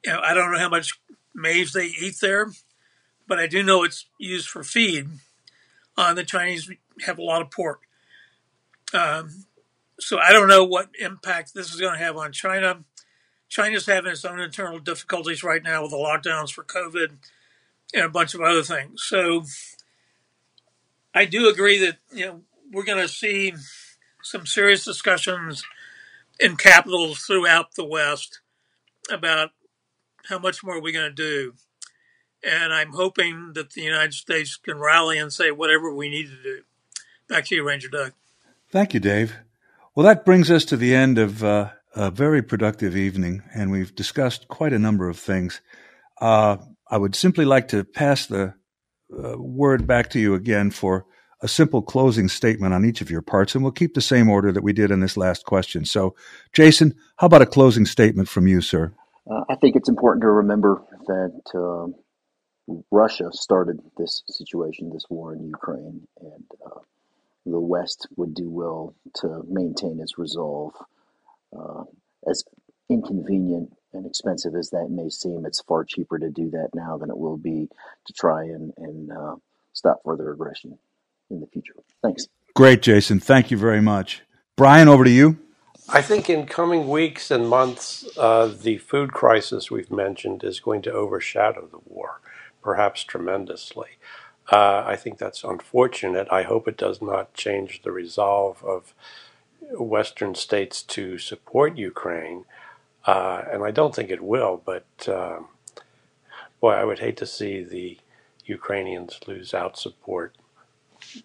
you 0.06 0.14
know, 0.14 0.22
I 0.24 0.34
don't 0.34 0.54
know 0.54 0.60
how 0.60 0.70
much 0.70 1.00
maize 1.36 1.74
they 1.74 1.88
eat 1.88 2.20
there, 2.22 2.52
but 3.28 3.40
I 3.40 3.48
do 3.48 3.62
know 3.62 3.84
it's 3.84 4.06
used 4.18 4.48
for 4.48 4.64
feed. 4.64 5.10
Uh, 5.98 6.14
the 6.14 6.24
Chinese 6.24 6.72
have 7.06 7.18
a 7.18 7.24
lot 7.24 7.42
of 7.42 7.52
pork. 7.52 7.82
Um, 8.94 9.46
so 10.00 10.18
I 10.20 10.32
don't 10.32 10.48
know 10.48 10.64
what 10.64 10.90
impact 11.00 11.54
this 11.54 11.74
is 11.74 11.80
going 11.80 11.94
to 11.94 12.04
have 12.04 12.18
on 12.18 12.32
China. 12.32 12.84
China's 13.50 13.86
having 13.86 14.12
its 14.12 14.26
own 14.26 14.40
internal 14.40 14.80
difficulties 14.80 15.44
right 15.44 15.64
now 15.64 15.82
with 15.82 15.92
the 15.92 15.98
lockdowns 15.98 16.52
for 16.52 16.64
COVID 16.64 17.18
and 17.94 18.04
a 18.04 18.10
bunch 18.10 18.34
of 18.34 18.42
other 18.42 18.64
things. 18.64 19.04
So 19.04 19.44
I 21.14 21.26
do 21.26 21.50
agree 21.50 21.80
that 21.80 21.98
you 22.12 22.26
know 22.26 22.42
we're 22.72 22.84
going 22.84 23.02
to 23.02 23.08
see 23.08 23.54
some 24.22 24.46
serious 24.46 24.84
discussions 24.84 25.64
in 26.40 26.58
capitals 26.58 27.20
throughout 27.20 27.76
the 27.76 27.86
West 27.86 28.42
about 29.10 29.52
how 30.26 30.38
much 30.38 30.64
more 30.64 30.76
are 30.76 30.82
we 30.82 30.92
going 30.92 31.10
to 31.10 31.16
do. 31.16 31.54
And 32.44 32.74
I'm 32.74 32.92
hoping 32.92 33.54
that 33.56 33.72
the 33.72 33.82
United 33.82 34.14
States 34.14 34.58
can 34.58 34.78
rally 34.78 35.18
and 35.18 35.34
say 35.34 35.50
whatever 35.50 35.92
we 35.94 36.10
need 36.10 36.28
to 36.28 36.44
do. 36.44 36.62
Back 37.28 37.46
to 37.46 37.56
you, 37.56 37.66
Ranger 37.66 37.90
Doug. 37.90 38.14
Thank 38.70 38.94
you, 38.94 39.00
Dave. 39.00 39.38
Well, 39.98 40.06
that 40.06 40.26
brings 40.26 40.52
us 40.52 40.64
to 40.66 40.78
the 40.78 40.94
end 40.94 41.18
of 41.18 41.44
uh, 41.44 41.72
a 41.96 42.12
very 42.12 42.44
productive 42.44 42.96
evening, 42.96 43.42
and 43.56 43.72
we've 43.72 43.96
discussed 43.96 44.48
quite 44.48 44.72
a 44.72 44.78
number 44.78 45.10
of 45.10 45.18
things. 45.18 45.60
Uh, 46.22 46.58
I 46.88 47.00
would 47.00 47.16
simply 47.16 47.46
like 47.46 47.70
to 47.70 47.84
pass 47.84 48.28
the 48.28 48.54
uh, 49.12 49.40
word 49.40 49.88
back 49.88 50.12
to 50.12 50.20
you 50.20 50.36
again 50.36 50.70
for 50.70 51.08
a 51.42 51.48
simple 51.48 51.82
closing 51.82 52.28
statement 52.28 52.76
on 52.76 52.86
each 52.86 53.02
of 53.02 53.10
your 53.10 53.24
parts, 53.24 53.56
and 53.56 53.64
we'll 53.64 53.72
keep 53.72 53.96
the 53.96 54.02
same 54.02 54.30
order 54.30 54.52
that 54.52 54.62
we 54.62 54.72
did 54.72 54.92
in 54.92 55.00
this 55.00 55.18
last 55.18 55.46
question. 55.46 55.84
So, 55.84 56.14
Jason, 56.54 56.94
how 57.16 57.26
about 57.26 57.42
a 57.42 57.48
closing 57.48 57.88
statement 57.88 58.30
from 58.30 58.46
you, 58.46 58.62
sir? 58.62 58.94
Uh, 59.28 59.46
I 59.50 59.56
think 59.56 59.76
it's 59.76 59.90
important 59.90 60.22
to 60.22 60.30
remember 60.30 60.84
that 61.08 61.42
uh, 61.56 62.72
Russia 62.92 63.32
started 63.32 63.80
this 63.98 64.22
situation, 64.28 64.92
this 64.94 65.06
war 65.10 65.34
in 65.34 65.44
Ukraine, 65.48 66.08
and 66.22 66.46
uh, 66.64 66.82
the 67.52 67.60
West 67.60 68.08
would 68.16 68.34
do 68.34 68.50
well 68.50 68.96
to 69.16 69.44
maintain 69.48 70.00
its 70.00 70.18
resolve. 70.18 70.74
Uh, 71.58 71.84
as 72.30 72.44
inconvenient 72.90 73.72
and 73.94 74.06
expensive 74.06 74.56
as 74.56 74.70
that 74.72 74.88
may 74.90 75.10
seem, 75.10 75.46
it's 75.46 75.62
far 75.62 75.84
cheaper 75.84 76.20
to 76.20 76.30
do 76.30 76.50
that 76.52 76.70
now 76.74 76.98
than 76.98 77.10
it 77.10 77.18
will 77.18 77.38
be 77.38 77.68
to 78.06 78.14
try 78.14 78.44
and, 78.44 78.74
and 78.78 79.12
uh, 79.12 79.36
stop 79.74 80.02
further 80.04 80.32
aggression 80.32 80.78
in 81.30 81.40
the 81.40 81.48
future. 81.48 81.76
Thanks. 82.02 82.28
Great, 82.56 82.82
Jason. 82.82 83.20
Thank 83.20 83.52
you 83.52 83.58
very 83.58 83.82
much. 83.82 84.24
Brian, 84.56 84.88
over 84.88 85.04
to 85.04 85.10
you. 85.10 85.38
I 85.90 86.02
think 86.02 86.30
in 86.30 86.48
coming 86.48 86.90
weeks 86.90 87.32
and 87.32 87.48
months, 87.48 88.06
uh, 88.18 88.48
the 88.48 88.78
food 88.78 89.14
crisis 89.14 89.72
we've 89.72 89.92
mentioned 89.92 90.44
is 90.44 90.60
going 90.60 90.82
to 90.82 90.92
overshadow 90.92 91.68
the 91.68 91.80
war, 91.86 92.20
perhaps 92.62 93.04
tremendously. 93.04 93.92
Uh, 94.52 94.84
I 94.86 94.96
think 94.96 95.18
that's 95.18 95.44
unfortunate. 95.44 96.28
I 96.32 96.44
hope 96.44 96.68
it 96.68 96.78
does 96.78 97.02
not 97.02 97.34
change 97.34 97.82
the 97.82 97.92
resolve 97.92 98.64
of 98.64 98.94
Western 99.72 100.36
states 100.36 100.82
to 100.84 101.18
support 101.18 101.78
Ukraine, 101.78 102.46
uh, 103.06 103.44
and 103.52 103.64
I 103.64 103.72
don't 103.72 103.94
think 103.94 104.10
it 104.10 104.24
will. 104.24 104.62
But 104.64 104.86
uh, 105.08 105.40
boy, 106.62 106.72
I 106.72 106.86
would 106.86 107.00
hate 107.00 107.18
to 107.18 107.26
see 107.26 107.64
the 107.64 107.98
Ukrainians 108.46 109.20
lose 109.28 109.54
out 109.54 109.78
support 109.78 110.36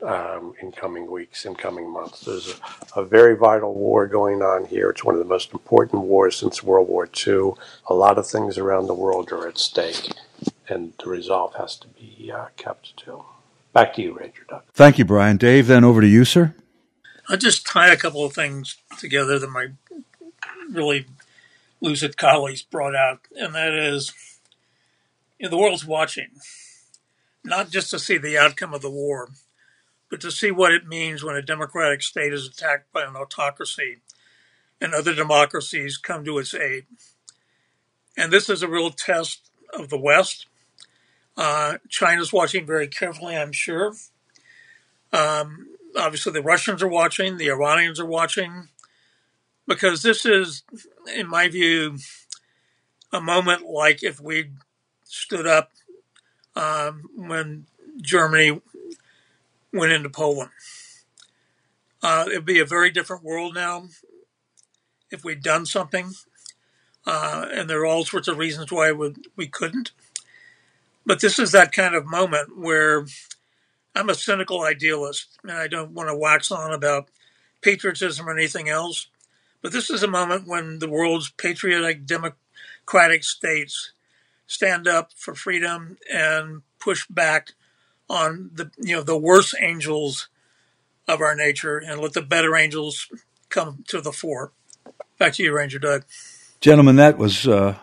um, 0.03 0.55
in 0.61 0.73
coming 0.73 1.11
weeks, 1.11 1.45
in 1.45 1.55
coming 1.55 1.91
months. 1.91 2.21
There's 2.25 2.55
a, 2.97 3.01
a, 3.01 3.05
very 3.05 3.37
vital 3.37 3.75
war 3.75 4.07
going 4.07 4.43
on 4.43 4.65
here. 4.65 4.91
It's 4.91 5.05
one 5.05 5.15
of 5.15 5.19
the 5.19 5.27
most 5.27 5.53
important 5.53 6.03
wars 6.03 6.37
since 6.37 6.63
World 6.63 6.89
War 6.89 7.09
II. 7.27 7.53
A 7.89 7.95
lot 7.95 8.19
of 8.19 8.27
things 8.27 8.59
around 8.59 8.87
the 8.87 8.95
world 8.95 9.33
are 9.33 9.49
at 9.49 9.59
stake, 9.59 10.13
and 10.69 10.93
the 11.03 11.09
resolve 11.09 11.55
has 11.57 11.77
to 11.77 11.89
be 11.89 12.33
uh, 12.35 12.47
kept 12.57 12.97
too. 12.97 13.25
Back 13.73 13.95
to 13.95 14.03
you, 14.03 14.19
Ranger 14.19 14.45
Doug. 14.49 14.63
Thank 14.75 14.99
you, 14.99 15.05
Brian. 15.05 15.37
Dave, 15.37 15.67
then 15.67 15.85
over 15.85 16.01
to 16.01 16.07
you, 16.07 16.25
sir. 16.25 16.55
I'll 17.29 17.37
just 17.37 17.67
tie 17.67 17.91
a 17.93 17.97
couple 17.97 18.25
of 18.25 18.35
things 18.35 18.77
together 18.99 19.39
that 19.39 19.49
my 19.49 19.69
really 20.71 21.07
lucid 21.81 22.17
colleagues 22.17 22.63
brought 22.63 22.95
out, 22.95 23.21
and 23.37 23.55
that 23.55 23.73
is 23.73 24.13
you 25.39 25.47
know, 25.47 25.51
the 25.51 25.59
world's 25.59 25.85
watching, 25.85 26.29
not 27.43 27.71
just 27.71 27.91
to 27.91 27.99
see 27.99 28.19
the 28.19 28.39
outcome 28.39 28.75
of 28.75 28.83
the 28.83 28.91
war, 28.91 29.31
but 30.09 30.21
to 30.21 30.31
see 30.31 30.51
what 30.51 30.73
it 30.73 30.87
means 30.87 31.25
when 31.25 31.37
a 31.37 31.43
democratic 31.43 32.03
state 32.03 32.33
is 32.33 32.47
attacked 32.47 32.93
by 32.93 33.03
an 33.03 33.17
autocracy 33.17 33.99
and 34.81 34.95
other 34.95 35.15
democracies 35.15 35.97
come 35.97 36.25
to 36.25 36.39
its 36.39 36.55
aid. 36.55 36.85
And 38.17 38.31
this 38.31 38.51
is 38.51 38.63
a 38.63 38.69
real 38.69 38.91
test 38.91 39.51
of 39.73 39.89
the 39.89 39.99
West. 39.99 40.47
Uh, 41.37 41.79
China's 41.89 42.33
watching 42.33 42.67
very 42.67 42.89
carefully, 42.89 43.37
I'm 43.37 43.53
sure. 43.53 43.95
Um, 45.13 45.69
obviously, 45.97 46.33
the 46.33 46.43
Russians 46.43 46.83
are 46.83 46.89
watching, 46.89 47.37
the 47.37 47.51
Iranians 47.51 48.01
are 48.01 48.07
watching, 48.07 48.69
because 49.67 50.03
this 50.03 50.27
is, 50.27 50.63
in 51.15 51.29
my 51.29 51.49
view, 51.49 51.99
a 53.13 53.21
moment 53.21 53.67
like 53.67 54.03
if 54.03 54.21
we 54.21 54.51
stood 55.05 55.47
up 55.47 55.71
um, 56.57 57.09
when 57.15 57.67
Germany 58.01 58.61
went 59.73 59.93
into 59.93 60.11
Poland. 60.11 60.51
Uh, 62.03 62.25
it'd 62.29 62.45
be 62.45 62.59
a 62.59 62.67
very 62.67 62.91
different 62.91 63.23
world 63.23 63.55
now 63.55 63.89
if 65.11 65.25
we'd 65.25 65.43
done 65.43 65.67
something. 65.67 66.13
Uh, 67.07 67.47
and 67.53 67.69
there 67.69 67.81
are 67.81 67.87
all 67.87 68.05
sorts 68.05 68.29
of 68.29 68.39
reasons 68.39 68.73
why 68.73 68.93
we, 68.93 69.15
we 69.37 69.47
couldn't. 69.47 69.93
But 71.05 71.21
this 71.21 71.39
is 71.39 71.53
that 71.53 71.73
kind 71.73 71.95
of 71.95 72.07
moment 72.07 72.57
where 72.57 73.07
I'm 73.95 74.09
a 74.09 74.15
cynical 74.15 74.63
idealist 74.63 75.39
and 75.43 75.53
I 75.53 75.69
don't 75.69 75.93
want 75.93 76.09
to 76.09 76.17
wax 76.17 76.51
on 76.51 76.73
about 76.73 77.09
patriotism 77.61 78.29
or 78.29 78.37
anything 78.37 78.69
else. 78.69 79.09
But 79.61 79.73
this 79.73 79.91
is 79.91 80.03
a 80.03 80.09
moment 80.09 80.49
when 80.49 80.79
the 80.79 80.89
world's 80.89 81.31
patriotic 81.31 82.05
democratic 82.07 83.25
states 83.25 83.93
stand 84.47 84.89
up 84.89 85.13
for 85.17 85.35
freedom 85.35 85.97
and 86.13 86.63
push 86.79 87.07
back 87.09 87.53
on 88.11 88.51
the 88.53 88.71
you 88.79 88.97
know 88.97 89.03
the 89.03 89.17
worst 89.17 89.55
angels 89.61 90.29
of 91.09 91.21
our 91.21 91.35
nature 91.35 91.79
and 91.79 92.01
let 92.01 92.13
the 92.13 92.23
better 92.23 92.57
angels 92.57 93.09
come 93.49 93.85
to 93.89 94.01
the 94.01 94.13
fore. 94.13 94.53
Back 95.19 95.35
to 95.35 95.43
you, 95.43 95.55
Ranger 95.55 95.79
Doug. 95.79 96.05
Gentlemen, 96.61 96.97
that 96.97 97.19
was 97.19 97.47
uh, 97.47 97.77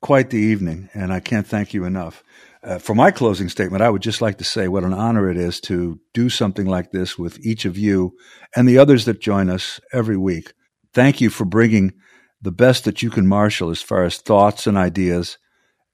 quite 0.00 0.30
the 0.30 0.38
evening, 0.38 0.88
and 0.94 1.12
I 1.12 1.20
can't 1.20 1.46
thank 1.46 1.74
you 1.74 1.84
enough. 1.84 2.22
Uh, 2.64 2.78
for 2.78 2.94
my 2.94 3.10
closing 3.10 3.50
statement, 3.50 3.82
I 3.82 3.90
would 3.90 4.00
just 4.00 4.22
like 4.22 4.38
to 4.38 4.44
say 4.44 4.68
what 4.68 4.84
an 4.84 4.94
honor 4.94 5.30
it 5.30 5.36
is 5.36 5.60
to 5.62 6.00
do 6.14 6.30
something 6.30 6.64
like 6.64 6.92
this 6.92 7.18
with 7.18 7.38
each 7.44 7.66
of 7.66 7.76
you 7.76 8.16
and 8.56 8.66
the 8.66 8.78
others 8.78 9.04
that 9.04 9.20
join 9.20 9.50
us 9.50 9.80
every 9.92 10.16
week. 10.16 10.54
Thank 10.94 11.20
you 11.20 11.28
for 11.28 11.44
bringing 11.44 11.92
the 12.40 12.52
best 12.52 12.84
that 12.84 13.02
you 13.02 13.10
can 13.10 13.26
marshal 13.26 13.68
as 13.68 13.82
far 13.82 14.04
as 14.04 14.16
thoughts 14.16 14.66
and 14.66 14.78
ideas 14.78 15.36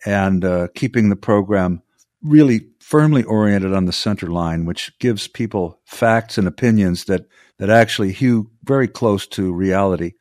and 0.07 0.45
uh, 0.45 0.69
keeping 0.77 1.09
the 1.09 1.17
program 1.17 1.83
really 2.23 2.69
firmly 2.79 3.25
oriented 3.25 3.75
on 3.75 3.87
the 3.87 3.93
center 3.93 4.29
line, 4.29 4.65
which 4.65 4.97
gives 5.01 5.27
people 5.27 5.81
facts 5.87 6.39
and 6.39 6.47
opinions 6.47 7.05
that, 7.07 7.27
that 7.59 7.71
actually 7.71 8.13
hew 8.13 8.49
very 8.63 8.87
close 8.87 9.27
to 9.27 9.53
reality. 9.53 10.13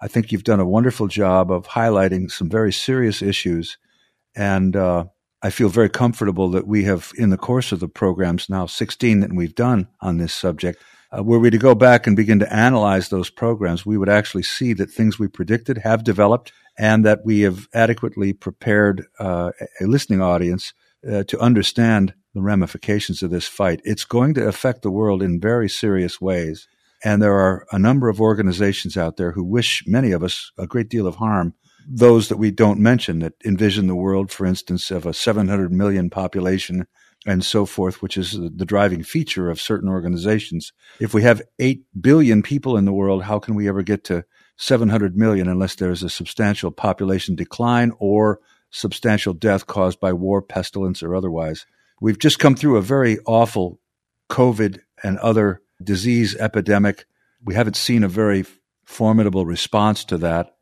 I 0.00 0.08
think 0.08 0.32
you've 0.32 0.42
done 0.42 0.60
a 0.60 0.66
wonderful 0.66 1.06
job 1.06 1.52
of 1.52 1.68
highlighting 1.68 2.28
some 2.28 2.48
very 2.48 2.72
serious 2.72 3.22
issues. 3.22 3.78
And 4.34 4.74
uh, 4.74 5.04
I 5.42 5.50
feel 5.50 5.68
very 5.68 5.90
comfortable 5.90 6.50
that 6.50 6.66
we 6.68 6.84
have, 6.84 7.12
in 7.16 7.30
the 7.30 7.36
course 7.36 7.72
of 7.72 7.80
the 7.80 7.88
programs 7.88 8.48
now 8.48 8.66
16 8.66 9.20
that 9.20 9.32
we've 9.32 9.54
done 9.54 9.88
on 10.00 10.18
this 10.18 10.32
subject, 10.32 10.80
uh, 11.16 11.22
were 11.22 11.38
we 11.38 11.50
to 11.50 11.58
go 11.58 11.74
back 11.74 12.06
and 12.06 12.16
begin 12.16 12.38
to 12.38 12.54
analyze 12.54 13.08
those 13.08 13.28
programs, 13.28 13.84
we 13.84 13.98
would 13.98 14.08
actually 14.08 14.44
see 14.44 14.72
that 14.72 14.90
things 14.90 15.18
we 15.18 15.28
predicted 15.28 15.78
have 15.78 16.04
developed 16.04 16.52
and 16.78 17.04
that 17.04 17.24
we 17.24 17.40
have 17.40 17.68
adequately 17.74 18.32
prepared 18.32 19.06
uh, 19.18 19.50
a 19.80 19.84
listening 19.84 20.22
audience 20.22 20.72
uh, 21.10 21.24
to 21.24 21.38
understand 21.40 22.14
the 22.34 22.40
ramifications 22.40 23.22
of 23.22 23.30
this 23.30 23.46
fight. 23.46 23.80
It's 23.84 24.04
going 24.04 24.34
to 24.34 24.46
affect 24.46 24.82
the 24.82 24.90
world 24.90 25.22
in 25.22 25.40
very 25.40 25.68
serious 25.68 26.20
ways. 26.20 26.66
And 27.04 27.20
there 27.20 27.34
are 27.34 27.66
a 27.72 27.78
number 27.78 28.08
of 28.08 28.20
organizations 28.20 28.96
out 28.96 29.16
there 29.16 29.32
who 29.32 29.44
wish 29.44 29.84
many 29.86 30.12
of 30.12 30.22
us 30.22 30.52
a 30.56 30.66
great 30.66 30.88
deal 30.88 31.06
of 31.06 31.16
harm. 31.16 31.54
Those 31.88 32.28
that 32.28 32.36
we 32.36 32.50
don't 32.50 32.80
mention 32.80 33.20
that 33.20 33.34
envision 33.44 33.86
the 33.86 33.94
world, 33.94 34.30
for 34.30 34.46
instance, 34.46 34.90
of 34.90 35.06
a 35.06 35.14
700 35.14 35.72
million 35.72 36.10
population 36.10 36.86
and 37.26 37.44
so 37.44 37.66
forth, 37.66 38.02
which 38.02 38.16
is 38.16 38.32
the 38.32 38.64
driving 38.64 39.02
feature 39.02 39.48
of 39.48 39.60
certain 39.60 39.88
organizations. 39.88 40.72
If 40.98 41.14
we 41.14 41.22
have 41.22 41.42
8 41.58 41.84
billion 42.00 42.42
people 42.42 42.76
in 42.76 42.84
the 42.84 42.92
world, 42.92 43.22
how 43.24 43.38
can 43.38 43.54
we 43.54 43.68
ever 43.68 43.82
get 43.82 44.04
to 44.04 44.24
700 44.56 45.16
million 45.16 45.48
unless 45.48 45.76
there's 45.76 46.02
a 46.02 46.10
substantial 46.10 46.70
population 46.70 47.34
decline 47.34 47.92
or 47.98 48.40
substantial 48.70 49.34
death 49.34 49.66
caused 49.66 50.00
by 50.00 50.12
war, 50.12 50.42
pestilence, 50.42 51.02
or 51.02 51.14
otherwise? 51.14 51.64
We've 52.00 52.18
just 52.18 52.40
come 52.40 52.56
through 52.56 52.76
a 52.76 52.82
very 52.82 53.18
awful 53.26 53.78
COVID 54.28 54.80
and 55.04 55.18
other 55.18 55.62
disease 55.82 56.34
epidemic. 56.36 57.06
We 57.44 57.54
haven't 57.54 57.76
seen 57.76 58.02
a 58.02 58.08
very 58.08 58.44
formidable 58.84 59.46
response 59.46 60.04
to 60.06 60.18
that 60.18 60.54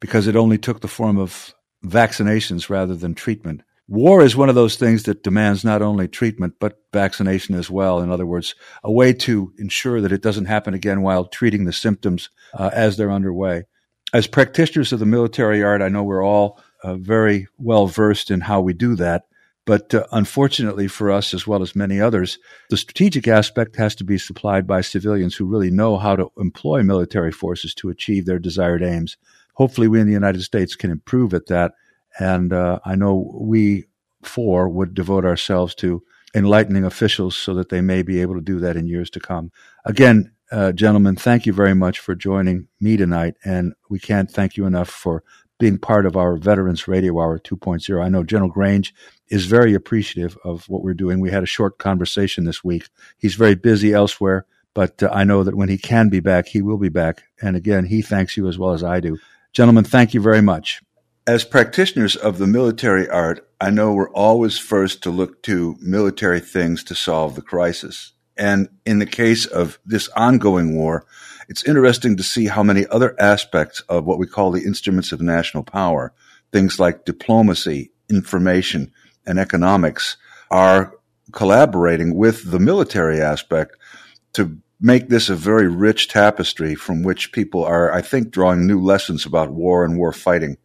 because 0.00 0.26
it 0.26 0.36
only 0.36 0.58
took 0.58 0.80
the 0.80 0.88
form 0.88 1.18
of 1.18 1.54
vaccinations 1.84 2.68
rather 2.68 2.94
than 2.94 3.14
treatment. 3.14 3.62
War 3.88 4.22
is 4.22 4.34
one 4.34 4.48
of 4.48 4.56
those 4.56 4.74
things 4.74 5.04
that 5.04 5.22
demands 5.22 5.64
not 5.64 5.80
only 5.80 6.08
treatment, 6.08 6.54
but 6.58 6.80
vaccination 6.92 7.54
as 7.54 7.70
well. 7.70 8.00
In 8.00 8.10
other 8.10 8.26
words, 8.26 8.56
a 8.82 8.90
way 8.90 9.12
to 9.12 9.52
ensure 9.58 10.00
that 10.00 10.10
it 10.10 10.22
doesn't 10.22 10.46
happen 10.46 10.74
again 10.74 11.02
while 11.02 11.24
treating 11.26 11.64
the 11.64 11.72
symptoms 11.72 12.28
uh, 12.54 12.70
as 12.72 12.96
they're 12.96 13.12
underway. 13.12 13.64
As 14.12 14.26
practitioners 14.26 14.92
of 14.92 14.98
the 14.98 15.06
military 15.06 15.62
art, 15.62 15.82
I 15.82 15.88
know 15.88 16.02
we're 16.02 16.24
all 16.24 16.60
uh, 16.82 16.96
very 16.96 17.46
well 17.58 17.86
versed 17.86 18.30
in 18.30 18.40
how 18.40 18.60
we 18.60 18.72
do 18.72 18.96
that. 18.96 19.26
But 19.66 19.92
uh, 19.94 20.06
unfortunately 20.12 20.88
for 20.88 21.10
us, 21.10 21.34
as 21.34 21.46
well 21.46 21.60
as 21.60 21.76
many 21.76 22.00
others, 22.00 22.38
the 22.70 22.76
strategic 22.76 23.28
aspect 23.28 23.76
has 23.76 23.94
to 23.96 24.04
be 24.04 24.16
supplied 24.16 24.66
by 24.66 24.80
civilians 24.80 25.34
who 25.34 25.44
really 25.44 25.70
know 25.70 25.96
how 25.98 26.16
to 26.16 26.30
employ 26.38 26.82
military 26.82 27.32
forces 27.32 27.74
to 27.74 27.90
achieve 27.90 28.26
their 28.26 28.38
desired 28.38 28.82
aims. 28.82 29.16
Hopefully, 29.56 29.88
we 29.88 30.00
in 30.00 30.06
the 30.06 30.12
United 30.12 30.42
States 30.42 30.74
can 30.74 30.90
improve 30.90 31.34
at 31.34 31.46
that 31.46 31.72
and 32.18 32.52
uh, 32.52 32.78
I 32.84 32.96
know 32.96 33.30
we 33.34 33.84
four 34.22 34.68
would 34.68 34.94
devote 34.94 35.24
ourselves 35.24 35.74
to 35.76 36.02
enlightening 36.34 36.84
officials 36.84 37.36
so 37.36 37.54
that 37.54 37.68
they 37.68 37.80
may 37.80 38.02
be 38.02 38.20
able 38.20 38.34
to 38.34 38.40
do 38.40 38.58
that 38.60 38.76
in 38.76 38.86
years 38.86 39.10
to 39.10 39.20
come. 39.20 39.52
Again, 39.84 40.32
uh, 40.50 40.72
gentlemen, 40.72 41.16
thank 41.16 41.46
you 41.46 41.52
very 41.52 41.74
much 41.74 41.98
for 41.98 42.14
joining 42.14 42.68
me 42.80 42.96
tonight. 42.96 43.34
And 43.44 43.74
we 43.88 43.98
can't 43.98 44.30
thank 44.30 44.56
you 44.56 44.66
enough 44.66 44.88
for 44.88 45.22
being 45.58 45.78
part 45.78 46.04
of 46.04 46.16
our 46.16 46.36
Veterans 46.36 46.86
Radio 46.86 47.20
Hour 47.20 47.38
2.0. 47.38 48.04
I 48.04 48.08
know 48.08 48.22
General 48.22 48.50
Grange 48.50 48.94
is 49.28 49.46
very 49.46 49.74
appreciative 49.74 50.36
of 50.44 50.68
what 50.68 50.82
we're 50.82 50.94
doing. 50.94 51.20
We 51.20 51.30
had 51.30 51.42
a 51.42 51.46
short 51.46 51.78
conversation 51.78 52.44
this 52.44 52.62
week. 52.62 52.88
He's 53.18 53.34
very 53.34 53.54
busy 53.54 53.92
elsewhere, 53.92 54.46
but 54.74 55.02
uh, 55.02 55.08
I 55.12 55.24
know 55.24 55.42
that 55.44 55.56
when 55.56 55.68
he 55.68 55.78
can 55.78 56.10
be 56.10 56.20
back, 56.20 56.48
he 56.48 56.60
will 56.60 56.78
be 56.78 56.90
back. 56.90 57.22
And 57.40 57.56
again, 57.56 57.86
he 57.86 58.02
thanks 58.02 58.36
you 58.36 58.46
as 58.48 58.58
well 58.58 58.72
as 58.72 58.84
I 58.84 59.00
do. 59.00 59.18
Gentlemen, 59.56 59.84
thank 59.84 60.12
you 60.12 60.20
very 60.20 60.42
much. 60.42 60.82
As 61.26 61.42
practitioners 61.42 62.14
of 62.14 62.36
the 62.36 62.46
military 62.46 63.08
art, 63.08 63.48
I 63.58 63.70
know 63.70 63.94
we're 63.94 64.10
always 64.10 64.58
first 64.58 65.02
to 65.04 65.10
look 65.10 65.42
to 65.44 65.78
military 65.80 66.40
things 66.40 66.84
to 66.84 66.94
solve 66.94 67.34
the 67.34 67.40
crisis. 67.40 68.12
And 68.36 68.68
in 68.84 68.98
the 68.98 69.06
case 69.06 69.46
of 69.46 69.78
this 69.86 70.10
ongoing 70.10 70.76
war, 70.76 71.06
it's 71.48 71.64
interesting 71.64 72.18
to 72.18 72.22
see 72.22 72.48
how 72.48 72.62
many 72.62 72.86
other 72.88 73.16
aspects 73.18 73.80
of 73.88 74.04
what 74.04 74.18
we 74.18 74.26
call 74.26 74.50
the 74.50 74.62
instruments 74.62 75.10
of 75.10 75.22
national 75.22 75.62
power, 75.62 76.12
things 76.52 76.78
like 76.78 77.06
diplomacy, 77.06 77.92
information, 78.10 78.92
and 79.24 79.38
economics, 79.38 80.18
are 80.50 80.92
collaborating 81.32 82.14
with 82.14 82.50
the 82.50 82.60
military 82.60 83.22
aspect 83.22 83.74
to 84.34 84.58
make 84.80 85.08
this 85.08 85.28
a 85.28 85.34
very 85.34 85.68
rich 85.68 86.08
tapestry 86.08 86.74
from 86.74 87.02
which 87.02 87.32
people 87.32 87.64
are, 87.64 87.92
I 87.92 88.02
think, 88.02 88.30
drawing 88.30 88.66
new 88.66 88.80
lessons 88.80 89.24
about 89.24 89.52
war 89.52 89.84
and 89.84 89.98
war 89.98 90.12
fighting 90.12 90.58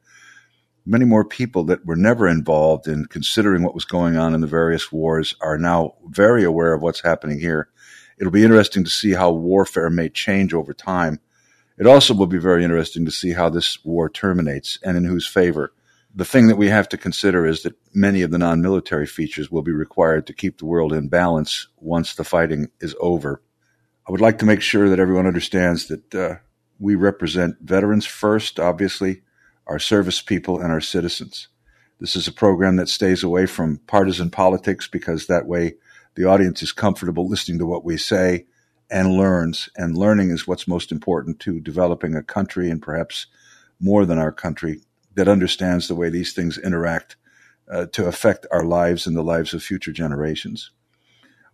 many 0.86 1.06
more 1.06 1.26
people 1.26 1.64
that 1.66 1.86
were 1.86 1.96
never 1.96 2.28
involved 2.28 2.88
in 2.88 3.06
considering 3.06 3.64
what 3.64 3.76
was 3.76 3.86
going 3.86 4.18
on 4.18 4.34
in 4.34 4.42
the 4.42 4.48
various 4.48 4.92
wars 4.92 5.36
are 5.42 5.58
now 5.58 5.94
very 6.08 6.44
aware 6.44 6.74
of 6.74 6.82
what's 6.82 7.02
happening 7.02 7.40
here. 7.40 7.70
It'll 8.18 8.32
be 8.32 8.44
interesting 8.44 8.84
to 8.84 8.90
see 8.90 9.12
how 9.12 9.32
warfare 9.32 9.90
may 9.90 10.10
change 10.10 10.54
over 10.54 10.74
time. 10.74 11.20
It 11.78 11.88
also 11.88 12.14
will 12.14 12.28
be 12.28 12.38
very 12.38 12.64
interesting 12.64 13.06
to 13.06 13.12
see 13.12 13.34
how 13.34 13.50
this 13.50 13.84
war 13.84 14.10
terminates 14.10 14.78
and 14.84 14.98
in 14.98 15.06
whose 15.06 15.28
favor. 15.28 15.74
The 16.14 16.26
thing 16.26 16.48
that 16.48 16.58
we 16.58 16.68
have 16.68 16.90
to 16.90 16.98
consider 16.98 17.46
is 17.46 17.64
that 17.64 17.76
many 17.94 18.22
of 18.22 18.32
the 18.32 18.38
non 18.38 18.62
military 18.62 19.08
features 19.08 19.50
will 19.50 19.62
be 19.62 19.72
required 19.72 20.28
to 20.28 20.34
keep 20.34 20.58
the 20.58 20.66
world 20.66 20.94
in 20.94 21.08
balance 21.08 21.68
once 21.78 22.16
the 22.16 22.26
fighting 22.26 22.68
is 22.82 22.96
over. 23.00 23.42
I 24.12 24.14
would 24.14 24.20
like 24.20 24.40
to 24.40 24.46
make 24.46 24.62
sure 24.62 24.90
that 24.90 25.00
everyone 25.00 25.26
understands 25.26 25.88
that 25.88 26.14
uh, 26.14 26.36
we 26.80 26.96
represent 26.96 27.62
veterans 27.62 28.06
first, 28.06 28.60
obviously, 28.60 29.22
our 29.68 29.80
service 29.80 30.20
people, 30.20 30.60
and 30.60 30.70
our 30.70 30.82
citizens. 30.82 31.48
This 32.02 32.18
is 32.18 32.28
a 32.28 32.34
program 32.34 32.76
that 32.76 32.90
stays 32.90 33.24
away 33.24 33.46
from 33.46 33.80
partisan 33.88 34.30
politics 34.30 34.86
because 34.86 35.28
that 35.28 35.46
way 35.46 35.76
the 36.16 36.26
audience 36.26 36.62
is 36.62 36.74
comfortable 36.74 37.30
listening 37.30 37.58
to 37.60 37.66
what 37.66 37.86
we 37.86 37.96
say 37.96 38.48
and 38.90 39.14
learns. 39.14 39.70
And 39.78 39.98
learning 39.98 40.32
is 40.32 40.46
what's 40.46 40.68
most 40.68 40.92
important 40.92 41.40
to 41.44 41.62
developing 41.62 42.14
a 42.14 42.22
country 42.22 42.70
and 42.70 42.82
perhaps 42.82 43.28
more 43.80 44.06
than 44.06 44.18
our 44.18 44.34
country 44.34 44.82
that 45.16 45.30
understands 45.30 45.88
the 45.88 45.96
way 45.96 46.10
these 46.10 46.34
things 46.34 46.58
interact 46.58 47.16
uh, 47.72 47.86
to 47.94 48.08
affect 48.08 48.46
our 48.52 48.66
lives 48.66 49.08
and 49.08 49.16
the 49.16 49.24
lives 49.24 49.54
of 49.54 49.64
future 49.64 49.94
generations. 49.94 50.70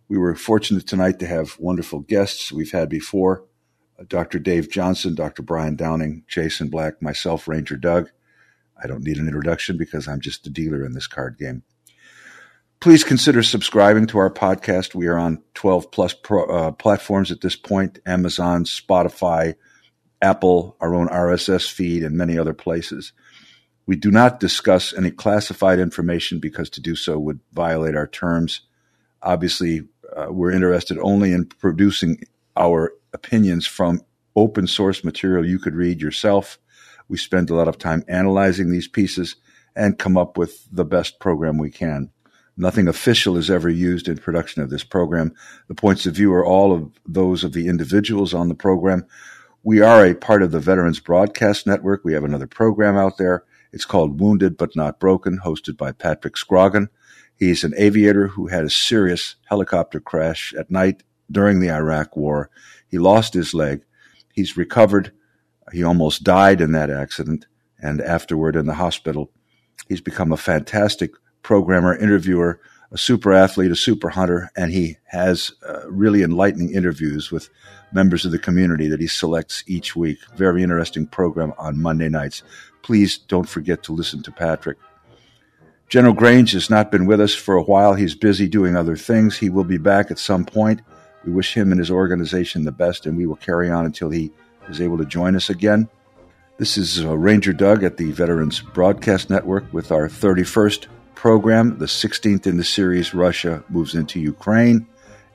We 0.08 0.16
were 0.16 0.34
fortunate 0.34 0.86
tonight 0.86 1.18
to 1.18 1.26
have 1.26 1.58
wonderful 1.58 2.00
guests 2.00 2.50
we've 2.50 2.72
had 2.72 2.88
before. 2.88 3.44
Dr. 4.06 4.38
Dave 4.38 4.70
Johnson, 4.70 5.14
Dr. 5.14 5.42
Brian 5.42 5.76
Downing, 5.76 6.24
Jason 6.28 6.68
Black, 6.68 7.02
myself, 7.02 7.48
Ranger 7.48 7.76
Doug. 7.76 8.10
I 8.82 8.86
don't 8.86 9.02
need 9.02 9.18
an 9.18 9.26
introduction 9.26 9.76
because 9.76 10.06
I'm 10.06 10.20
just 10.20 10.46
a 10.46 10.50
dealer 10.50 10.84
in 10.84 10.92
this 10.92 11.08
card 11.08 11.36
game. 11.36 11.62
Please 12.80 13.02
consider 13.02 13.42
subscribing 13.42 14.06
to 14.06 14.18
our 14.18 14.30
podcast. 14.30 14.94
We 14.94 15.08
are 15.08 15.18
on 15.18 15.42
12 15.54 15.90
plus 15.90 16.14
pro, 16.14 16.44
uh, 16.44 16.70
platforms 16.72 17.32
at 17.32 17.40
this 17.40 17.56
point 17.56 17.98
Amazon, 18.06 18.64
Spotify, 18.64 19.56
Apple, 20.22 20.76
our 20.80 20.94
own 20.94 21.08
RSS 21.08 21.70
feed, 21.70 22.04
and 22.04 22.16
many 22.16 22.38
other 22.38 22.54
places. 22.54 23.12
We 23.86 23.96
do 23.96 24.10
not 24.12 24.38
discuss 24.38 24.92
any 24.92 25.10
classified 25.10 25.80
information 25.80 26.38
because 26.38 26.70
to 26.70 26.80
do 26.80 26.94
so 26.94 27.18
would 27.18 27.40
violate 27.52 27.96
our 27.96 28.06
terms. 28.06 28.60
Obviously, 29.22 29.88
uh, 30.16 30.26
we're 30.30 30.52
interested 30.52 30.98
only 30.98 31.32
in 31.32 31.46
producing 31.46 32.18
our 32.56 32.92
opinions 33.12 33.66
from 33.66 34.00
open 34.36 34.66
source 34.66 35.04
material 35.04 35.46
you 35.46 35.58
could 35.58 35.74
read 35.74 36.00
yourself. 36.00 36.58
We 37.08 37.16
spend 37.16 37.50
a 37.50 37.54
lot 37.54 37.68
of 37.68 37.78
time 37.78 38.04
analyzing 38.08 38.70
these 38.70 38.88
pieces 38.88 39.36
and 39.74 39.98
come 39.98 40.16
up 40.16 40.36
with 40.36 40.66
the 40.70 40.84
best 40.84 41.20
program 41.20 41.58
we 41.58 41.70
can. 41.70 42.10
Nothing 42.56 42.88
official 42.88 43.36
is 43.36 43.50
ever 43.50 43.68
used 43.68 44.08
in 44.08 44.18
production 44.18 44.62
of 44.62 44.70
this 44.70 44.82
program. 44.82 45.32
The 45.68 45.74
points 45.74 46.06
of 46.06 46.14
view 46.16 46.32
are 46.32 46.44
all 46.44 46.72
of 46.72 46.90
those 47.06 47.44
of 47.44 47.52
the 47.52 47.68
individuals 47.68 48.34
on 48.34 48.48
the 48.48 48.54
program. 48.54 49.06
We 49.62 49.80
are 49.80 50.04
a 50.04 50.14
part 50.14 50.42
of 50.42 50.50
the 50.50 50.58
Veterans 50.58 50.98
Broadcast 50.98 51.66
Network. 51.66 52.04
We 52.04 52.14
have 52.14 52.24
another 52.24 52.48
program 52.48 52.96
out 52.96 53.16
there. 53.16 53.44
It's 53.72 53.84
called 53.84 54.20
Wounded 54.20 54.56
But 54.56 54.74
Not 54.74 54.98
Broken, 54.98 55.38
hosted 55.44 55.76
by 55.76 55.92
Patrick 55.92 56.34
Scroggin. 56.34 56.88
He's 57.38 57.62
an 57.62 57.72
aviator 57.76 58.26
who 58.26 58.48
had 58.48 58.64
a 58.64 58.70
serious 58.70 59.36
helicopter 59.46 60.00
crash 60.00 60.52
at 60.58 60.70
night 60.70 61.04
during 61.30 61.60
the 61.60 61.70
Iraq 61.70 62.16
War. 62.16 62.50
He 62.88 62.98
lost 62.98 63.32
his 63.32 63.54
leg. 63.54 63.84
He's 64.32 64.56
recovered. 64.56 65.12
He 65.72 65.84
almost 65.84 66.24
died 66.24 66.60
in 66.60 66.72
that 66.72 66.90
accident. 66.90 67.46
And 67.80 68.00
afterward 68.00 68.56
in 68.56 68.66
the 68.66 68.74
hospital, 68.74 69.30
he's 69.88 70.00
become 70.00 70.32
a 70.32 70.36
fantastic 70.36 71.12
programmer, 71.42 71.96
interviewer, 71.96 72.60
a 72.90 72.98
super 72.98 73.32
athlete, 73.32 73.70
a 73.70 73.76
super 73.76 74.08
hunter, 74.08 74.50
and 74.56 74.72
he 74.72 74.96
has 75.04 75.52
uh, 75.68 75.88
really 75.88 76.22
enlightening 76.22 76.72
interviews 76.72 77.30
with 77.30 77.50
members 77.92 78.24
of 78.24 78.32
the 78.32 78.38
community 78.38 78.88
that 78.88 79.00
he 79.00 79.06
selects 79.06 79.62
each 79.66 79.94
week. 79.94 80.18
Very 80.36 80.62
interesting 80.62 81.06
program 81.06 81.52
on 81.58 81.80
Monday 81.80 82.08
nights. 82.08 82.42
Please 82.82 83.18
don't 83.18 83.48
forget 83.48 83.82
to 83.84 83.92
listen 83.92 84.22
to 84.22 84.32
Patrick. 84.32 84.78
General 85.88 86.12
Grange 86.12 86.52
has 86.52 86.68
not 86.68 86.92
been 86.92 87.06
with 87.06 87.20
us 87.20 87.34
for 87.34 87.56
a 87.56 87.62
while. 87.62 87.94
He's 87.94 88.14
busy 88.14 88.46
doing 88.46 88.76
other 88.76 88.96
things. 88.96 89.38
He 89.38 89.48
will 89.48 89.64
be 89.64 89.78
back 89.78 90.10
at 90.10 90.18
some 90.18 90.44
point. 90.44 90.82
We 91.24 91.32
wish 91.32 91.54
him 91.54 91.72
and 91.72 91.78
his 91.78 91.90
organization 91.90 92.64
the 92.64 92.72
best, 92.72 93.06
and 93.06 93.16
we 93.16 93.26
will 93.26 93.36
carry 93.36 93.70
on 93.70 93.86
until 93.86 94.10
he 94.10 94.30
is 94.68 94.82
able 94.82 94.98
to 94.98 95.06
join 95.06 95.34
us 95.34 95.48
again. 95.48 95.88
This 96.58 96.76
is 96.76 97.04
uh, 97.04 97.16
Ranger 97.16 97.54
Doug 97.54 97.84
at 97.84 97.96
the 97.96 98.10
Veterans 98.10 98.60
Broadcast 98.60 99.30
Network 99.30 99.72
with 99.72 99.90
our 99.90 100.08
31st 100.08 100.88
program, 101.14 101.78
the 101.78 101.86
16th 101.86 102.46
in 102.46 102.58
the 102.58 102.64
series 102.64 103.14
Russia 103.14 103.64
Moves 103.70 103.94
into 103.94 104.20
Ukraine. 104.20 104.86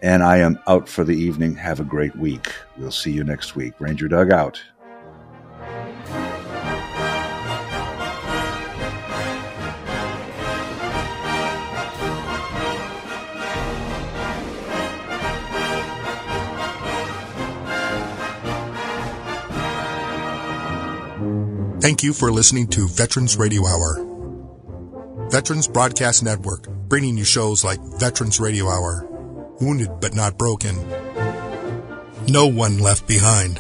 And 0.04 0.22
I 0.22 0.38
am 0.38 0.60
out 0.68 0.88
for 0.88 1.04
the 1.04 1.16
evening. 1.16 1.56
Have 1.56 1.80
a 1.80 1.86
great 1.86 2.16
week. 2.16 2.54
We'll 2.78 2.92
see 2.92 3.12
you 3.12 3.24
next 3.24 3.56
week. 3.56 3.74
Ranger 3.80 4.08
Doug 4.08 4.32
out. 4.32 4.62
Thank 21.84 22.02
you 22.02 22.14
for 22.14 22.32
listening 22.32 22.68
to 22.68 22.88
Veterans 22.88 23.36
Radio 23.36 23.68
Hour. 23.68 25.28
Veterans 25.30 25.68
Broadcast 25.68 26.24
Network, 26.24 26.70
bringing 26.88 27.18
you 27.18 27.26
shows 27.26 27.66
like 27.66 27.82
Veterans 28.00 28.40
Radio 28.40 28.70
Hour, 28.70 29.06
Wounded 29.60 30.00
but 30.00 30.16
Not 30.16 30.38
Broken, 30.38 30.78
No 32.30 32.48
One 32.48 32.78
Left 32.80 33.06
Behind, 33.06 33.60